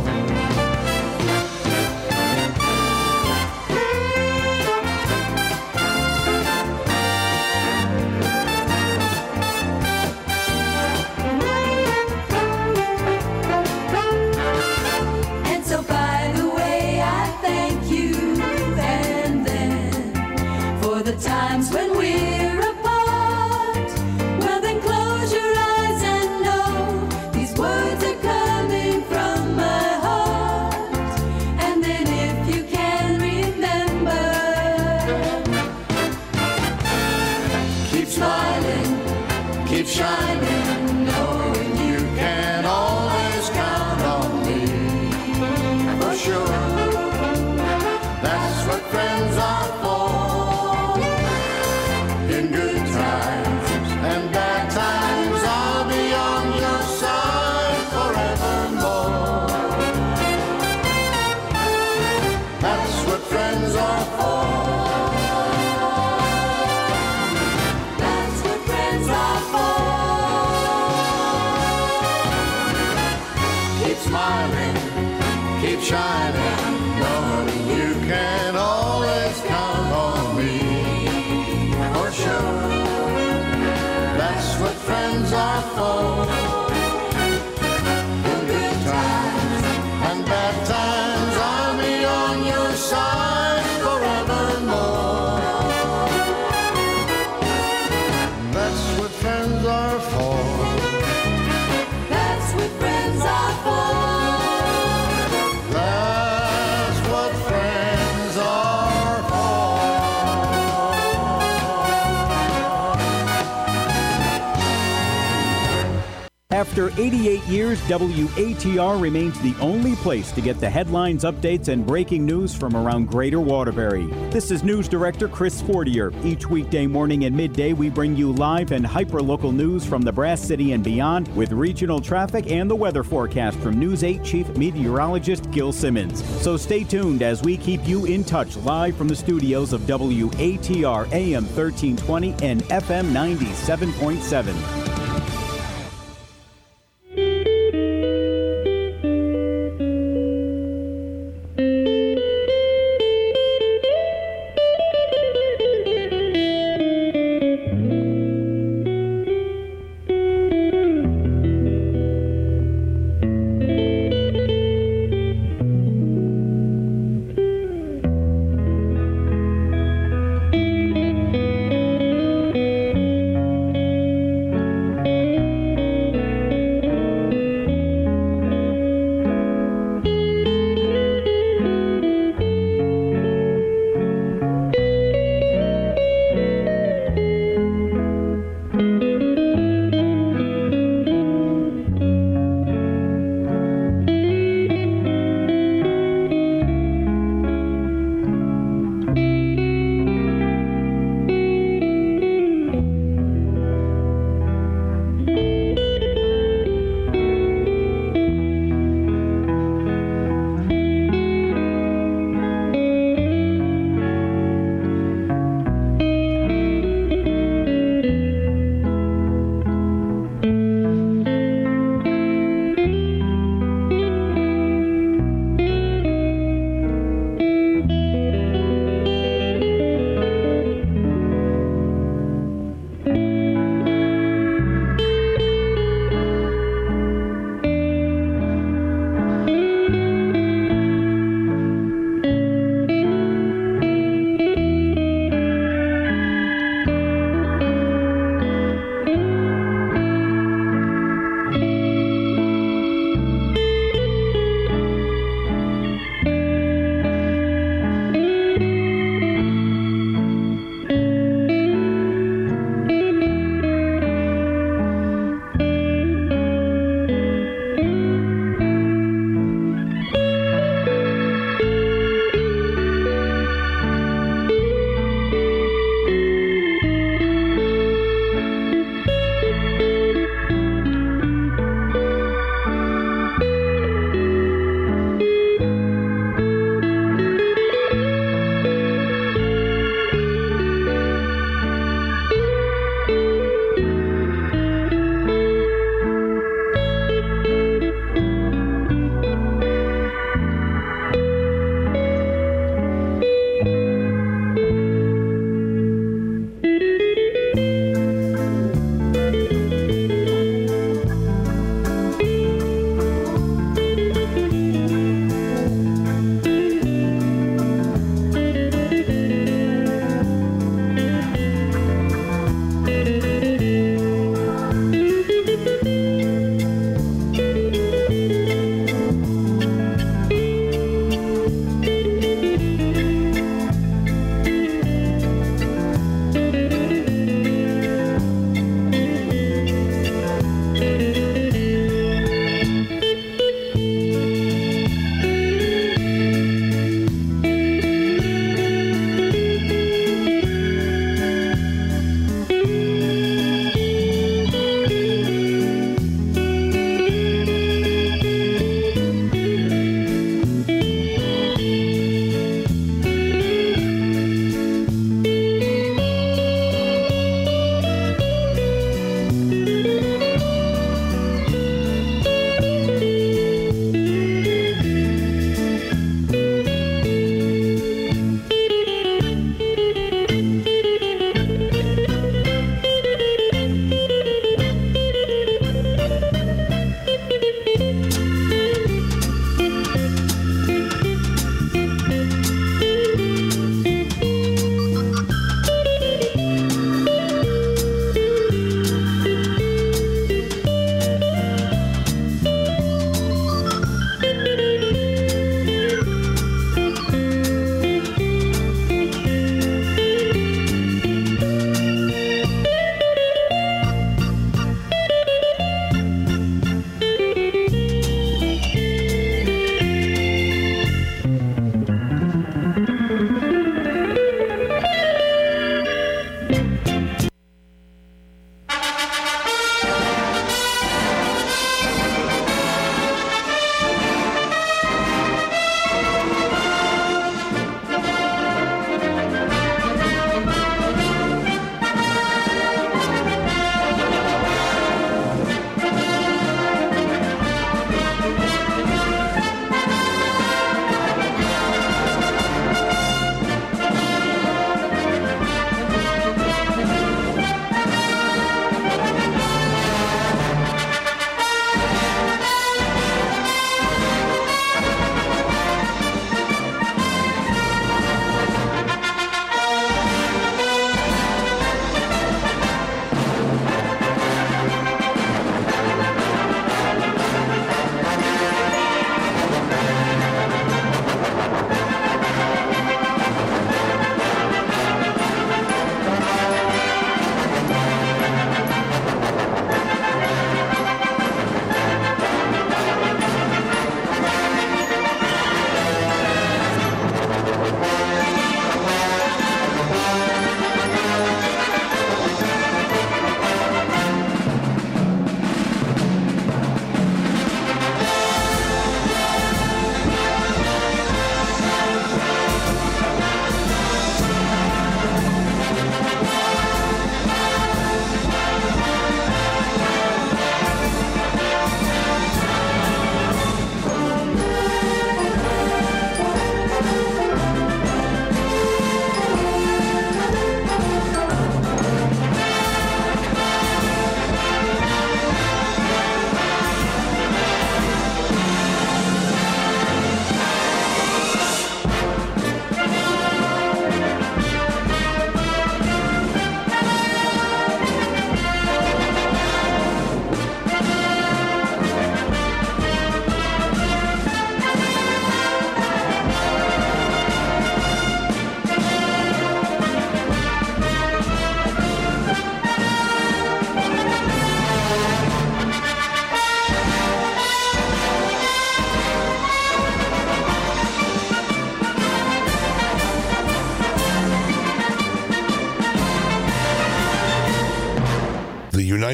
After 116.71 116.89
88 117.01 117.43
years, 117.47 117.81
WATR 117.81 119.01
remains 119.01 119.37
the 119.41 119.53
only 119.59 119.93
place 119.97 120.31
to 120.31 120.39
get 120.39 120.57
the 120.61 120.69
headlines, 120.69 121.25
updates, 121.25 121.67
and 121.67 121.85
breaking 121.85 122.25
news 122.25 122.55
from 122.55 122.77
around 122.77 123.09
Greater 123.09 123.41
Waterbury. 123.41 124.05
This 124.29 124.51
is 124.51 124.63
News 124.63 124.87
Director 124.87 125.27
Chris 125.27 125.61
Fortier. 125.61 126.13
Each 126.23 126.49
weekday 126.49 126.87
morning 126.87 127.25
and 127.25 127.35
midday, 127.35 127.73
we 127.73 127.89
bring 127.89 128.15
you 128.15 128.31
live 128.31 128.71
and 128.71 128.87
hyper-local 128.87 129.51
news 129.51 129.85
from 129.85 130.01
the 130.01 130.13
Brass 130.13 130.39
City 130.39 130.71
and 130.71 130.81
beyond 130.81 131.27
with 131.35 131.51
regional 131.51 131.99
traffic 131.99 132.49
and 132.49 132.71
the 132.71 132.75
weather 132.75 133.03
forecast 133.03 133.59
from 133.59 133.77
News 133.77 134.05
8 134.05 134.23
Chief 134.23 134.47
Meteorologist 134.55 135.51
Gil 135.51 135.73
Simmons. 135.73 136.23
So 136.41 136.55
stay 136.55 136.85
tuned 136.85 137.21
as 137.21 137.41
we 137.41 137.57
keep 137.57 137.85
you 137.85 138.05
in 138.05 138.23
touch 138.23 138.55
live 138.55 138.95
from 138.95 139.09
the 139.09 139.15
studios 139.17 139.73
of 139.73 139.81
WATR 139.81 141.11
AM 141.11 141.43
1320 141.47 142.31
and 142.41 142.63
FM 142.63 143.11
97.7. 143.11 144.80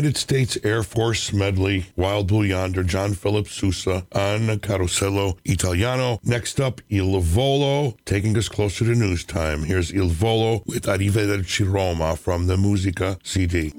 United 0.08 0.22
States 0.22 0.58
Air 0.64 0.84
Force 0.84 1.34
medley, 1.34 1.88
Wild 1.98 2.28
Blue 2.28 2.44
Yonder, 2.44 2.82
John 2.82 3.14
Philip 3.14 3.46
Sousa 3.50 4.08
on 4.14 4.48
Carosello 4.60 5.38
Italiano. 5.44 6.18
Next 6.24 6.62
up, 6.62 6.80
Il 6.88 7.20
Volo, 7.20 7.98
taking 8.06 8.38
us 8.38 8.48
closer 8.48 8.86
to 8.86 8.96
news 8.96 9.26
time. 9.26 9.64
Here's 9.64 9.92
Il 9.92 10.08
Volo 10.08 10.64
with 10.66 10.84
Arrivederci 10.84 11.70
Roma 11.70 12.16
from 12.16 12.48
the 12.48 12.56
Musica 12.56 13.20
CD. 13.22 13.74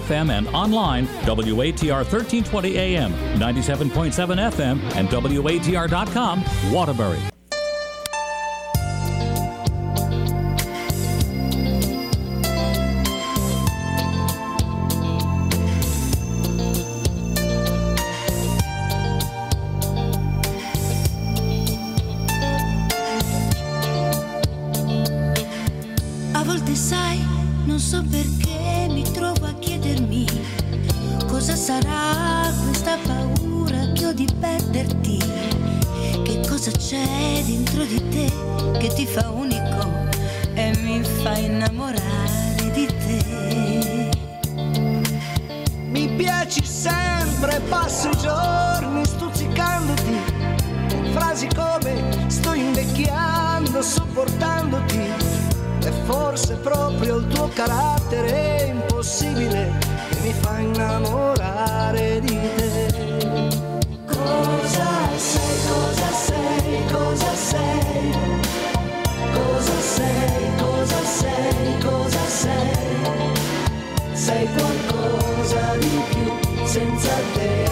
FM, 0.00 0.30
and 0.30 0.48
online, 0.48 1.06
WATR 1.24 2.04
1320 2.04 2.76
AM, 2.76 3.12
97.7 3.38 4.12
FM, 4.52 4.96
and 4.96 5.08
WATR.com, 5.08 6.44
Waterbury. 6.72 7.37
Come 51.68 52.30
sto 52.30 52.54
invecchiando, 52.54 53.82
sopportandoti. 53.82 55.12
E 55.84 55.92
forse 56.04 56.54
proprio 56.56 57.16
il 57.16 57.26
tuo 57.28 57.48
carattere 57.54 58.72
impossibile 58.74 59.72
che 60.10 60.18
mi 60.20 60.32
fa 60.32 60.58
innamorare 60.58 62.20
di 62.20 62.38
te. 62.56 62.86
Cosa 64.06 65.08
sei, 65.16 65.58
cosa 65.68 66.12
sei, 66.12 66.84
cosa 66.90 67.34
sei? 67.34 68.16
Cosa 69.32 69.80
sei, 69.80 70.56
cosa 70.56 71.04
sei, 71.04 71.78
cosa 71.80 72.26
sei? 72.26 72.76
Sei 74.12 74.48
qualcosa 74.56 75.76
di 75.78 76.02
più, 76.10 76.66
senza 76.66 77.14
te 77.34 77.67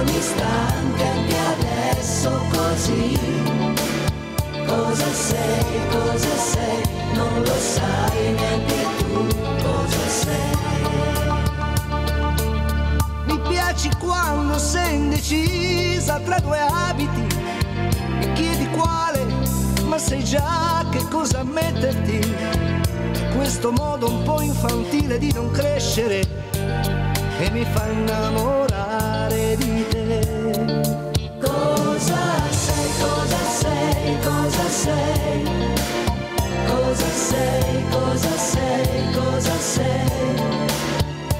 Ogni 0.00 0.16
istante 0.16 1.04
anche 1.04 1.36
adesso 1.58 2.30
così. 2.50 3.18
Cosa 4.66 5.12
sei, 5.12 5.80
cosa 5.90 6.36
sei? 6.36 6.82
Non 7.12 7.42
lo 7.42 7.54
sai 7.58 8.32
neanche 8.32 8.86
tu 8.96 9.26
cosa 9.62 10.08
sei. 10.08 10.56
Mi 13.26 13.38
piaci 13.46 13.90
quando 13.98 14.58
sei 14.58 14.94
indecisa 14.94 16.18
tra 16.20 16.38
due 16.40 16.58
abiti 16.60 17.26
e 18.20 18.32
chiedi 18.32 18.70
quale, 18.70 19.26
ma 19.84 19.98
sai 19.98 20.24
già 20.24 20.82
che 20.90 21.06
cosa 21.10 21.42
metterti. 21.42 22.36
Questo 23.36 23.70
modo 23.70 24.08
un 24.08 24.22
po' 24.22 24.40
infantile 24.40 25.18
di 25.18 25.30
non 25.34 25.50
crescere 25.50 26.26
che 27.38 27.50
mi 27.50 27.66
fa 27.70 27.86
innamorare 27.86 28.69
Cosa 31.38 32.24
sei, 32.50 32.88
cosa 32.98 33.40
sei, 33.60 34.18
cosa 34.24 34.66
sei? 34.70 35.44
Cosa 36.66 37.10
sei, 37.28 37.84
cosa 37.90 38.36
sei, 38.38 39.12
cosa 39.12 39.56
sei? 39.58 40.08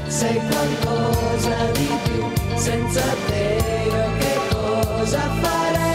Sei 0.06 0.40
qualcosa 0.50 1.56
di 1.72 1.88
più, 2.04 2.22
senza 2.56 3.02
te 3.26 3.58
io 3.86 4.04
che 4.18 4.34
cosa 4.50 5.20
farei? 5.40 5.88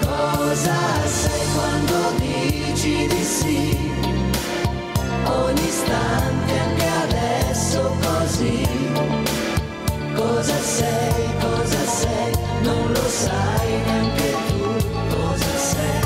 Cosa 0.00 0.78
sei 1.06 1.44
quando 1.54 1.98
dici 2.18 3.06
di 3.08 3.22
sì? 3.24 3.76
Ogni 5.26 5.66
istante 5.68 6.17
sei, 10.78 11.26
cosa 11.40 11.82
sei? 12.00 12.32
Non 12.62 12.92
lo 12.92 13.06
sai 13.08 13.70
neanche 13.86 14.28
tu 14.48 14.62
cosa 15.14 15.54
sei. 15.70 16.02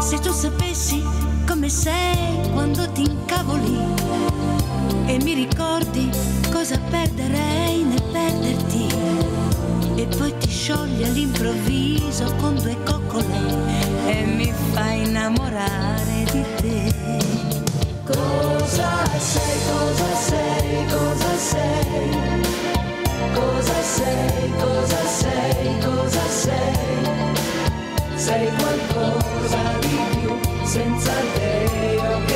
Se 0.00 0.18
tu 0.18 0.32
sapessi 0.32 1.02
come 1.46 1.68
sei 1.68 2.50
quando 2.52 2.90
ti 2.92 3.02
incavoli 3.02 3.78
e 5.06 5.18
mi 5.22 5.34
ricordi 5.34 6.10
cosa 6.52 6.78
perderei 6.90 7.82
nel 7.82 8.02
perderti 8.12 8.86
e 9.94 10.06
poi 10.18 10.36
ti 10.38 10.50
sciogli 10.50 11.02
all'improvviso 11.02 12.34
con 12.36 12.56
due 12.56 12.76
coccole 12.84 13.38
e 14.06 14.24
mi 14.24 14.52
fai 14.72 15.04
innamorare 15.06 16.24
di 16.30 16.44
te. 16.56 16.94
Cosa 18.04 19.04
sei, 19.18 19.58
cosa 19.70 20.04
sei, 20.04 20.15
sei, 23.96 24.52
cosa 24.60 25.00
sei, 25.20 25.78
cosa 25.80 26.24
sei? 26.28 26.74
Sei 28.14 28.48
qualcosa 28.58 29.62
di 29.80 29.96
più, 30.20 30.32
senza 30.64 31.12
te 31.34 31.94
io 31.94 32.24
che 32.26 32.35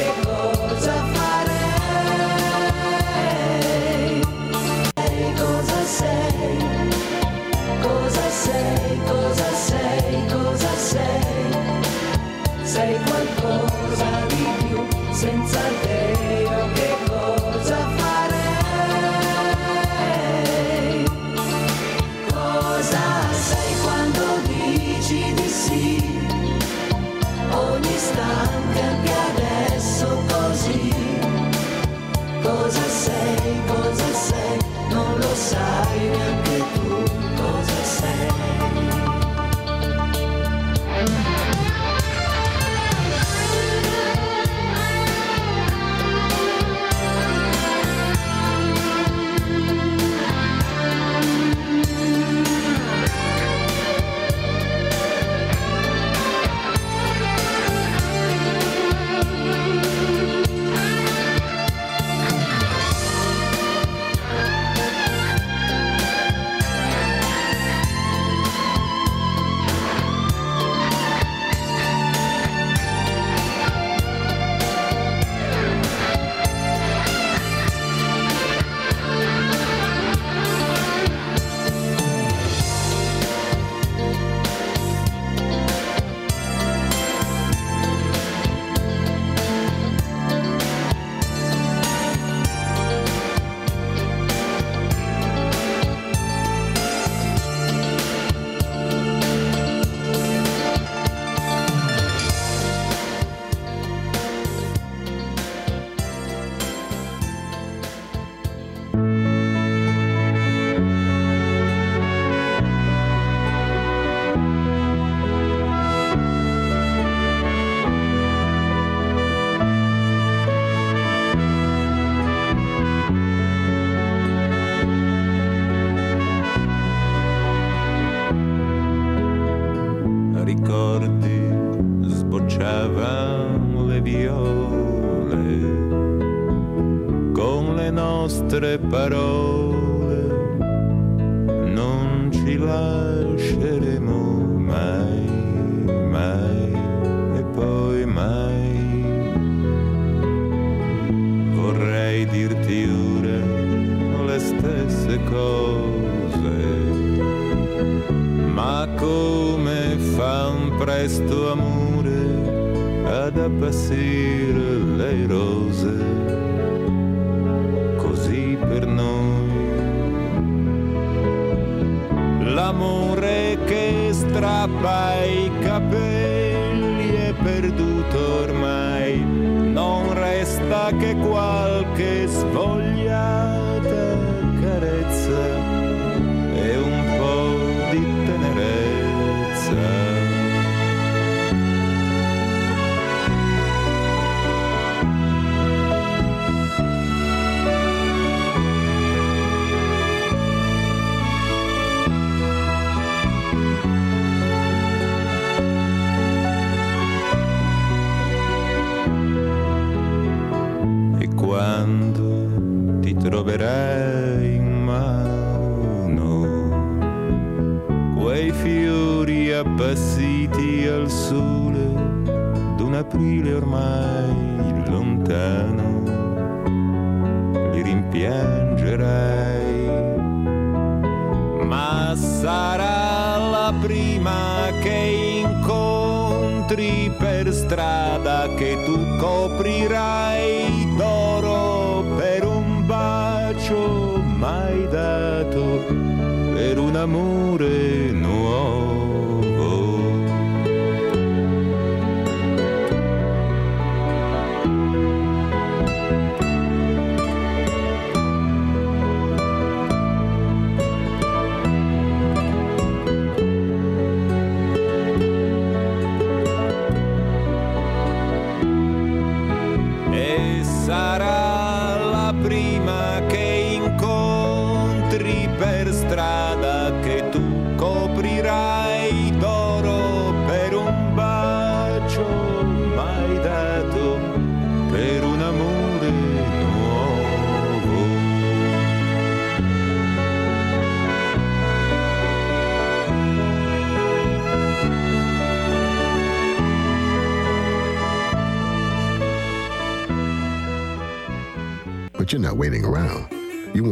preparó 138.61 139.30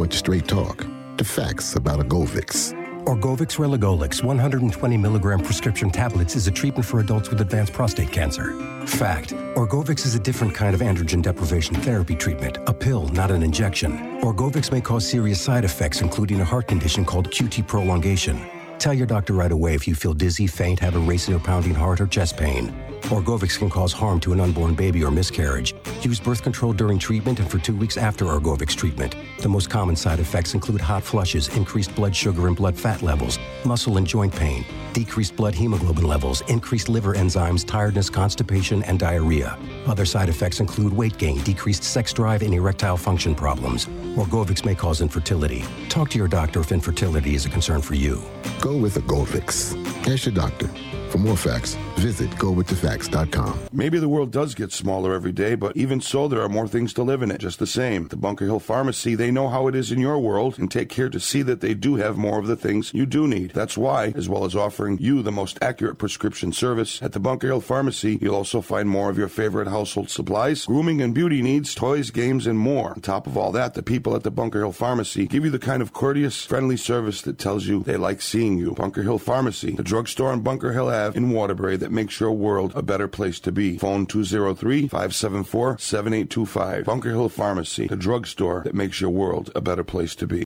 Want 0.09 0.17
straight 0.17 0.47
talk, 0.47 0.87
the 1.17 1.23
facts 1.23 1.75
about 1.75 1.99
Orgovyx. 1.99 2.73
Orgovyx 3.03 3.57
Relugolix 3.59 4.23
120 4.23 4.97
milligram 4.97 5.39
prescription 5.39 5.91
tablets 5.91 6.35
is 6.35 6.47
a 6.47 6.51
treatment 6.51 6.83
for 6.83 6.99
adults 6.99 7.29
with 7.29 7.41
advanced 7.41 7.73
prostate 7.73 8.11
cancer. 8.11 8.53
Fact 8.87 9.33
Orgovyx 9.53 10.07
is 10.07 10.15
a 10.15 10.19
different 10.19 10.55
kind 10.55 10.73
of 10.73 10.81
androgen 10.81 11.21
deprivation 11.21 11.75
therapy 11.75 12.15
treatment, 12.15 12.57
a 12.65 12.73
pill, 12.73 13.09
not 13.09 13.29
an 13.29 13.43
injection. 13.43 14.19
Orgovyx 14.21 14.71
may 14.71 14.81
cause 14.81 15.07
serious 15.07 15.39
side 15.39 15.63
effects, 15.63 16.01
including 16.01 16.41
a 16.41 16.45
heart 16.45 16.67
condition 16.67 17.05
called 17.05 17.29
QT 17.29 17.67
prolongation. 17.67 18.58
Tell 18.79 18.93
your 18.93 19.07
doctor 19.07 19.33
right 19.33 19.51
away 19.51 19.73
if 19.75 19.89
you 19.89 19.93
feel 19.93 20.13
dizzy, 20.13 20.47
faint, 20.47 20.79
have 20.79 20.95
a 20.95 20.99
racing 20.99 21.33
or 21.33 21.39
pounding 21.39 21.73
heart, 21.73 21.99
or 21.99 22.07
chest 22.07 22.37
pain. 22.37 22.73
Orgovyx 23.09 23.59
can 23.59 23.69
cause 23.69 23.91
harm 23.91 24.21
to 24.21 24.31
an 24.31 24.39
unborn 24.39 24.73
baby 24.73 25.03
or 25.03 25.11
miscarriage. 25.11 25.75
Use 26.01 26.21
birth 26.21 26.41
control 26.41 26.71
during 26.71 26.97
treatment 26.97 27.41
and 27.41 27.51
for 27.51 27.57
two 27.57 27.75
weeks 27.75 27.97
after 27.97 28.23
Orgovyx 28.23 28.73
treatment. 28.77 29.15
The 29.39 29.49
most 29.49 29.69
common 29.69 29.97
side 29.97 30.21
effects 30.21 30.53
include 30.53 30.79
hot 30.79 31.03
flushes, 31.03 31.49
increased 31.57 31.93
blood 31.93 32.15
sugar 32.15 32.47
and 32.47 32.55
blood 32.55 32.77
fat 32.77 33.01
levels, 33.01 33.37
muscle 33.65 33.97
and 33.97 34.07
joint 34.07 34.33
pain, 34.33 34.63
decreased 34.93 35.35
blood 35.35 35.55
hemoglobin 35.55 36.05
levels, 36.05 36.39
increased 36.47 36.87
liver 36.87 37.15
enzymes, 37.15 37.67
tiredness, 37.67 38.09
constipation, 38.09 38.81
and 38.83 38.97
diarrhea. 38.97 39.57
Other 39.87 40.05
side 40.05 40.29
effects 40.29 40.59
include 40.59 40.93
weight 40.93 41.17
gain, 41.17 41.41
decreased 41.41 41.83
sex 41.83 42.13
drive, 42.13 42.41
and 42.41 42.53
erectile 42.53 42.97
function 42.97 43.35
problems. 43.35 43.85
Orgovyx 44.15 44.65
may 44.65 44.75
cause 44.75 45.01
infertility. 45.01 45.63
Talk 45.89 46.09
to 46.11 46.17
your 46.17 46.27
doctor 46.27 46.59
if 46.59 46.71
infertility 46.71 47.35
is 47.35 47.45
a 47.45 47.49
concern 47.49 47.81
for 47.81 47.95
you. 47.95 48.21
Go 48.61 48.75
with 48.75 48.95
Orgovyx. 48.95 49.75
Ask 50.11 50.25
your 50.25 50.35
doctor. 50.35 50.67
For 51.09 51.17
more 51.17 51.37
facts, 51.37 51.75
visit 51.99 52.29
gowiththefacts.com. 52.31 53.59
Maybe 53.73 53.99
the 53.99 54.07
world 54.07 54.31
does 54.31 54.55
get 54.55 54.71
smaller 54.71 55.13
every 55.13 55.33
day, 55.33 55.55
but 55.55 55.75
even 55.75 55.99
so, 55.99 56.27
there 56.27 56.41
are 56.41 56.49
more 56.49 56.67
things 56.67 56.93
to 56.93 57.03
live 57.03 57.21
in 57.21 57.29
it 57.29 57.39
just 57.39 57.59
the 57.59 57.67
same. 57.67 58.07
The 58.07 58.15
Bunker 58.15 58.45
Hill 58.45 58.59
Pharmacy, 58.59 59.15
they 59.15 59.31
know 59.31 59.49
how 59.49 59.67
it 59.67 59.75
is 59.75 59.91
in 59.91 59.99
your 59.99 60.17
world 60.17 60.57
and 60.57 60.71
take 60.71 60.87
care 60.89 61.09
to 61.09 61.19
see 61.19 61.41
that 61.41 61.59
they 61.59 61.73
do 61.73 61.95
have 61.95 62.17
more 62.17 62.39
of 62.39 62.47
the 62.47 62.55
things 62.55 62.93
you 62.93 63.05
do 63.05 63.27
need. 63.27 63.51
That's 63.51 63.77
why, 63.77 64.13
as 64.15 64.29
well 64.29 64.45
as 64.45 64.55
offering 64.55 64.97
you 64.99 65.21
the 65.21 65.31
most 65.31 65.59
accurate 65.61 65.97
prescription 65.97 66.53
service, 66.53 67.01
at 67.01 67.11
the 67.11 67.19
Bunker 67.19 67.47
Hill 67.47 67.61
Pharmacy, 67.61 68.17
you'll 68.21 68.35
also 68.35 68.61
find 68.61 68.87
more 68.87 69.09
of 69.09 69.17
your 69.17 69.27
favorite 69.27 69.67
household 69.67 70.09
supplies, 70.09 70.65
grooming 70.65 71.01
and 71.01 71.13
beauty 71.13 71.41
needs, 71.41 71.75
toys, 71.75 72.11
games, 72.11 72.47
and 72.47 72.57
more. 72.57 72.91
On 72.91 73.01
top 73.01 73.27
of 73.27 73.37
all 73.37 73.51
that, 73.51 73.73
the 73.73 73.83
people 73.83 74.15
at 74.15 74.23
the 74.23 74.31
Bunker 74.31 74.59
Hill 74.59 74.71
Pharmacy 74.71 75.27
give 75.27 75.43
you 75.43 75.51
the 75.51 75.59
kind 75.59 75.81
of 75.81 75.91
courteous, 75.91 76.45
friendly 76.45 76.77
service 76.77 77.21
that 77.23 77.37
tells 77.37 77.67
you 77.67 77.83
they 77.83 77.97
like 77.97 78.21
seeing 78.21 78.57
you. 78.57 78.71
Bunker 78.71 79.03
Hill 79.03 79.17
Pharmacy, 79.19 79.71
the 79.71 79.83
drugstore 79.83 80.31
on 80.31 80.41
Bunker 80.41 80.71
Hill 80.71 80.87
Ave 80.87 81.17
in 81.17 81.31
Waterbury 81.31 81.75
that 81.77 81.88
makes 81.91 82.19
your 82.19 82.31
world 82.31 82.71
a 82.75 82.81
better 82.81 83.07
place 83.07 83.39
to 83.41 83.51
be. 83.51 83.77
Phone 83.77 84.07
203-574-7825. 84.07 86.85
Bunker 86.85 87.09
Hill 87.09 87.29
Pharmacy, 87.29 87.87
the 87.87 87.95
drugstore 87.95 88.61
that 88.63 88.75
makes 88.75 89.01
your 89.01 89.09
world 89.09 89.51
a 89.55 89.61
better 89.61 89.83
place 89.83 90.13
to 90.15 90.27
be. 90.27 90.43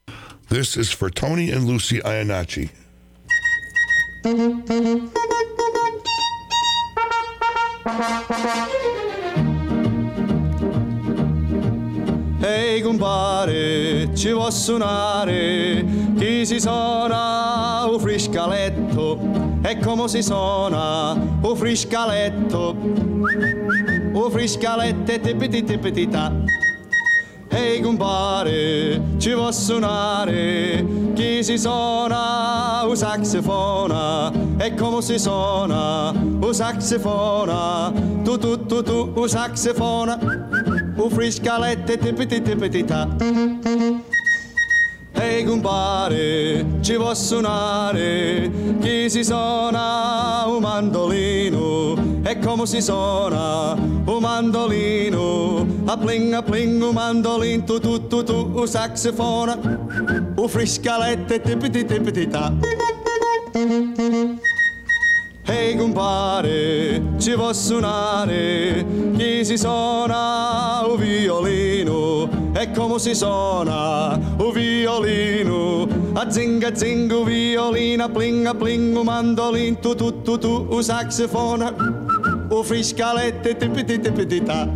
This 0.49 0.77
is 0.77 0.91
for 0.91 1.09
Tony 1.09 1.49
and 1.51 1.65
Lucy 1.65 1.99
Iannacci. 1.99 2.69
Ehi 12.45 12.81
compare, 12.81 14.13
ci 14.13 14.33
vuoi 14.33 14.51
suonare? 14.51 15.85
Chi 16.17 16.45
si 16.45 16.59
suona 16.59 17.85
un 17.85 17.97
friscaletto? 17.97 19.17
E 19.61 19.77
come 19.77 20.09
si 20.09 20.21
suona 20.21 21.13
un 21.13 21.55
friscaletto? 21.55 22.75
Un 22.75 24.29
friscaletto 24.29 25.11
e 25.13 25.21
tipiti 25.21 25.63
tipiti 25.63 26.09
Ehi 27.53 27.81
compare, 27.81 29.01
ci 29.17 29.33
vuoi 29.33 29.53
suonare? 29.53 30.85
Chi 31.13 31.43
si 31.43 31.57
suona 31.57 32.83
un 32.85 32.95
saxofona? 32.95 34.31
E 34.57 34.73
come 34.73 35.01
si 35.01 35.19
suona 35.19 36.11
un 36.11 36.53
saxofona? 36.53 37.91
Tu 38.23 38.37
tu 38.37 38.65
tu 38.65 38.81
tu 38.81 39.11
un 39.15 39.27
saxofona? 39.27 40.17
o 40.95 41.09
friscalette 41.09 41.97
tipiti 41.97 42.41
tipiti 42.41 42.85
Ehi 45.23 45.45
compare, 45.45 46.65
ci 46.81 46.95
può 46.95 47.13
suonare, 47.13 48.51
chi 48.81 49.09
si 49.09 49.23
suona 49.23 50.43
un 50.47 50.59
mandolino, 50.59 51.95
e 52.23 52.39
come 52.39 52.65
si 52.65 52.81
suona 52.81 53.71
un 53.71 54.17
mandolino, 54.19 55.65
a 55.85 55.97
pling 55.97 56.33
a 56.33 56.41
pling 56.43 56.81
un 56.81 56.93
mandolino, 56.93 57.63
tu 57.63 57.79
tu 57.79 58.05
tu 58.07 58.21
tu, 58.23 58.51
un 58.53 58.67
saxofona, 58.67 59.57
un 60.35 60.47
friscalette 60.49 61.39
tipiti 61.39 61.85
tipiti 61.85 62.27
ta. 62.27 62.51
Ehi 65.45 65.75
compare, 65.77 67.01
ci 67.17 67.31
può 67.31 67.53
suonare, 67.53 68.85
chi 69.15 69.45
si 69.45 69.57
suona 69.57 70.83
un 70.85 70.97
violino, 70.97 72.42
e 72.53 72.71
come 72.71 72.99
si 72.99 73.15
suona 73.15 74.19
un 74.37 74.51
violino, 74.51 75.87
a 76.13 76.29
zinga 76.29 76.75
zinga 76.75 77.17
un 77.17 77.23
violino, 77.25 78.03
a 78.03 78.09
pling 78.09 78.45
a 78.45 78.53
pling 78.53 78.95
un 78.95 79.03
mandolino, 79.03 79.77
tu 79.79 79.95
tu 79.95 80.21
tu 80.21 80.37
tu, 80.37 80.67
un 80.69 80.83
saxofona, 80.83 81.73
un 82.49 82.63
friscalette 82.63 83.57
tipiti 83.57 83.99
tipiti 83.99 84.43
ta. 84.43 84.67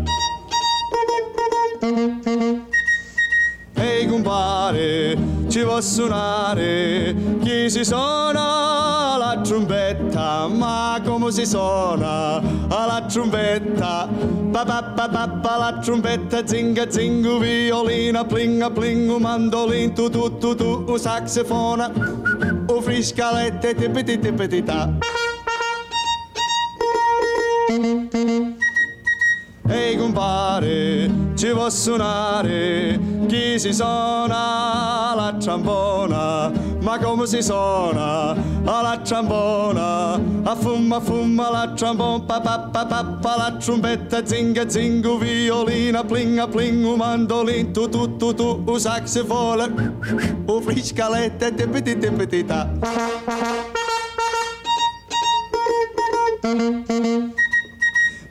Ehi 3.80 4.08
compare, 4.08 5.18
ci 5.48 5.62
può 5.62 5.80
suonare, 5.80 7.16
chi 7.44 7.70
si 7.70 7.86
suona 7.86 9.18
la 9.18 9.40
trombetta, 9.44 10.48
ma 10.48 11.00
come 11.06 11.32
si 11.32 11.46
suona 11.46 12.42
la 12.68 13.06
trombetta? 13.18 14.08
Pa 14.54 14.64
pa 14.64 14.82
pa 14.96 15.08
pa 15.10 15.28
pa 15.42 15.58
la 15.58 15.72
trombetta, 15.82 16.46
zinga 16.46 16.86
zinga, 16.90 17.40
violina, 17.40 18.24
plinga 18.24 18.70
plinga, 18.70 19.18
mandolin, 19.20 19.94
tu 19.96 20.10
tu 20.10 20.30
tu 20.38 20.54
tu, 20.56 20.86
un 20.88 21.00
saxofona, 21.00 21.92
un 22.70 22.82
friscalette, 22.82 23.74
tipiti 23.76 24.20
tipiti 24.20 24.64
ta. 24.64 24.90
Ehi 29.70 29.98
compare, 29.98 31.10
ci 31.36 31.50
può 31.50 31.70
suonare, 31.70 33.00
chi 33.28 33.60
si 33.60 33.74
suona 33.74 35.14
la 35.16 35.36
trombona, 35.40 36.52
ma 36.88 36.98
come 37.00 37.28
si 37.28 37.42
suona? 37.44 38.34
La 38.64 39.02
trombona, 39.04 40.14
a 40.44 40.56
fumma 40.56 41.02
fumma 41.02 41.50
la 41.50 41.74
trombona, 41.76 42.24
pa 42.24 42.40
pa 42.40 42.70
pa 42.72 42.86
pa 42.86 43.04
pa 43.04 43.36
la 43.36 43.58
trombetta, 43.58 44.26
zinga 44.26 44.70
zinga, 44.70 45.18
violina, 45.18 46.06
plinga 46.06 46.48
plinga, 46.48 46.96
mandolin, 46.96 47.74
tu 47.74 47.90
tu 47.90 48.16
tu 48.16 48.34
tu, 48.34 48.64
un 48.66 48.80
saxofone, 48.80 49.68
un 50.48 50.62
friscalette, 50.62 51.54
tipiti 51.56 51.98
tipiti 51.98 52.46
ta. 52.46 52.70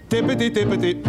Tippity 0.08 0.50
tippity, 0.50 1.02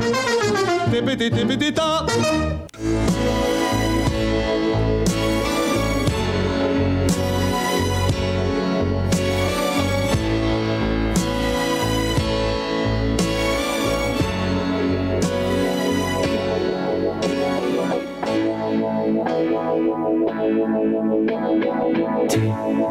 Ti 21.07 22.51
amo, 22.51 22.83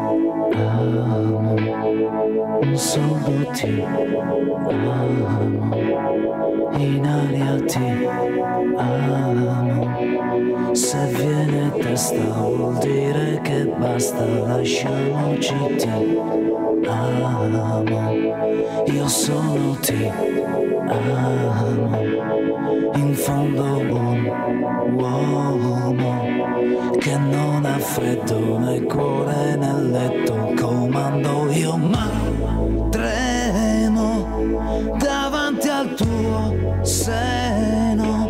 solo 2.73 3.45
ti 3.53 3.83
amo, 4.69 5.75
in 6.77 7.05
aria 7.05 7.61
ti 7.67 8.07
amo. 8.75 9.85
Se 10.73 10.97
viene 11.13 11.71
testa 11.77 12.41
vuol 12.41 12.77
dire 12.79 13.39
che 13.43 13.65
basta, 13.77 14.25
lasciamoci 14.25 15.75
ti 15.77 15.89
amo. 16.87 17.83
Io 18.85 19.07
sono 19.07 19.77
ti 19.79 20.11
amo, 20.87 21.97
in 22.95 23.13
fondo 23.13 23.63
un 23.63 24.31
uomo 24.99 25.96
che 27.07 27.17
non 27.17 27.63
ha 27.63 27.79
freddo 27.79 28.57
nel 28.57 28.83
cuore 28.83 29.55
nel 29.55 29.91
letto 29.91 30.51
comando 30.59 31.49
io 31.51 31.77
ma 31.77 32.09
tremo 32.89 34.25
davanti 34.97 35.69
al 35.69 35.93
tuo 35.93 36.83
seno. 36.83 38.29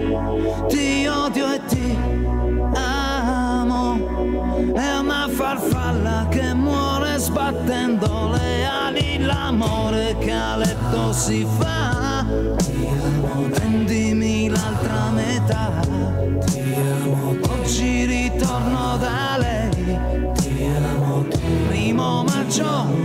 Ti 0.67 1.07
odio 1.07 1.53
e 1.53 1.61
ti 1.65 1.97
amo 2.75 3.95
è 4.75 4.97
una 4.99 5.27
farfalla 5.27 6.27
che 6.30 6.53
muore 6.53 7.17
sbattendo 7.17 8.30
le 8.30 8.65
ali. 8.65 9.17
L'amore 9.17 10.15
che 10.19 10.31
a 10.31 10.56
letto 10.56 11.14
si 11.14 11.47
fa. 11.57 12.23
Prendimi 13.53 14.49
l'altra 14.49 15.09
metà 15.09 15.76
걱정 22.58 22.97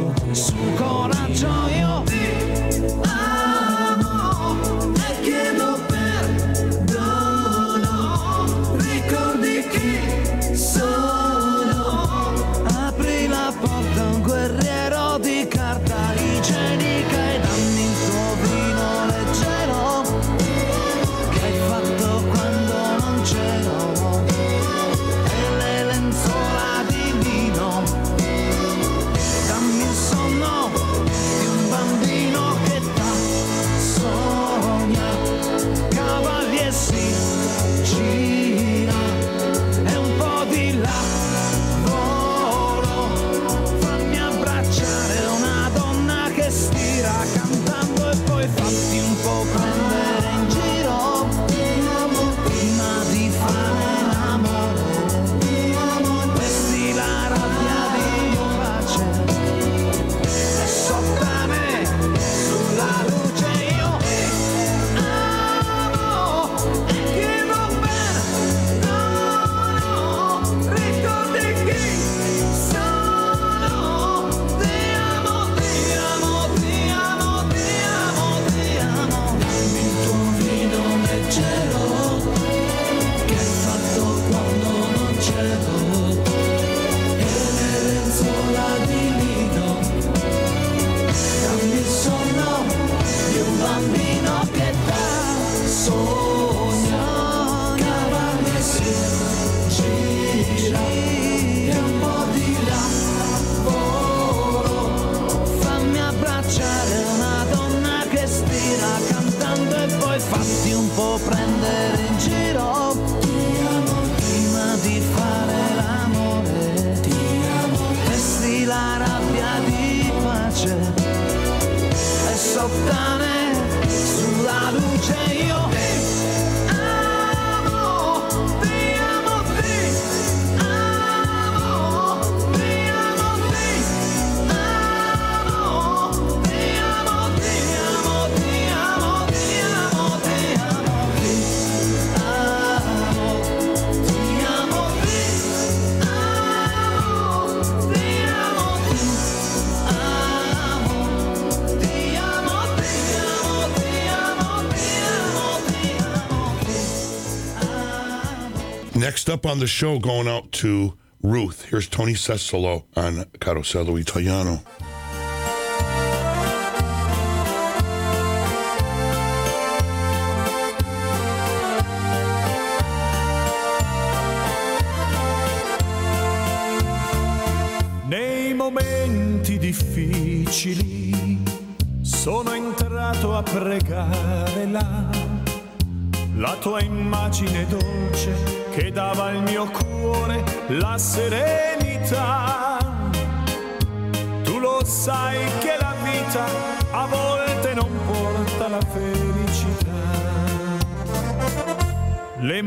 Next 159.23 159.31
up 159.31 159.47
on 159.47 159.60
the 159.60 159.68
show, 159.68 160.01
going 160.01 160.26
out 160.26 160.51
to 160.51 160.99
Ruth. 161.23 161.67
Here's 161.67 161.86
Tony 161.86 162.15
Cesolo 162.15 162.86
on 162.97 163.25
Carosello 163.39 164.01
Italiano. 164.01 164.65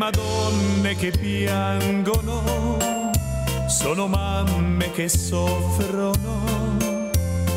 Madonne 0.06 0.93
che 0.93 1.09
piangono 1.09 2.77
sono 3.66 4.06
mamme 4.06 4.92
che 4.92 5.09
soffrono, 5.09 6.43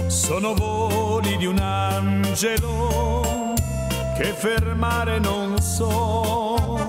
sono 0.07 0.55
voli 0.55 1.37
di 1.37 1.45
un 1.45 1.59
angelo 1.59 3.53
che 4.17 4.33
fermare 4.33 5.19
non 5.19 5.61
so. 5.61 6.87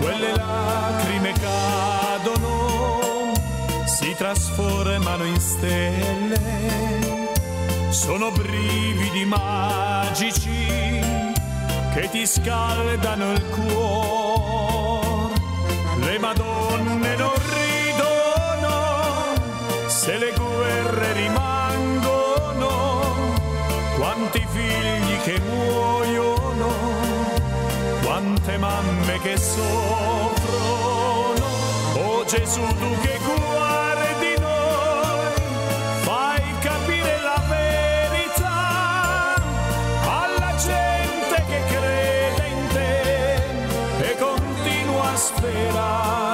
Quelle 0.00 0.34
lacrime 0.34 1.32
cadono, 1.40 3.32
si 3.84 4.12
trasformano 4.16 5.22
in 5.22 5.38
stelle, 5.38 6.40
sono 7.90 8.32
brividi 8.32 9.24
magici 9.24 10.66
che 11.94 12.08
ti 12.10 12.26
scaldano 12.26 13.30
il 13.30 13.44
cuore. 13.50 14.05
Se 20.06 20.18
le 20.18 20.32
guerre 20.32 21.12
rimangono. 21.14 22.68
Quanti 23.98 24.46
figli 24.54 25.20
che 25.24 25.40
muoiono, 25.40 26.70
quante 28.04 28.56
mamme 28.56 29.18
che 29.20 29.36
soffrono. 29.36 29.64
Oh 31.94 32.24
Gesù, 32.24 32.64
tu 32.80 33.00
che 33.00 33.18
guardi 33.24 34.38
noi, 34.38 35.34
fai 36.06 36.54
capire 36.60 37.18
la 37.28 37.42
verità 37.48 39.34
alla 40.20 40.54
gente 40.56 41.36
che 41.48 41.60
crede 41.72 42.46
in 42.46 42.68
te 42.74 44.08
e 44.08 44.16
continua 44.16 45.10
a 45.10 45.16
sperare. 45.16 46.25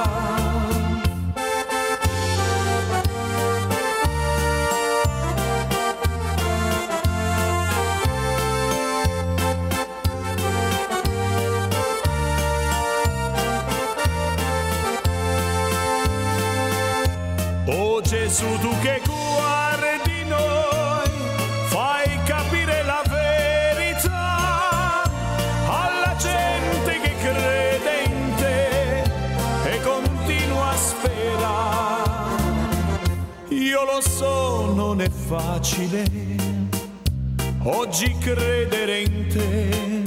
Facile 35.25 36.03
oggi 37.63 38.15
credere 38.17 39.01
in 39.01 39.27
te, 39.27 40.03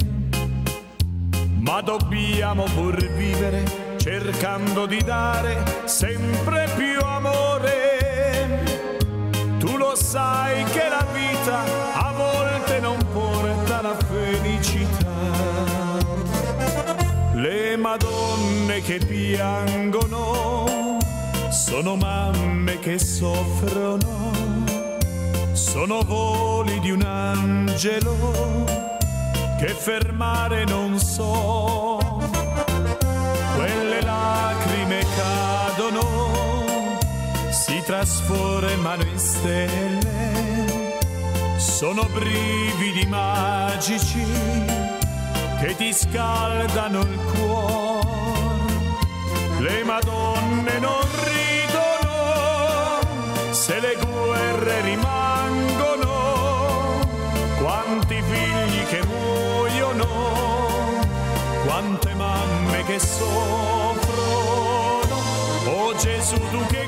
ma 1.59 1.81
dobbiamo 1.81 2.63
pur 2.75 2.95
vivere 3.13 3.63
cercando 3.97 4.85
di 4.85 5.01
dare 5.03 5.63
sempre 5.85 6.69
più 6.75 6.99
amore. 7.01 8.63
Tu 9.57 9.75
lo 9.75 9.95
sai 9.95 10.63
che 10.65 10.87
la 10.87 11.05
vita 11.11 11.63
a 11.93 12.13
volte 12.13 12.79
non 12.79 12.97
porta 13.11 13.81
la 13.81 13.97
felicità. 13.97 15.15
Le 17.33 17.75
Madonne 17.75 18.81
che 18.81 18.99
piangono 19.05 20.97
sono 21.49 21.95
mamme 21.95 22.79
che 22.79 22.97
soffrono, 22.97 24.16
sono 25.77 26.01
voli 26.01 26.79
di 26.79 26.89
un 26.89 27.03
angelo 27.03 28.65
che 29.59 29.67
fermare 29.67 30.63
non 30.63 30.97
so. 30.97 31.99
Quelle 33.55 34.01
lacrime 34.01 35.05
cadono, 35.15 36.97
si 37.51 37.79
trasformano 37.85 39.03
in 39.03 39.19
stelle, 39.19 40.97
sono 41.57 42.07
brividi 42.11 43.05
magici 43.05 44.25
che 45.59 45.75
ti 45.75 45.93
scaldano 45.93 47.01
il 47.01 47.19
cuore. 47.35 48.07
Le 49.59 49.83
Madonne 49.83 50.79
non 50.79 51.01
ridono 51.23 52.15
se 53.51 53.79
le 53.79 53.95
guerre 54.03 54.81
rimangono. 54.81 55.16
Quanti 57.87 58.21
figli 58.21 58.83
che 58.87 59.01
muoiono, 59.05 60.05
quante 61.65 62.13
mamme 62.15 62.83
che 62.83 62.99
soffrono. 62.99 63.95
Oh 65.63 65.95
Gesù, 65.95 66.35
tu 66.51 66.65
che 66.65 66.86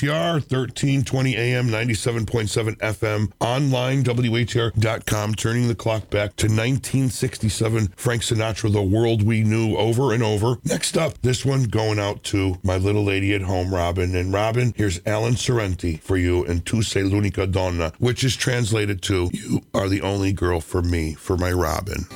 WATR, 0.00 0.32
1320 0.32 1.36
AM, 1.36 1.68
97.7 1.68 2.76
FM, 2.76 3.30
online, 3.40 4.02
WATR.com, 4.02 5.34
turning 5.34 5.68
the 5.68 5.74
clock 5.74 6.08
back 6.08 6.36
to 6.36 6.46
1967. 6.46 7.88
Frank 7.96 8.22
Sinatra, 8.22 8.72
The 8.72 8.82
World 8.82 9.22
We 9.22 9.42
Knew, 9.42 9.76
over 9.76 10.14
and 10.14 10.22
over. 10.22 10.56
Next 10.64 10.96
up, 10.96 11.20
this 11.20 11.44
one 11.44 11.64
going 11.64 11.98
out 11.98 12.22
to 12.24 12.58
my 12.62 12.76
little 12.76 13.04
lady 13.04 13.34
at 13.34 13.42
home, 13.42 13.74
Robin. 13.74 14.14
And 14.14 14.32
Robin, 14.32 14.72
here's 14.76 15.00
Alan 15.06 15.34
Sorrenti 15.34 16.00
for 16.00 16.16
you 16.16 16.44
and 16.46 16.64
Tu 16.64 16.82
Sei 16.82 17.02
L'Unica 17.02 17.46
Donna, 17.46 17.92
which 17.98 18.24
is 18.24 18.36
translated 18.36 19.02
to 19.02 19.28
You 19.32 19.60
Are 19.74 19.88
the 19.88 20.00
Only 20.00 20.32
Girl 20.32 20.60
for 20.60 20.82
Me, 20.82 21.14
for 21.14 21.36
my 21.36 21.52
Robin. 21.52 22.06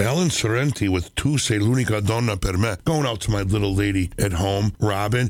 Alan 0.00 0.30
Sorrenti 0.30 0.88
with 0.88 1.14
Tu 1.14 1.36
Sei 1.36 1.58
l'unica 1.58 2.00
donna 2.00 2.34
per 2.36 2.56
me. 2.56 2.74
Going 2.84 3.04
out 3.04 3.20
to 3.20 3.30
my 3.30 3.42
little 3.42 3.74
lady 3.74 4.10
at 4.18 4.32
home, 4.32 4.72
Robin. 4.80 5.28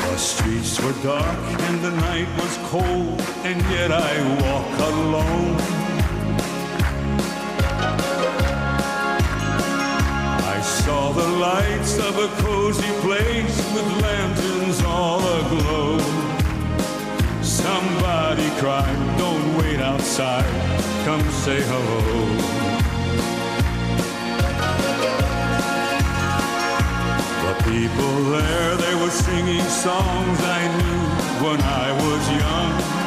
The 0.00 0.16
streets 0.16 0.80
were 0.80 0.92
dark 1.04 1.38
and 1.60 1.80
the 1.80 1.92
night 1.92 2.28
was 2.36 2.58
cold, 2.64 3.20
and 3.44 3.62
yet 3.70 3.92
I 3.92 4.20
walk 4.42 4.78
alone. 4.80 5.91
lights 11.42 11.98
of 11.98 12.16
a 12.18 12.28
cozy 12.40 12.92
place 13.00 13.56
with 13.74 13.88
lanterns 14.00 14.80
all 14.84 15.18
aglow. 15.40 15.98
Somebody 17.42 18.48
cried, 18.60 19.18
don't 19.18 19.46
wait 19.58 19.80
outside, 19.80 20.52
come 21.04 21.24
say 21.44 21.60
hello. 21.70 22.02
The 27.44 27.54
people 27.70 28.14
there, 28.36 28.76
they 28.76 28.94
were 29.02 29.14
singing 29.26 29.66
songs 29.86 30.38
I 30.60 30.62
knew 30.78 31.02
when 31.44 31.60
I 31.60 31.88
was 32.04 32.22
young. 32.42 33.01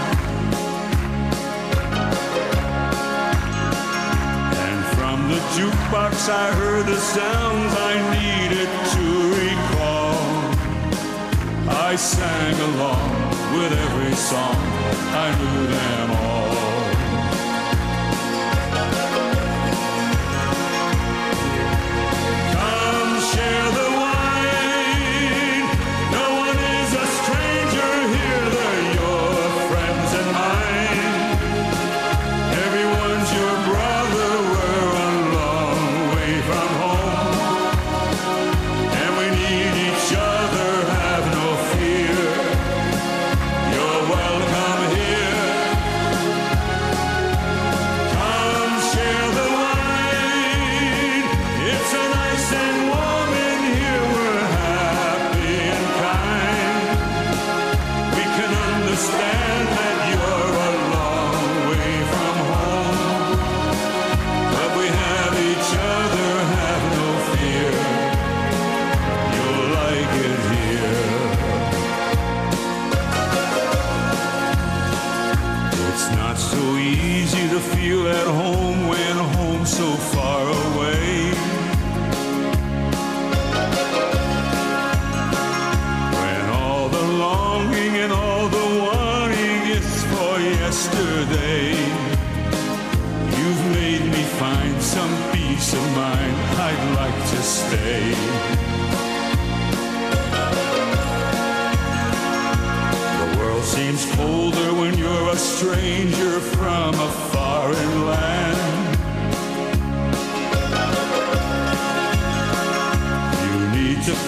From 5.26 5.34
the 5.34 5.42
jukebox 5.58 6.30
I 6.30 6.52
heard 6.52 6.86
the 6.86 6.98
sounds 6.98 7.74
I 7.76 7.94
needed 8.14 8.70
to 8.94 9.06
recall. 9.42 10.22
I 11.68 11.96
sang 11.96 12.54
along 12.54 13.10
with 13.58 13.72
every 13.74 14.14
song, 14.14 14.56
I 14.56 15.36
knew 15.40 15.68
them 15.68 16.12
all. 16.12 16.25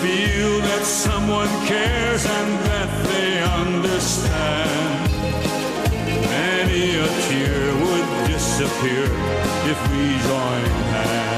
feel 0.08 0.62
that 0.62 0.84
someone 0.86 1.50
cares 1.66 2.24
and 2.26 2.52
that 2.70 2.90
they 3.10 3.32
understand. 3.62 5.12
Many 6.36 6.86
a 7.06 7.08
tear 7.26 7.64
would 7.84 8.08
disappear 8.32 9.06
if 9.72 9.80
we 9.92 10.04
joined 10.28 10.78
hands. 10.94 11.37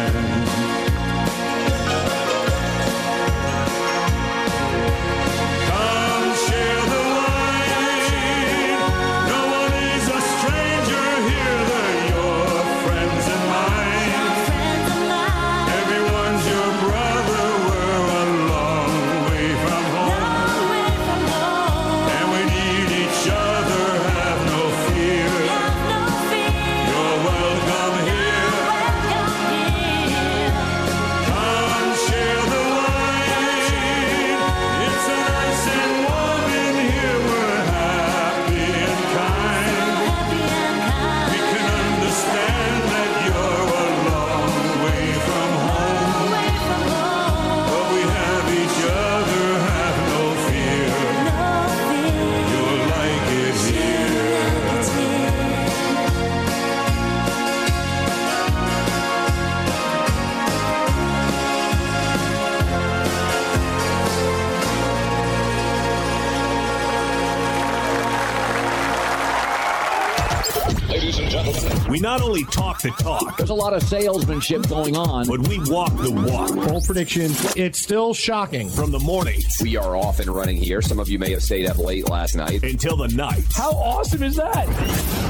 Not 72.09 72.23
only 72.23 72.43
talk 72.45 72.81
the 72.81 72.89
talk, 72.89 73.37
There's 73.37 73.51
a 73.51 73.53
lot 73.53 73.71
of 73.71 73.83
salesmanship 73.83 74.67
going 74.67 74.97
on. 74.97 75.27
but 75.27 75.47
we 75.47 75.59
walk 75.69 75.95
the 75.97 76.09
walk. 76.09 76.55
Bold 76.67 76.83
prediction. 76.83 77.29
It's 77.55 77.79
still 77.79 78.15
shocking. 78.15 78.67
From 78.71 78.89
the 78.89 78.97
morning 78.97 79.39
We 79.61 79.77
are 79.77 79.95
off 79.95 80.19
and 80.19 80.27
running 80.27 80.57
here. 80.57 80.81
Some 80.81 80.97
of 80.99 81.07
you 81.07 81.19
may 81.19 81.29
have 81.29 81.43
stayed 81.43 81.67
up 81.67 81.77
late 81.77 82.09
last 82.09 82.35
night. 82.35 82.63
until 82.63 82.97
the 82.97 83.09
night. 83.09 83.43
How 83.53 83.69
awesome 83.73 84.23
is 84.23 84.35
that? 84.37 84.65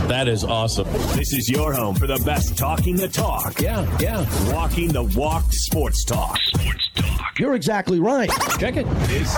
That 0.07 0.29
is 0.29 0.45
awesome. 0.45 0.87
This 1.17 1.33
is 1.33 1.49
your 1.49 1.73
home 1.73 1.95
for 1.95 2.07
the 2.07 2.21
best 2.25 2.57
talking 2.57 2.95
the 2.95 3.09
talk. 3.09 3.59
Yeah, 3.59 3.85
yeah. 3.99 4.25
Walking 4.53 4.87
the 4.93 5.03
walk 5.03 5.51
sports 5.51 6.05
talk. 6.05 6.37
Sports 6.37 6.89
talk. 6.95 7.37
You're 7.39 7.55
exactly 7.55 7.99
right. 7.99 8.29
Check 8.57 8.77
it. 8.77 8.85
This 9.07 9.35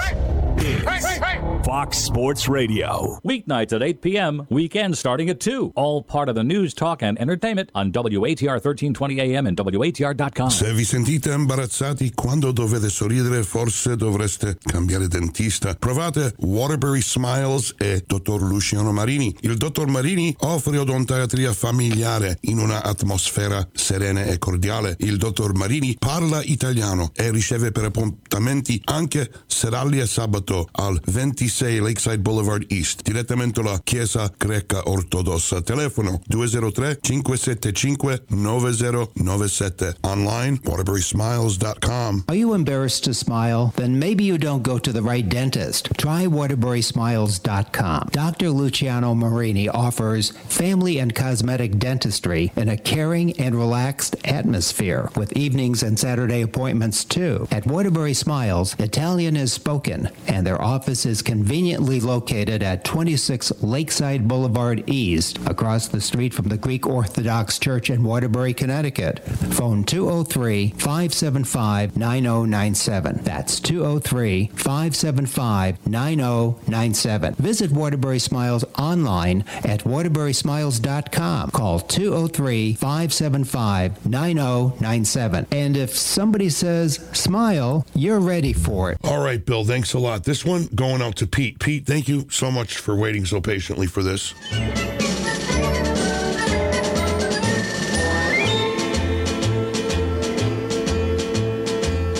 is 0.61 1.17
Fox 1.63 1.99
Sports 1.99 2.47
Radio. 2.47 3.19
Weeknights 3.23 3.71
at 3.73 3.83
8 3.83 4.01
p.m., 4.01 4.45
weekends 4.49 4.97
starting 4.97 5.29
at 5.29 5.39
2. 5.39 5.73
All 5.75 6.01
part 6.01 6.27
of 6.27 6.35
the 6.35 6.43
news, 6.43 6.73
talk, 6.73 7.03
and 7.03 7.19
entertainment 7.19 7.69
on 7.75 7.91
WATR 7.91 8.59
1320 8.59 9.19
AM 9.19 9.45
and 9.45 9.55
WATR.com. 9.55 10.49
Se 10.49 10.73
vi 10.73 10.83
sentite 10.83 11.31
imbarazzati 11.31 12.13
quando 12.15 12.51
dovete 12.51 12.89
sorridere, 12.89 13.43
forse 13.43 13.95
dovreste 13.95 14.57
cambiare 14.59 15.07
dentista. 15.07 15.75
Provate 15.75 16.33
Waterbury 16.39 17.01
Smiles 17.01 17.75
e 17.77 18.03
Dottor 18.07 18.41
Luciano 18.41 18.91
Marini. 18.91 19.35
Il 19.41 19.57
Dottor 19.57 19.87
Marini 19.87 20.35
offre 20.39 20.79
odontoiatria 20.79 21.53
familiare 21.53 22.37
in 22.41 22.57
una 22.57 22.83
atmosfera 22.83 23.67
serena 23.73 24.23
e 24.23 24.39
cordiale. 24.39 24.95
Il 24.99 25.17
Dottor 25.17 25.53
Marini 25.53 25.95
parla 25.99 26.41
italiano 26.43 27.11
e 27.13 27.29
riceve 27.29 27.71
per 27.71 27.83
appuntamenti 27.83 28.81
anche 28.85 29.29
serali 29.45 29.99
e 29.99 30.07
sabato 30.07 30.67
al 30.71 30.99
26 31.05 31.49
Lakeside 31.59 32.21
Boulevard 32.21 32.71
East, 32.71 33.01
direttamente 33.03 33.59
alla 33.59 33.79
Chiesa 33.83 34.31
Greca 34.37 34.81
Ortodossa. 34.87 35.61
Telefono 35.61 36.21
203 36.27 36.99
575 37.01 38.23
9097. 38.29 39.97
Online 40.01 40.59
waterburysmiles.com. 40.63 42.23
Are 42.27 42.35
you 42.35 42.53
embarrassed 42.53 43.03
to 43.03 43.13
smile? 43.13 43.73
Then 43.75 43.99
maybe 43.99 44.23
you 44.23 44.37
don't 44.37 44.63
go 44.63 44.77
to 44.77 44.91
the 44.91 45.01
right 45.01 45.27
dentist. 45.27 45.89
Try 45.97 46.25
WaterburySmiles.com. 46.25 48.09
Dr. 48.11 48.49
Luciano 48.49 49.13
Marini 49.13 49.67
offers 49.69 50.31
family 50.47 50.99
and 50.99 51.13
cosmetic 51.13 51.77
dentistry 51.77 52.51
in 52.55 52.69
a 52.69 52.77
caring 52.77 53.39
and 53.39 53.55
relaxed 53.55 54.15
atmosphere 54.25 55.09
with 55.15 55.33
evenings 55.33 55.83
and 55.83 55.97
Saturday 55.97 56.41
appointments 56.41 57.03
too. 57.05 57.47
At 57.51 57.65
Waterbury 57.65 58.13
Smiles, 58.13 58.75
Italian 58.79 59.35
is 59.35 59.53
spoken, 59.53 60.09
and 60.27 60.45
their 60.45 60.61
office 60.61 61.05
is 61.05 61.21
conveniently 61.41 61.99
located 61.99 62.61
at 62.61 62.85
26 62.85 63.63
Lakeside 63.63 64.27
Boulevard 64.27 64.83
East, 64.87 65.39
across 65.47 65.87
the 65.87 65.99
street 65.99 66.35
from 66.35 66.49
the 66.49 66.57
Greek 66.57 66.85
Orthodox 66.85 67.57
Church 67.57 67.89
in 67.89 68.03
Waterbury, 68.03 68.53
Connecticut. 68.53 69.19
Phone 69.55 69.83
203 69.83 70.69
575 70.77 71.97
9097. 71.97 73.21
That's 73.23 73.59
203 73.59 74.51
575 74.53 75.87
9097. 75.87 77.33
Visit 77.33 77.71
Waterbury 77.71 78.19
Smiles 78.19 78.63
online 78.77 79.43
at 79.63 79.79
waterburysmiles.com. 79.79 81.49
Call 81.49 81.79
203 81.79 82.73
575 82.75 84.05
9097. 84.05 85.47
And 85.51 85.75
if 85.75 85.97
somebody 85.97 86.49
says 86.49 86.97
smile, 87.13 87.87
you're 87.95 88.19
ready 88.19 88.53
for 88.53 88.91
it. 88.91 88.99
All 89.03 89.23
right, 89.23 89.43
Bill, 89.43 89.65
thanks 89.65 89.95
a 89.95 89.99
lot. 89.99 90.23
This 90.23 90.45
one 90.45 90.67
going 90.75 91.01
out 91.01 91.15
to 91.15 91.30
Pete. 91.31 91.59
Pete, 91.59 91.85
thank 91.85 92.07
you 92.07 92.27
so 92.29 92.51
much 92.51 92.77
for 92.77 92.95
waiting 92.95 93.25
so 93.25 93.39
patiently 93.39 93.87
for 93.87 94.03
this. 94.03 94.33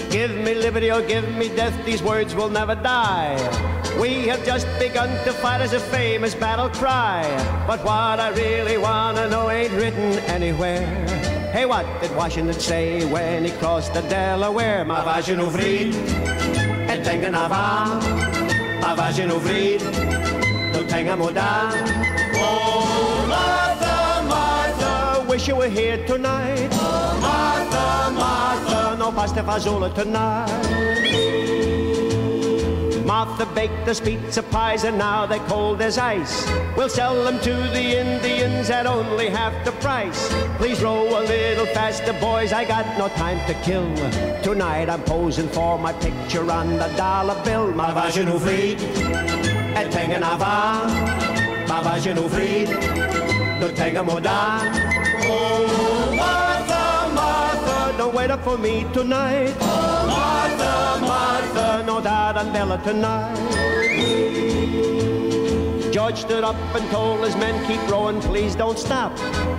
Give 0.09 0.31
me 0.38 0.56
liberty 0.56 0.91
or 0.91 1.01
give 1.01 1.30
me 1.35 1.49
death, 1.49 1.85
these 1.85 2.01
words 2.01 2.33
will 2.33 2.49
never 2.49 2.75
die. 2.75 3.35
We 3.99 4.27
have 4.27 4.45
just 4.45 4.67
begun 4.80 5.09
to 5.25 5.33
fight 5.33 5.61
as 5.61 5.73
a 5.73 5.80
famous 5.80 6.33
battle 6.33 6.69
cry. 6.69 7.23
But 7.67 7.83
what 7.83 8.19
I 8.19 8.30
really 8.30 8.77
wanna 8.77 9.30
know 9.30 9.49
ain't 9.49 9.73
written 9.73 10.19
anywhere. 10.30 10.85
Hey, 11.51 11.65
what 11.65 11.85
did 12.01 12.15
Washington 12.15 12.57
say 12.59 13.06
when 13.06 13.43
he 13.43 13.51
crossed 13.51 13.93
the 13.93 14.01
Delaware? 14.03 14.85
Ma 14.85 15.03
vagin 15.03 15.40
ouvrir, 15.40 15.93
et 16.90 17.06
avant. 17.35 18.51
Ma 18.82 18.95
vagin 18.95 19.32
ouvrir, 19.32 19.82
no 20.74 20.84
tengan 20.90 21.19
mudar. 21.19 21.72
Oh, 22.35 23.26
Martha, 23.30 24.24
Martha, 24.27 25.24
wish 25.30 25.48
you 25.48 25.56
were 25.56 25.69
here 25.69 26.03
tonight. 26.06 26.69
Oh, 26.74 27.18
Martha, 27.22 28.11
Martha, 28.11 28.95
no 28.98 29.11
pasta 29.11 29.43
fazola 29.43 29.93
tonight. 29.93 31.60
Martha 33.11 33.45
baked 33.45 33.90
us 33.90 33.99
pizza 33.99 34.41
pies 34.41 34.85
and 34.85 34.98
now 34.98 35.25
they're 35.25 35.45
cold 35.49 35.81
as 35.81 35.98
ice. 35.98 36.49
We'll 36.77 36.88
sell 36.88 37.25
them 37.25 37.41
to 37.41 37.53
the 37.75 37.85
Indians 37.99 38.69
at 38.69 38.85
only 38.88 39.27
half 39.27 39.53
the 39.65 39.73
price. 39.83 40.33
Please 40.56 40.81
row 40.81 41.19
a 41.19 41.22
little 41.27 41.65
faster, 41.65 42.14
boys, 42.14 42.53
I 42.53 42.64
got 42.64 42.85
no 42.98 43.09
time 43.09 43.40
to 43.48 43.53
kill. 43.65 43.93
Tonight 44.41 44.88
I'm 44.88 45.03
posing 45.03 45.49
for 45.49 45.77
my 45.77 45.91
picture 45.91 46.49
on 46.49 46.77
the 46.77 46.88
dollar 46.95 47.35
bill. 47.43 47.73
Ma 47.73 47.91
vagin 47.93 48.30
ouvrir, 48.30 48.80
et 49.75 49.91
tengan 49.91 50.23
avant. 50.23 50.88
Ma 51.67 51.81
vagin 51.83 52.15
ouvrir, 52.15 52.69
no 53.59 53.67
tengan 53.75 54.06
modar. 54.06 54.72
Oh, 55.27 56.15
Martha, 56.15 57.14
Martha, 57.14 57.98
don't 57.98 58.15
wait 58.15 58.31
up 58.31 58.41
for 58.41 58.57
me 58.57 58.85
tonight. 58.93 59.91
Martha, 62.04 62.44
Martha, 62.44 62.66
no 62.66 62.78
tonight. 62.84 63.38
George 65.92 66.18
stood 66.18 66.44
up 66.44 66.56
and 66.76 66.90
told 66.90 67.20
his 67.24 67.36
men, 67.36 67.54
keep 67.68 67.82
rowing, 67.92 68.22
please 68.22 68.56
don't 68.56 68.80
stop. 68.80 69.12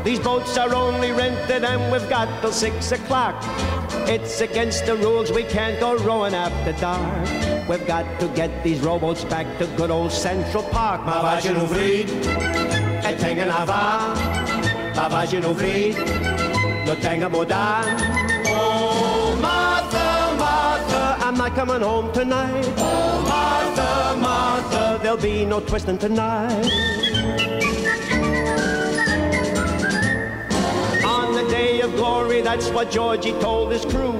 These 0.02 0.18
boats 0.18 0.56
are 0.56 0.74
only 0.74 1.12
rented 1.12 1.62
and 1.62 1.92
we've 1.92 2.08
got 2.08 2.28
till 2.40 2.52
six 2.52 2.90
o'clock. 2.92 3.36
It's 4.08 4.40
against 4.40 4.86
the 4.86 4.96
rules, 4.96 5.30
we 5.30 5.44
can't 5.44 5.78
go 5.78 5.96
rowing 5.98 6.34
after 6.34 6.72
dark. 6.80 7.28
We've 7.68 7.86
got 7.86 8.18
to 8.20 8.28
get 8.28 8.64
these 8.64 8.80
rowboats 8.80 9.24
back 9.24 9.46
to 9.58 9.66
good 9.76 9.90
old 9.90 10.10
Central 10.10 10.64
Park. 10.64 11.04
Ma 11.04 11.22
vagin 11.22 11.56
ouvrir, 11.56 12.08
et 13.04 13.18
tengan 13.18 13.50
avant. 13.50 14.16
Ma 14.96 15.08
vagin 15.08 15.44
ouvrir, 15.44 15.94
no 16.86 16.94
tengan 16.96 17.30
modar. 17.30 17.84
Oh, 17.86 18.31
I'm 21.32 21.38
not 21.38 21.54
coming 21.54 21.80
home 21.80 22.12
tonight. 22.12 22.66
Oh, 22.76 23.24
Martha, 23.26 24.20
Martha, 24.20 25.00
there'll 25.02 25.16
be 25.16 25.46
no 25.46 25.60
twisting 25.60 25.96
tonight. 25.96 26.66
On 31.02 31.32
the 31.32 31.46
day 31.48 31.80
of 31.80 31.96
glory, 31.96 32.42
that's 32.42 32.68
what 32.68 32.90
Georgie 32.90 33.32
told 33.40 33.72
his 33.72 33.82
crew. 33.86 34.12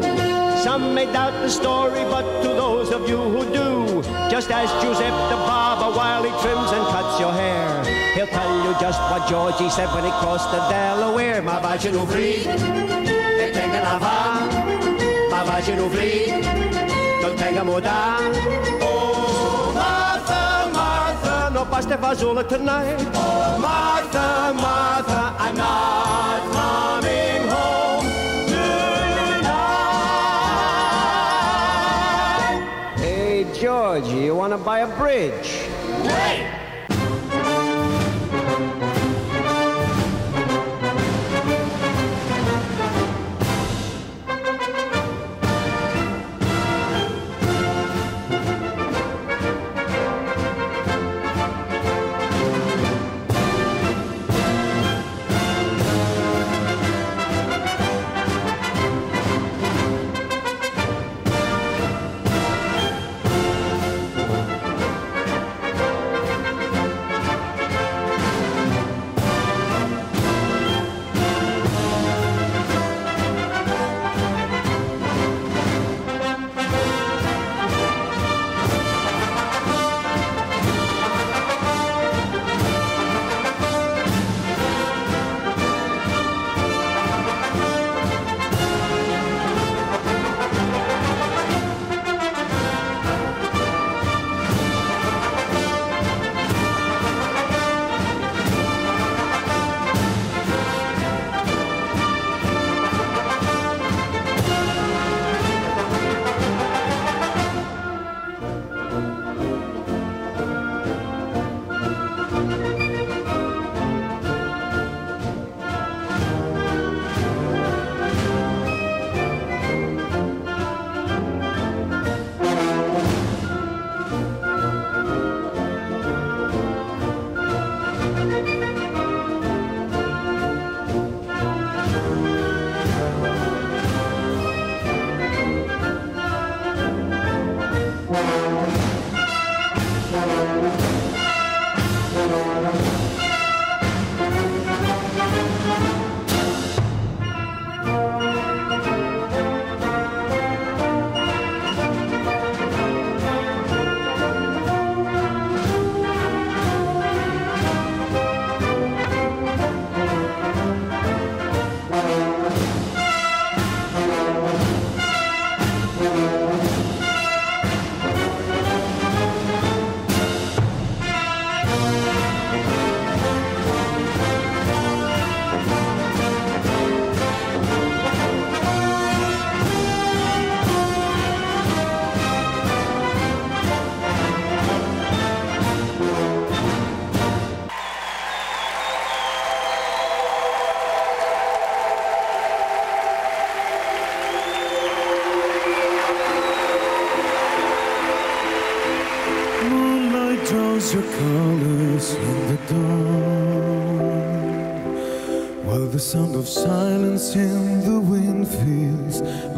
Some 0.65 0.95
may 0.95 1.05
doubt 1.05 1.35
the 1.43 1.51
story, 1.51 2.03
but 2.05 2.25
to 2.45 2.49
those 2.49 2.91
of 2.91 3.07
you 3.07 3.19
who 3.19 3.45
do, 3.53 4.03
just 4.31 4.51
ask 4.51 4.73
Giuseppe 4.81 5.05
the 5.29 5.37
barber 5.45 5.95
while 5.95 6.23
he 6.23 6.31
trims 6.41 6.73
and 6.73 6.87
cuts 6.97 7.21
your 7.21 7.33
hair. 7.33 7.85
He'll 8.15 8.27
tell 8.27 8.65
you 8.65 8.73
just 8.81 8.99
what 9.11 9.29
Georgie 9.29 9.69
said 9.69 9.93
when 9.93 10.05
he 10.05 10.11
crossed 10.13 10.51
the 10.51 10.67
Delaware. 10.71 11.43
Ma 11.43 11.61
vagin 11.61 11.93
ouvrir, 11.93 12.47
e 13.37 13.53
tengan 13.53 13.85
avant. 13.97 14.51
Ma 15.31 15.45
vagin 15.45 15.77
ouvrir, 15.79 16.72
non 17.23 17.37
tengan 17.39 17.65
modar. 17.65 18.19
Oh, 18.83 19.71
Martha, 19.73 20.69
Martha, 20.75 21.51
no 21.55 21.65
pasta 21.65 21.97
fazola 21.97 22.43
tonight. 22.43 22.99
Oh, 23.15 23.59
Martha, 23.63 24.53
Martha, 24.59 25.33
I'm 25.39 25.55
not 25.57 26.43
coming 26.51 27.47
home 27.47 28.07
tonight. 28.51 29.63
Hey, 32.99 33.47
Georgie, 33.55 34.25
you 34.27 34.35
want 34.35 34.53
to 34.53 34.59
buy 34.59 34.81
a 34.81 34.89
bridge? 34.99 35.71
Wait! 36.03 36.52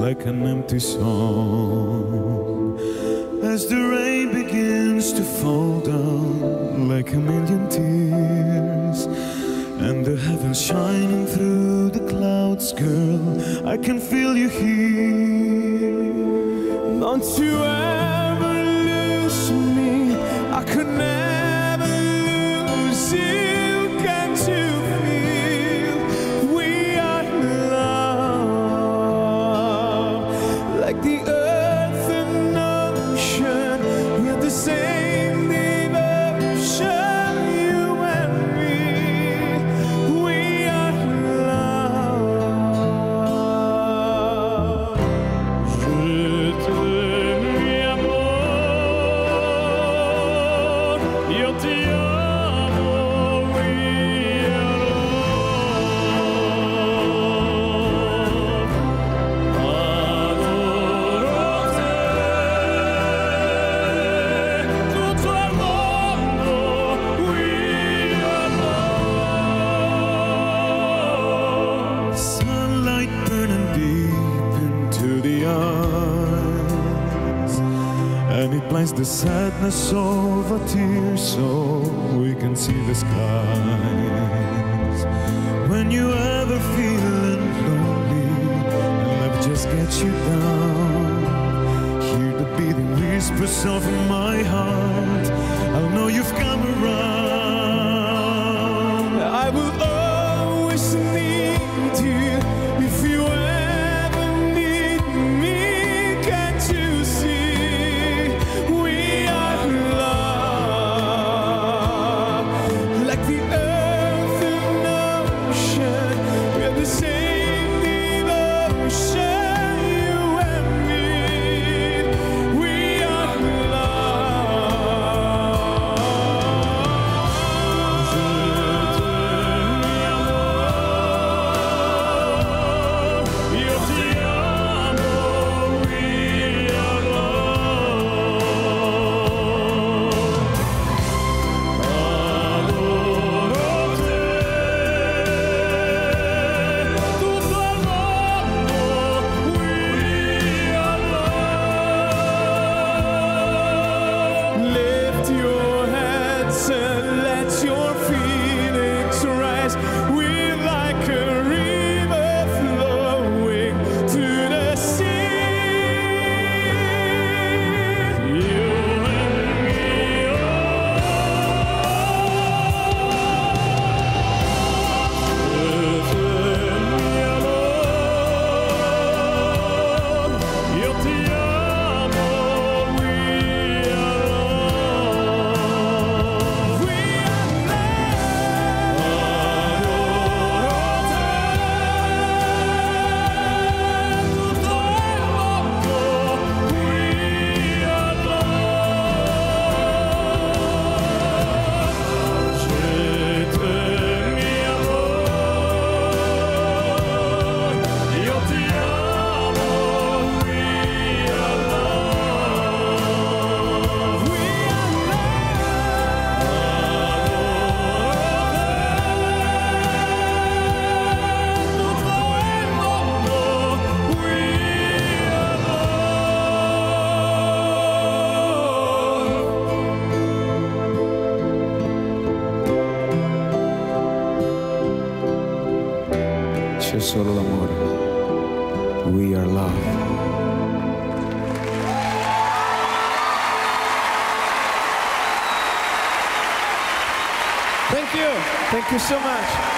like 0.05 0.27
an 0.27 0.47
empty 0.47 0.79
song. 0.79 1.74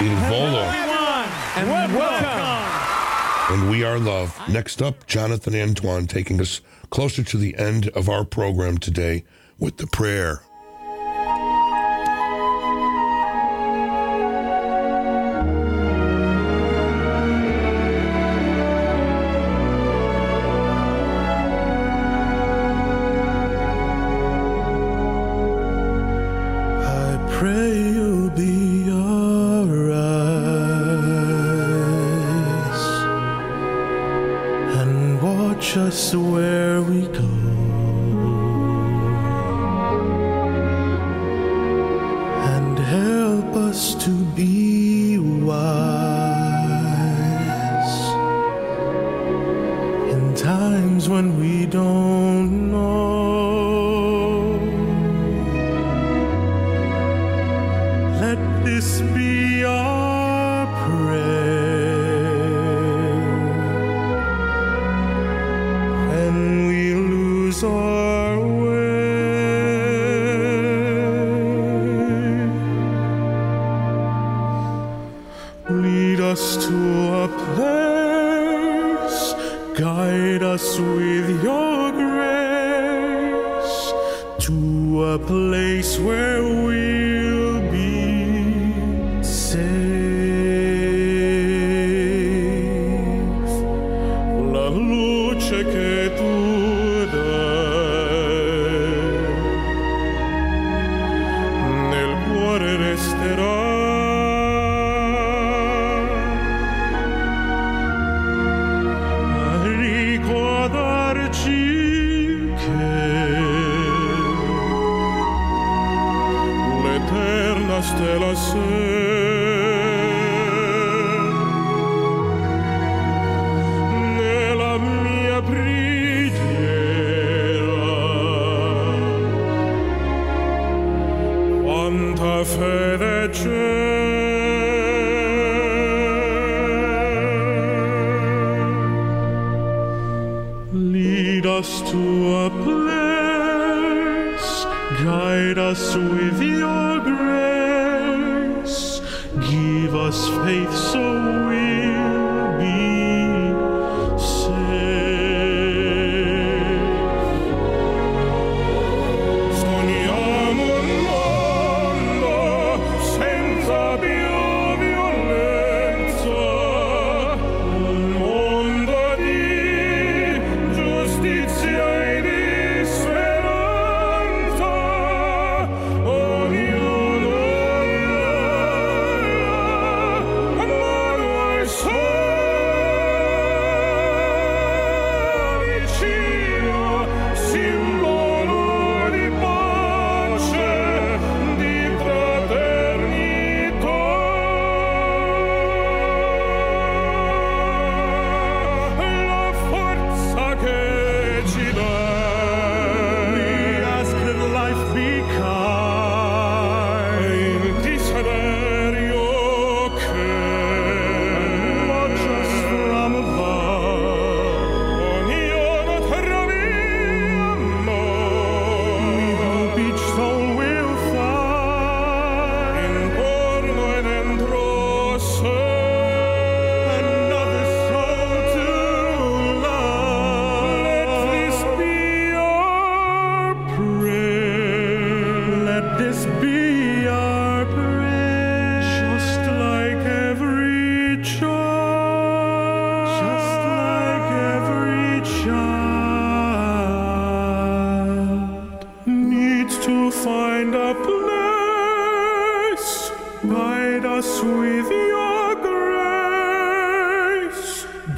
in 0.06 0.16
Volo. 0.30 0.62
And 1.56 1.94
welcome. 1.94 3.54
And 3.54 3.70
we 3.70 3.82
are 3.82 3.98
love. 3.98 4.38
Next 4.48 4.80
up, 4.80 5.06
Jonathan 5.06 5.54
Antoine 5.56 6.06
taking 6.06 6.40
us 6.40 6.60
closer 6.90 7.24
to 7.24 7.36
the 7.36 7.56
end 7.56 7.88
of 7.88 8.08
our 8.08 8.24
program 8.24 8.78
today 8.78 9.24
with 9.58 9.78
the 9.78 9.86
prayer 9.88 10.42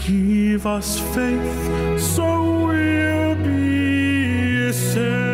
Give 0.08 0.66
us 0.66 0.98
faith 1.14 2.00
so 2.00 2.64
we'll 2.64 3.34
be 3.44 4.72
saved. 4.72 5.27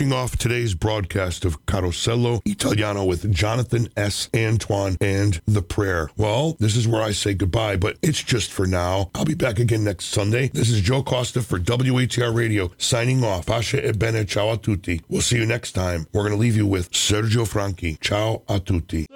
finishing 0.00 0.18
off 0.18 0.38
today's 0.38 0.72
broadcast 0.72 1.44
of 1.44 1.66
Carosello 1.66 2.40
Italiano 2.46 3.04
with 3.04 3.30
Jonathan 3.30 3.86
S. 3.98 4.30
Antoine 4.34 4.96
and 4.98 5.42
The 5.46 5.60
Prayer. 5.60 6.08
Well, 6.16 6.56
this 6.58 6.74
is 6.74 6.88
where 6.88 7.02
I 7.02 7.12
say 7.12 7.34
goodbye, 7.34 7.76
but 7.76 7.98
it's 8.00 8.22
just 8.22 8.50
for 8.50 8.66
now. 8.66 9.10
I'll 9.14 9.26
be 9.26 9.34
back 9.34 9.58
again 9.58 9.84
next 9.84 10.06
Sunday. 10.06 10.48
This 10.48 10.70
is 10.70 10.80
Joe 10.80 11.02
Costa 11.02 11.42
for 11.42 11.58
WATR 11.58 12.34
Radio 12.34 12.70
signing 12.78 13.22
off. 13.22 13.44
Asha 13.46 13.86
e 13.86 13.92
bene, 13.92 14.24
ciao 14.24 14.50
a 14.50 14.56
tutti. 14.56 15.02
We'll 15.10 15.20
see 15.20 15.36
you 15.36 15.44
next 15.44 15.72
time. 15.72 16.06
We're 16.14 16.22
going 16.22 16.32
to 16.32 16.38
leave 16.38 16.56
you 16.56 16.66
with 16.66 16.90
Sergio 16.92 17.46
Franchi. 17.46 17.98
Ciao 18.00 18.40
a 18.48 18.58
tutti. 18.58 19.06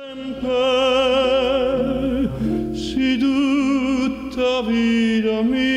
Sempre, 4.35 5.74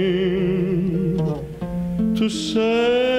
to 2.16 2.28
say. 2.30 3.11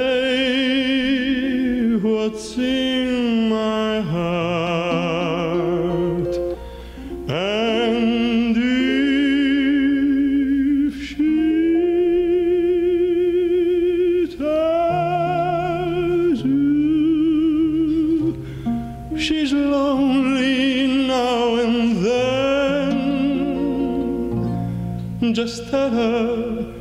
tell 25.73 25.89
her 25.89 26.73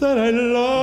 that 0.00 0.18
I 0.18 0.30
love 0.30 0.77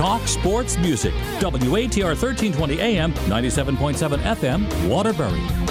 Talk 0.00 0.26
sports 0.26 0.78
music. 0.78 1.12
WATR 1.40 2.16
1320 2.16 2.80
AM, 2.80 3.12
97.7 3.12 4.18
FM, 4.22 4.88
Waterbury. 4.88 5.69